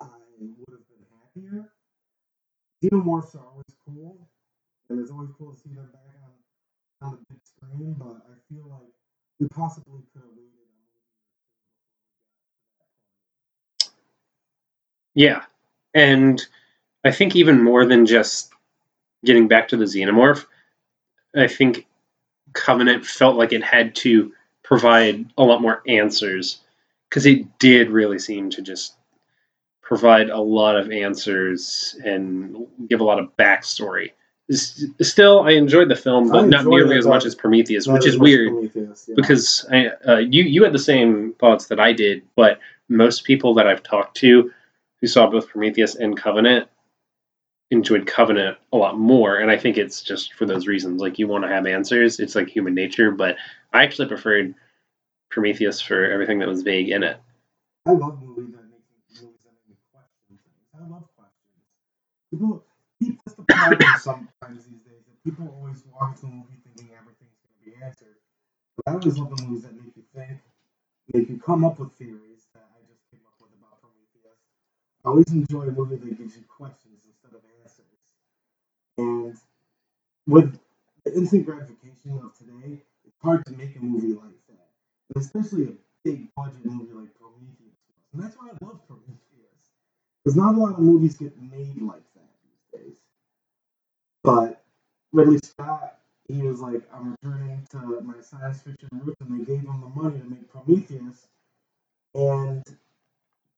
I 0.00 0.16
would 0.40 0.72
have 0.72 0.88
been 0.88 1.04
happier. 1.20 1.68
Xenomorphs 2.80 3.36
are 3.36 3.44
always 3.44 3.76
cool, 3.84 4.30
and 4.88 4.98
it's 4.98 5.10
always 5.10 5.30
cool 5.36 5.52
to 5.52 5.60
see 5.60 5.74
them 5.74 5.92
back 5.92 6.16
on, 6.24 6.32
on 7.04 7.18
the 7.20 7.34
big 7.34 7.44
screen, 7.44 7.94
but 7.98 8.24
I 8.24 8.40
feel 8.48 8.64
like 8.72 8.88
we 9.38 9.48
possibly 9.48 10.00
could 10.12 10.22
have 10.22 10.32
waited. 10.32 10.48
Yeah. 15.14 15.42
And 15.94 16.46
I 17.04 17.10
think 17.10 17.34
even 17.34 17.62
more 17.62 17.84
than 17.84 18.06
just 18.06 18.52
getting 19.24 19.48
back 19.48 19.68
to 19.68 19.76
the 19.76 19.84
xenomorph, 19.84 20.44
I 21.36 21.46
think 21.46 21.86
Covenant 22.52 23.04
felt 23.04 23.36
like 23.36 23.52
it 23.52 23.62
had 23.62 23.94
to 23.96 24.32
provide 24.62 25.26
a 25.36 25.44
lot 25.44 25.62
more 25.62 25.82
answers 25.86 26.60
because 27.08 27.26
it 27.26 27.58
did 27.58 27.90
really 27.90 28.18
seem 28.18 28.50
to 28.50 28.62
just 28.62 28.94
provide 29.82 30.28
a 30.28 30.40
lot 30.40 30.76
of 30.76 30.90
answers 30.90 31.96
and 32.04 32.66
give 32.88 33.00
a 33.00 33.04
lot 33.04 33.18
of 33.18 33.34
backstory. 33.36 34.10
S- 34.50 34.84
Still, 35.00 35.40
I 35.40 35.52
enjoyed 35.52 35.88
the 35.88 35.96
film, 35.96 36.30
but 36.30 36.46
not 36.46 36.66
nearly 36.66 36.96
as 36.96 37.06
much 37.06 37.24
as 37.24 37.34
Prometheus, 37.34 37.86
which 37.86 38.06
is 38.06 38.18
weird 38.18 38.70
yeah. 38.74 39.14
because 39.16 39.66
I, 39.70 39.88
uh, 40.06 40.16
you 40.18 40.42
you 40.44 40.64
had 40.64 40.72
the 40.72 40.78
same 40.78 41.34
thoughts 41.34 41.66
that 41.66 41.80
I 41.80 41.92
did, 41.92 42.22
but 42.36 42.60
most 42.88 43.24
people 43.24 43.54
that 43.54 43.66
I've 43.66 43.82
talked 43.82 44.16
to 44.18 44.50
who 45.00 45.06
saw 45.06 45.28
both 45.30 45.48
Prometheus 45.48 45.94
and 45.94 46.16
Covenant 46.16 46.68
enjoyed 47.70 48.06
Covenant 48.06 48.58
a 48.72 48.76
lot 48.76 48.98
more, 48.98 49.36
and 49.36 49.50
I 49.50 49.58
think 49.58 49.76
it's 49.76 50.02
just 50.02 50.32
for 50.34 50.46
those 50.46 50.66
reasons. 50.66 51.00
Like 51.00 51.18
you 51.18 51.28
want 51.28 51.44
to 51.44 51.48
have 51.48 51.66
answers; 51.66 52.20
it's 52.20 52.34
like 52.34 52.48
human 52.48 52.74
nature. 52.74 53.10
But 53.10 53.36
I 53.72 53.82
actually 53.82 54.08
preferred 54.08 54.54
Prometheus 55.30 55.80
for 55.80 56.10
everything 56.10 56.38
that 56.38 56.48
was 56.48 56.62
vague 56.62 56.88
in 56.88 57.02
it. 57.02 57.20
I 57.86 57.92
love 57.92 58.20
movies 58.22 58.54
that 58.54 58.64
make 58.64 58.84
movies 59.20 59.44
that 59.44 59.52
make 59.52 59.68
me 59.68 59.76
question 59.92 60.38
things. 60.40 60.68
I 60.74 60.88
love 60.88 61.04
questions. 61.16 61.60
People, 62.30 62.64
people 63.00 63.22
that's 63.24 63.36
the 63.36 63.44
problem 63.44 63.80
sometimes 64.00 64.64
these 64.64 64.80
days. 64.80 65.04
That 65.04 65.22
people 65.24 65.52
always 65.60 65.84
walk 65.92 66.16
into 66.16 66.26
a 66.26 66.30
movie 66.30 66.56
thinking 66.64 66.96
everything's 66.96 67.36
going 67.44 67.52
to 67.52 67.64
be 67.64 67.84
answered. 67.84 68.16
But 68.76 68.92
I 68.92 68.94
always 68.96 69.18
love 69.18 69.36
the 69.36 69.42
movies 69.44 69.62
that 69.64 69.74
make 69.76 69.92
you 69.96 70.04
think, 70.14 70.40
make 71.12 71.28
you 71.28 71.38
come 71.38 71.64
up 71.64 71.78
with 71.78 71.92
theories 72.00 72.48
that 72.54 72.64
I 72.72 72.80
just 72.88 73.04
came 73.12 73.20
up 73.28 73.36
with 73.40 73.52
about 73.60 73.76
Prometheus. 73.80 74.40
I 75.04 75.08
always 75.12 75.28
enjoy 75.32 75.68
a 75.68 75.72
movie 75.72 75.96
that 75.96 76.16
gives 76.16 76.36
you 76.36 76.44
questions. 76.48 77.07
And 78.98 79.36
with 80.26 80.58
the 81.04 81.14
instant 81.14 81.46
gratification 81.46 82.20
of 82.22 82.36
today, 82.36 82.82
it's 83.06 83.16
hard 83.22 83.44
to 83.46 83.52
make 83.52 83.76
a 83.76 83.80
movie 83.80 84.14
like 84.14 84.46
that. 84.48 84.68
And 85.14 85.24
especially 85.24 85.64
a 85.64 85.72
big 86.04 86.28
budget 86.34 86.64
movie 86.64 86.92
like 86.92 87.14
Prometheus. 87.14 87.78
And 88.12 88.22
that's 88.22 88.36
why 88.36 88.48
I 88.48 88.64
love 88.64 88.86
Prometheus. 88.86 89.18
Because 90.24 90.36
not 90.36 90.54
a 90.54 90.58
lot 90.58 90.72
of 90.74 90.80
movies 90.80 91.16
get 91.16 91.40
made 91.40 91.80
like 91.80 92.02
that 92.14 92.30
these 92.44 92.82
days. 92.82 92.96
But 94.24 94.62
Ridley 95.12 95.38
Scott, 95.38 95.98
he 96.28 96.42
was 96.42 96.60
like, 96.60 96.82
I'm 96.92 97.16
returning 97.22 97.66
to 97.70 98.00
my 98.02 98.20
science 98.20 98.60
fiction 98.62 98.88
roots, 98.92 99.16
and 99.20 99.40
they 99.40 99.44
gave 99.44 99.62
him 99.62 99.80
the 99.80 100.02
money 100.02 100.18
to 100.18 100.26
make 100.26 100.50
Prometheus. 100.50 101.26
And 102.14 102.64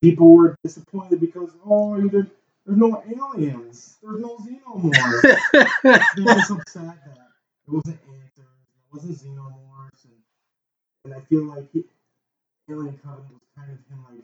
people 0.03 0.37
were 0.37 0.57
disappointed 0.63 1.21
because, 1.21 1.51
oh, 1.65 1.97
you 1.97 2.11
did, 2.11 2.31
there's 2.71 2.79
no 2.79 3.03
aliens, 3.03 3.97
there's 4.01 4.21
no 4.21 4.37
xenomorphs. 4.39 5.23
they 6.15 6.23
were 6.23 6.35
just 6.35 6.53
upset 6.53 7.03
that 7.05 7.19
it 7.67 7.73
wasn't 7.73 7.99
answers, 8.07 8.47
it 8.47 8.95
wasn't 8.95 9.19
xenomorphs, 9.19 10.05
and 10.05 10.15
and 11.05 11.15
I 11.15 11.21
feel 11.27 11.45
like 11.45 11.67
he, 11.73 11.83
Alien 12.71 12.97
Covenant 13.03 13.33
was 13.33 13.51
kind 13.59 13.73
of 13.73 13.79
him 13.91 14.05
like, 14.07 14.23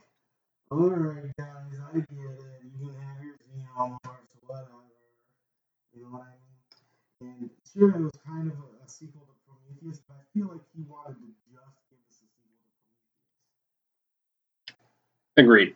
all 0.71 0.91
right 0.91 1.27
guys, 1.37 1.75
I 1.75 1.99
get 1.99 2.07
it, 2.07 2.63
you 2.63 2.87
can 2.87 2.95
have 2.95 3.19
your 3.19 3.35
xenomorphs, 3.51 4.31
whatever, 4.47 4.95
you 5.93 6.03
know 6.05 6.11
what 6.11 6.23
I 6.23 7.25
mean? 7.25 7.41
And 7.41 7.51
sure, 7.75 7.91
it 7.91 8.01
was 8.01 8.13
kind 8.25 8.47
of 8.47 8.55
a, 8.59 8.87
a 8.87 8.89
sequel 8.89 9.23
to 9.27 9.35
Prometheus, 9.43 10.01
but 10.07 10.23
I 10.23 10.25
feel 10.39 10.47
like 10.47 10.63
he 10.77 10.85
wanted 10.87 11.19
to 11.19 11.27
just 11.51 11.75
give 11.91 11.99
us 11.99 12.15
a 12.15 12.15
sequel 12.15 12.47
to 15.35 15.43
Agreed. 15.43 15.75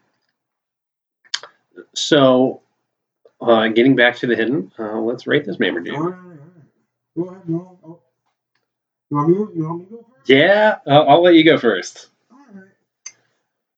So, 1.95 2.63
uh, 3.41 3.69
getting 3.69 3.97
back 3.97 4.17
to 4.17 4.27
the 4.27 4.37
hidden, 4.37 4.73
uh, 4.79 5.01
let's 5.01 5.27
rate 5.27 5.45
this 5.45 5.59
Mammer 5.59 5.81
dude. 5.81 5.95
All 5.95 6.03
right, 6.03 6.19
all 6.19 6.29
right. 6.29 6.39
Go 7.17 7.25
ahead, 7.25 7.49
no. 7.49 7.79
Oh. 7.85 8.01
You 9.11 9.17
want 9.17 9.29
me? 9.29 9.35
You 9.57 9.69
want 9.69 9.79
me 9.81 9.85
to 9.87 9.91
go 9.91 10.07
first? 10.15 10.29
Yeah, 10.29 10.79
uh, 10.87 11.05
I'll 11.05 11.23
let 11.23 11.35
you 11.35 11.45
go 11.45 11.59
first. 11.59 12.09
All 12.31 12.39
right. 12.55 12.71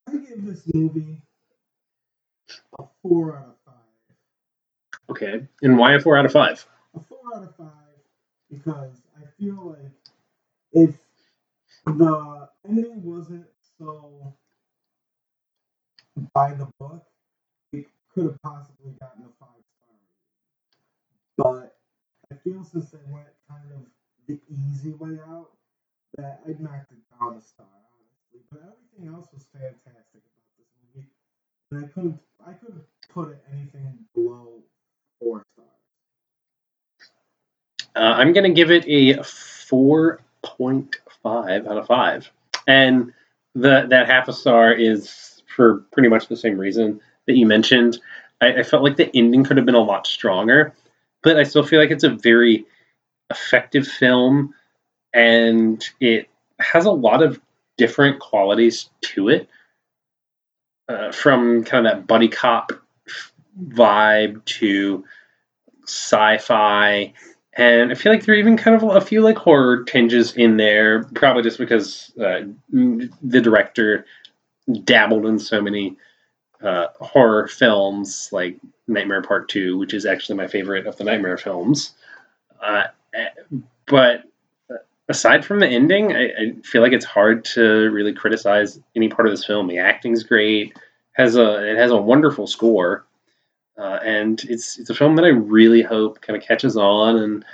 I 0.09 0.13
give 0.13 0.45
this 0.45 0.63
movie 0.75 1.23
a 2.79 2.85
four 3.03 3.37
out 3.37 3.47
of 3.47 3.55
five. 3.65 3.75
Okay, 5.11 5.47
and 5.63 5.79
why 5.79 5.95
a 5.95 6.01
four 6.01 6.19
out 6.19 6.27
of 6.27 6.33
five? 6.33 6.67
a 6.95 7.01
four 7.01 7.19
out 7.35 7.43
of 7.45 7.57
five 7.57 7.69
because 8.51 8.93
I 9.17 9.25
feel 9.39 9.77
like 9.79 9.93
if 10.73 10.95
the 11.87 12.49
ending 12.69 13.03
wasn't 13.03 13.47
so 13.79 14.35
by 16.35 16.53
the 16.53 16.69
book, 16.79 17.05
could 18.15 18.25
have 18.25 18.41
possibly 18.43 18.93
gotten 19.01 19.25
a 19.25 19.33
five 19.41 19.65
star 19.81 19.97
But 21.37 21.77
I 22.31 22.35
feel 22.43 22.63
since 22.65 22.91
they 22.91 22.99
went 23.09 23.29
kind 23.49 23.73
of 23.73 23.87
the 24.29 24.39
easy 24.49 24.93
way 24.93 25.19
out, 25.29 25.51
that 26.17 26.41
I'd 26.47 26.61
knock 26.61 26.87
it 26.91 26.99
down 27.19 27.37
a 27.37 27.41
star, 27.41 27.67
honestly. 27.67 28.41
But 28.51 28.61
everything 28.61 29.09
else 29.15 29.29
was 29.33 29.47
fantastic 29.53 30.21
about 30.21 30.45
this 30.59 30.69
movie, 30.95 31.09
and 31.71 31.85
I 31.85 31.89
couldn't 31.89 32.19
I 32.47 32.53
couldn't 32.53 32.85
put 33.09 33.31
it 33.31 33.43
anything 33.53 33.99
below 34.15 34.63
four 35.19 35.43
stars. 35.55 35.69
Uh, 37.95 38.15
I'm 38.19 38.33
to 38.45 38.51
give 38.51 38.71
it 38.71 38.85
a 38.87 39.17
4.5 39.19 41.67
out 41.67 41.77
of 41.77 41.87
5. 41.87 42.33
And 42.67 43.13
the 43.55 43.85
that 43.89 44.07
half 44.07 44.29
a 44.29 44.33
star 44.33 44.73
is 44.73 45.43
for 45.55 45.81
pretty 45.93 46.09
much 46.09 46.29
the 46.29 46.37
same 46.37 46.57
reason 46.57 46.99
that 47.27 47.37
you 47.37 47.47
mentioned. 47.47 47.99
I, 48.41 48.61
I 48.61 48.63
felt 48.63 48.83
like 48.83 48.97
the 48.97 49.15
ending 49.17 49.45
could 49.45 49.57
have 49.57 49.67
been 49.67 49.75
a 49.75 49.81
lot 49.81 50.07
stronger, 50.07 50.75
but 51.23 51.39
I 51.39 51.45
still 51.45 51.63
feel 51.63 51.81
like 51.81 51.91
it's 51.91 52.05
a 52.05 52.11
very 52.11 52.67
effective 53.31 53.87
film 53.87 54.55
and 55.15 55.85
it 56.01 56.29
has 56.59 56.85
a 56.85 56.91
lot 56.91 57.23
of 57.23 57.41
different 57.77 58.21
qualities 58.21 58.91
to 59.03 59.29
it. 59.29 59.49
Uh, 60.89 61.13
from 61.13 61.63
kind 61.65 61.87
of 61.87 61.93
that 61.93 62.07
buddy 62.07 62.29
cop 62.29 62.73
vibe 63.69 64.45
to 64.45 65.05
sci-fi 65.85 67.13
and 67.55 67.91
I 67.91 67.95
feel 67.95 68.13
like 68.13 68.25
there 68.25 68.35
are 68.35 68.39
even 68.39 68.57
kind 68.57 68.77
of 68.77 68.83
a 68.83 69.01
few 69.01 69.21
like 69.21 69.37
horror 69.37 69.85
tinges 69.85 70.33
in 70.35 70.57
there, 70.57 71.05
probably 71.15 71.43
just 71.43 71.59
because 71.59 72.13
uh, 72.19 72.43
the 72.71 73.41
director 73.41 74.07
dabbled 74.85 75.27
in 75.27 75.39
so 75.39 75.61
many 75.61 75.97
uh, 76.63 76.89
horror 77.01 77.49
films, 77.49 78.29
like 78.33 78.59
Nightmare 78.87 79.23
Part 79.23 79.49
Two, 79.49 79.79
which 79.79 79.95
is 79.95 80.07
actually 80.07 80.37
my 80.37 80.47
favorite 80.47 80.87
of 80.87 80.97
the 80.97 81.05
Nightmare 81.05 81.39
films. 81.39 81.93
Uh, 82.61 82.85
but 83.87 84.25
aside 85.09 85.45
from 85.45 85.61
the 85.61 85.67
ending, 85.67 86.15
I, 86.15 86.25
I, 86.27 86.53
feel 86.65 86.83
like 86.83 86.93
it's 86.93 87.05
hard 87.05 87.45
to 87.47 87.91
really 87.91 88.13
criticize 88.13 88.81
any 88.95 89.09
part 89.09 89.27
of 89.27 89.33
this 89.33 89.45
film. 89.45 89.67
The 89.67 89.79
acting's 89.79 90.23
great, 90.23 90.77
has 91.13 91.37
a 91.37 91.71
it 91.71 91.77
has 91.77 91.91
a 91.91 91.97
wonderful 91.97 92.47
score. 92.47 93.05
Uh, 93.79 93.99
and 94.05 94.45
it's 94.45 94.79
it's 94.79 94.91
a 94.91 94.95
film 94.95 95.17
that 95.17 95.25
I 95.25 95.29
really 95.29 95.83
hope 95.83 96.21
kind 96.21 96.37
of 96.37 96.47
catches 96.47 96.77
on 96.77 97.17
and 97.17 97.45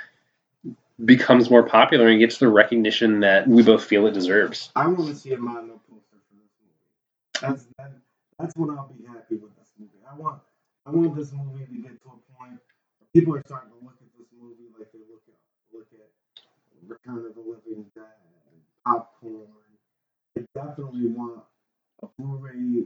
becomes 1.05 1.49
more 1.49 1.63
popular 1.63 2.07
and 2.07 2.19
gets 2.19 2.37
the 2.37 2.49
recognition 2.49 3.21
that 3.21 3.47
we 3.47 3.63
both 3.63 3.83
feel 3.83 4.05
it 4.05 4.13
deserves. 4.13 4.69
I 4.75 4.87
want 4.87 5.07
to 5.07 5.15
see 5.15 5.31
a 5.31 5.37
Mondo 5.37 5.79
poster 5.89 6.17
for 6.29 6.35
this 6.35 6.49
movie. 7.41 7.53
That's 7.53 7.65
that, 7.77 7.91
that's 8.39 8.55
when 8.55 8.71
I'll 8.71 8.87
be 8.87 9.05
happy 9.05 9.35
with 9.35 9.55
this 9.59 9.69
movie. 9.77 9.99
I 10.09 10.15
want 10.15 10.41
I 10.85 10.91
want 10.91 11.15
this 11.15 11.31
movie 11.33 11.65
to 11.65 11.77
get 11.81 12.01
to 12.03 12.09
a 12.09 12.19
point 12.33 12.57
where 12.97 13.09
people 13.13 13.35
are 13.35 13.43
starting 13.45 13.69
to 13.69 13.85
look 13.85 13.99
at 13.99 14.09
this 14.17 14.27
movie 14.39 14.71
like 14.77 14.91
they 14.91 14.99
look 15.11 15.21
at 15.27 15.37
look 15.75 15.87
at 15.93 16.07
Return 16.87 17.25
of 17.25 17.35
the 17.35 17.41
Living 17.41 17.85
Dead 17.93 18.05
and 18.51 18.61
Popcorn. 18.85 19.47
I 20.37 20.41
definitely 20.55 21.07
want 21.07 21.43
a 22.01 22.07
Blu-ray 22.17 22.85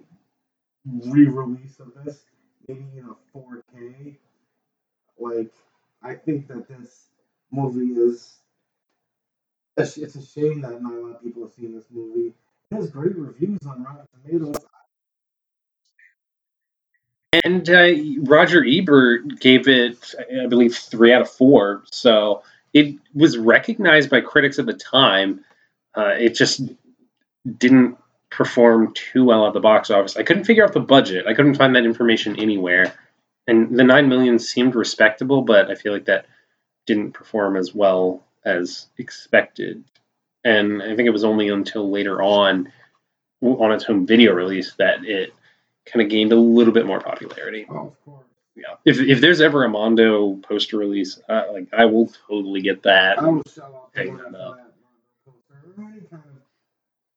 re-release 0.86 1.80
of 1.80 1.94
this 2.04 2.24
maybe 2.68 2.86
in 2.98 3.06
a 3.06 3.38
4K. 3.38 4.18
Like, 5.20 5.52
I 6.02 6.16
think 6.16 6.48
that 6.48 6.68
this 6.68 7.10
movie 7.52 7.94
is. 7.94 8.38
It's 9.76 9.98
a 9.98 10.26
shame 10.26 10.62
that 10.62 10.82
not 10.82 10.94
a 10.94 11.00
lot 11.00 11.16
of 11.16 11.24
people 11.24 11.44
have 11.44 11.54
seen 11.54 11.74
this 11.76 11.86
movie. 11.90 12.34
It 12.72 12.76
has 12.76 12.92
great 12.92 13.16
reviews 13.16 13.60
on 13.68 13.84
Rotten 13.84 14.06
Tomatoes. 14.24 14.64
And 17.34 17.68
uh, 17.68 17.90
Roger 18.20 18.64
Ebert 18.64 19.40
gave 19.40 19.68
it, 19.68 20.14
I 20.44 20.46
believe, 20.46 20.76
three 20.76 21.12
out 21.12 21.24
of 21.24 21.30
four. 21.32 21.84
So 21.92 22.44
it 22.74 22.96
was 23.16 23.38
recognized 23.38 24.12
by 24.12 24.22
critics 24.22 24.60
at 24.60 24.68
the 24.68 24.74
time. 24.74 25.44
Uh, 25.96 26.14
it 26.20 26.36
just 26.36 26.62
didn't 27.58 27.98
perform 28.30 28.94
too 28.94 29.24
well 29.26 29.48
at 29.48 29.54
the 29.54 29.60
box 29.60 29.90
office. 29.90 30.16
I 30.16 30.24
couldn't 30.24 30.44
figure 30.44 30.64
out 30.64 30.74
the 30.74 30.80
budget. 30.80 31.26
I 31.28 31.34
couldn't 31.34 31.56
find 31.56 31.76
that 31.76 31.86
information 31.86 32.40
anywhere. 32.40 32.94
And 33.48 33.78
the 33.78 33.84
nine 33.84 34.10
million 34.10 34.38
seemed 34.38 34.76
respectable, 34.76 35.42
but 35.42 35.72
I 35.72 35.76
feel 35.76 35.92
like 35.92 36.06
that 36.06 36.28
didn't 36.86 37.14
perform 37.14 37.58
as 37.58 37.74
well 37.74 38.24
as 38.46 38.88
expected. 38.98 39.84
And 40.44 40.84
I 40.84 40.96
think 40.96 41.08
it 41.08 41.12
was 41.14 41.24
only 41.24 41.50
until 41.50 41.90
later 41.90 42.22
on, 42.22 42.72
on 43.42 43.72
its 43.72 43.86
home 43.86 44.06
video 44.06 44.34
release, 44.34 44.74
that 44.76 45.04
it 45.04 45.34
kind 45.86 46.02
of 46.02 46.10
gained 46.10 46.32
a 46.32 46.36
little 46.36 46.74
bit 46.74 46.86
more 46.86 47.00
popularity. 47.00 47.66
Oh, 47.70 47.88
of 47.88 48.06
course. 48.06 48.26
Yeah. 48.56 48.76
If, 48.86 49.00
if 49.00 49.20
there's 49.20 49.42
ever 49.42 49.64
a 49.64 49.70
Mondo 49.70 50.36
poster 50.38 50.78
release, 50.78 51.20
uh, 51.28 51.44
like 51.52 51.68
I 51.74 51.86
will 51.86 52.12
totally 52.28 52.62
get 52.62 52.84
that. 52.84 53.20
I 53.20 53.28
will 53.28 53.42
sell 53.48 53.66
out 53.76 53.90
Hang 53.96 54.14
money 54.16 54.24
that 54.24 54.32
for 54.32 54.38
up. 54.38 54.56
that 54.58 54.74
Mondo 54.84 55.02
poster 55.26 55.74
or 55.78 55.84
any 55.84 56.02
kind 56.02 56.24
of 56.24 56.42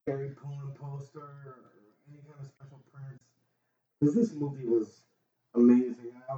Gary 0.07 0.31
Pullin 0.41 0.71
poster 0.79 1.19
or 1.19 1.55
any 2.09 2.19
kind 2.21 2.39
of 2.41 2.47
special 2.47 2.81
prints. 2.91 3.23
Because 3.99 4.15
this 4.15 4.33
movie 4.33 4.65
was 4.65 5.01
amazing. 5.55 6.13
I, 6.29 6.37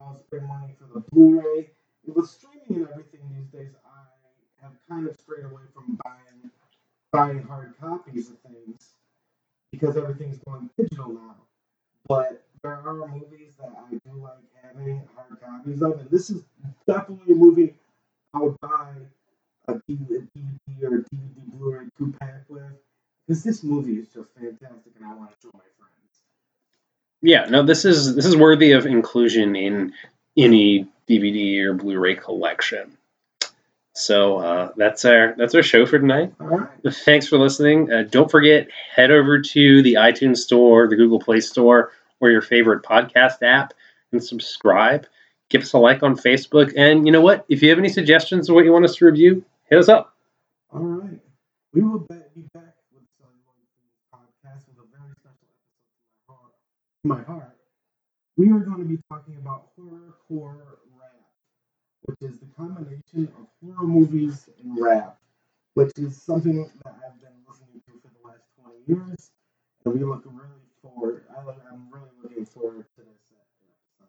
I'll 0.00 0.18
spend 0.18 0.46
money 0.48 0.74
for 0.78 0.92
the 0.92 1.04
Blu-ray. 1.12 1.70
With 2.04 2.28
streaming 2.28 2.82
and 2.82 2.88
everything 2.90 3.20
these 3.38 3.46
days, 3.46 3.72
I 3.86 4.64
have 4.66 4.72
kind 4.88 5.06
of 5.06 5.16
strayed 5.20 5.44
away 5.44 5.62
from 5.72 5.98
buying 6.04 6.50
buying 7.12 7.42
hard 7.46 7.74
copies 7.80 8.30
of 8.30 8.38
things 8.40 8.94
because 9.70 9.96
everything's 9.96 10.38
going 10.38 10.68
digital 10.76 11.12
now. 11.12 11.36
But 12.08 12.42
there 12.62 12.72
are 12.72 13.08
movies 13.08 13.54
that 13.58 13.72
I 13.76 13.90
do 13.90 14.22
like 14.22 14.38
having 14.62 15.02
hard 15.14 15.40
copies 15.40 15.82
of, 15.82 16.00
and 16.00 16.10
this 16.10 16.30
is 16.30 16.42
definitely 16.86 17.32
a 17.32 17.36
movie 17.36 17.74
I 18.34 18.40
would 18.40 18.58
buy 18.60 18.92
a 19.68 19.74
DVD 19.74 20.26
or 20.82 20.96
a 20.96 21.02
DVD 21.02 21.52
Blu-ray 21.52 21.86
two 21.98 22.14
pack 22.20 22.44
with 22.48 22.62
because 23.26 23.44
this 23.44 23.62
movie 23.62 23.94
is 23.94 24.08
just 24.08 24.30
fantastic, 24.34 24.92
and 24.96 25.06
I 25.06 25.14
want 25.14 25.30
to 25.30 25.36
show 25.42 25.50
my 25.54 25.60
friends. 25.78 26.22
Yeah, 27.20 27.46
no, 27.46 27.62
this 27.62 27.84
is 27.84 28.14
this 28.14 28.26
is 28.26 28.36
worthy 28.36 28.72
of 28.72 28.86
inclusion 28.86 29.54
in 29.54 29.92
any 30.36 30.88
DVD 31.08 31.60
or 31.64 31.74
Blu-ray 31.74 32.16
collection. 32.16 32.96
So 33.94 34.38
uh, 34.38 34.72
that's 34.76 35.04
our 35.04 35.34
that's 35.36 35.54
our 35.54 35.62
show 35.62 35.84
for 35.84 35.98
tonight. 35.98 36.32
All 36.40 36.46
right. 36.46 36.68
Thanks 37.04 37.26
for 37.28 37.38
listening. 37.38 37.92
Uh, 37.92 38.04
don't 38.10 38.30
forget, 38.30 38.68
head 38.94 39.10
over 39.10 39.40
to 39.40 39.82
the 39.82 39.94
iTunes 39.94 40.38
Store, 40.38 40.88
the 40.88 40.96
Google 40.96 41.20
Play 41.20 41.40
Store, 41.40 41.92
or 42.20 42.30
your 42.30 42.40
favorite 42.40 42.82
podcast 42.82 43.42
app, 43.42 43.74
and 44.12 44.24
subscribe. 44.24 45.06
Give 45.50 45.62
us 45.62 45.74
a 45.74 45.78
like 45.78 46.02
on 46.02 46.16
Facebook, 46.16 46.72
and 46.76 47.04
you 47.06 47.12
know 47.12 47.20
what? 47.20 47.44
If 47.50 47.62
you 47.62 47.68
have 47.68 47.78
any 47.78 47.90
suggestions 47.90 48.48
of 48.48 48.54
what 48.54 48.64
you 48.64 48.72
want 48.72 48.86
us 48.86 48.96
to 48.96 49.04
review, 49.04 49.44
hit 49.68 49.78
us 49.78 49.88
up. 49.90 50.16
All 50.72 50.80
right. 50.80 51.20
We 51.74 51.82
will 51.82 51.98
be 52.00 52.42
back 52.54 52.74
with 52.94 53.04
Foods 53.20 53.36
podcast 54.14 54.68
with 54.68 54.78
a 54.78 54.88
very 54.96 55.12
special 55.20 55.48
episode 55.52 56.52
to 57.02 57.08
my 57.08 57.16
heart. 57.16 57.26
My 57.28 57.34
heart. 57.34 57.56
We 58.38 58.50
are 58.50 58.60
going 58.60 58.78
to 58.78 58.84
be 58.84 58.98
talking 59.10 59.36
about 59.36 59.68
horror 59.76 60.14
horror 60.28 60.78
rap, 60.98 61.20
which 62.02 62.18
is 62.22 62.38
combination 62.56 63.32
of 63.38 63.46
horror 63.62 63.86
movies 63.86 64.48
and 64.62 64.78
rap, 64.80 65.18
which 65.74 65.92
is 65.96 66.20
something 66.20 66.70
that 66.84 66.94
I've 67.04 67.20
been 67.20 67.32
listening 67.48 67.80
to 67.86 67.92
for 68.02 68.08
the 68.08 68.28
last 68.28 68.42
20 68.62 68.78
years, 68.86 69.30
and 69.84 69.94
we 69.94 70.04
look 70.04 70.22
really 70.26 70.62
forward. 70.82 71.24
I 71.36 71.44
look, 71.44 71.56
I'm 71.70 71.88
really 71.92 72.10
looking 72.22 72.46
forward 72.46 72.86
to 72.96 73.02
this 73.02 73.22
episode. 73.32 74.08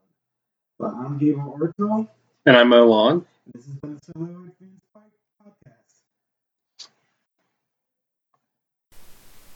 But 0.79 0.93
I'm 0.93 1.17
Gabriel 1.17 1.55
Orto. 1.59 2.09
And 2.45 2.57
I'm 2.57 2.69
Mo 2.69 2.85
Long. 2.85 3.25
This 3.53 3.65
has 3.65 3.75
been 3.75 3.99
Celluloid 4.01 4.51
Foods 4.59 4.81
podcast. 4.95 6.03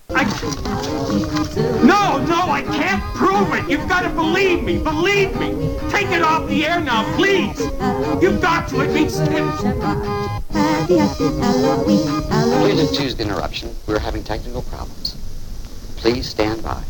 No, 0.09 0.17
no, 2.25 2.49
I 2.49 2.63
can't 2.65 3.03
prove 3.13 3.53
it. 3.53 3.69
You've 3.69 3.87
got 3.89 4.01
to 4.01 4.09
believe 4.09 4.63
me. 4.63 4.77
Believe 4.77 5.37
me. 5.37 5.77
Take 5.89 6.07
it 6.07 6.21
off 6.21 6.47
the 6.47 6.65
air 6.65 6.79
now, 6.79 7.03
please. 7.15 7.59
You've 8.21 8.41
got 8.41 8.69
to. 8.69 8.81
It 8.81 8.93
makes 8.93 9.17
Please 12.61 12.81
excuse 12.81 13.15
the 13.15 13.23
interruption. 13.23 13.75
We're 13.85 13.99
having 13.99 14.23
technical 14.23 14.61
problems. 14.61 15.15
Please 15.97 16.29
stand 16.29 16.63
by. 16.63 16.83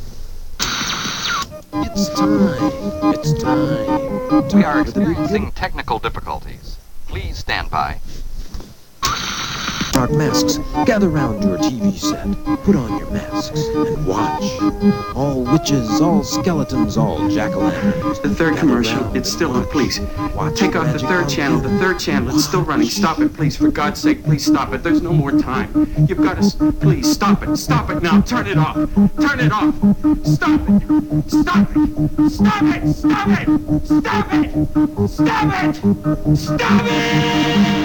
It's 1.74 2.10
time. 2.10 3.14
It's 3.14 3.34
time. 3.42 4.48
We 4.56 4.64
are 4.64 4.82
experiencing 4.82 5.52
technical 5.52 5.98
difficulties. 5.98 6.78
Please 7.08 7.38
stand 7.38 7.72
by. 7.72 8.00
Dark 9.98 10.12
masks, 10.12 10.60
gather 10.86 11.10
round 11.10 11.44
your 11.44 11.58
TV 11.58 11.92
set. 11.98 12.28
Put 12.64 12.76
on 12.76 13.00
your 13.00 13.10
masks 13.10 13.60
and 13.60 14.06
watch. 14.06 14.44
All 15.16 15.42
witches, 15.42 16.00
all 16.00 16.24
skeletons, 16.24 16.98
all 16.98 17.28
jack-o'-lanterns. 17.30 18.22
The 18.22 18.30
third 18.30 18.54
Gather 18.54 18.60
commercial, 18.60 19.16
it's 19.16 19.32
still 19.32 19.52
on, 19.54 19.66
please. 19.66 20.00
Watch 20.36 20.60
Take 20.60 20.76
off 20.76 20.94
the 20.94 21.00
third 21.00 21.28
channel, 21.28 21.60
the 21.60 21.76
third 21.80 21.98
channel, 21.98 22.30
it's 22.30 22.46
still 22.46 22.62
running. 22.62 22.88
Stop 22.88 23.18
it, 23.22 23.34
please, 23.34 23.58
for 23.58 23.72
God's 23.72 24.00
sake, 24.00 24.24
please 24.24 24.46
stop 24.46 24.72
it. 24.72 24.84
There's 24.84 25.02
no 25.02 25.14
more 25.14 25.32
time. 25.32 25.72
You've 26.08 26.20
got 26.20 26.44
to, 26.44 26.72
please, 26.74 27.12
stop 27.12 27.42
it, 27.42 27.58
stop 27.58 27.90
it 27.90 28.04
now, 28.04 28.22
turn 28.22 28.46
it 28.46 28.58
off. 28.60 28.76
Turn 28.76 29.40
it 29.40 29.52
off. 29.52 29.74
Stop 30.28 30.62
it. 30.70 31.32
Stop 31.32 31.70
it. 31.76 32.30
Stop 32.30 32.62
it. 32.62 32.94
Stop 32.94 33.32
it. 33.34 33.58
Stop 33.88 34.34
it. 34.34 35.10
Stop 35.10 35.64
it. 36.28 36.38
Stop 36.38 36.86
it. 36.86 37.77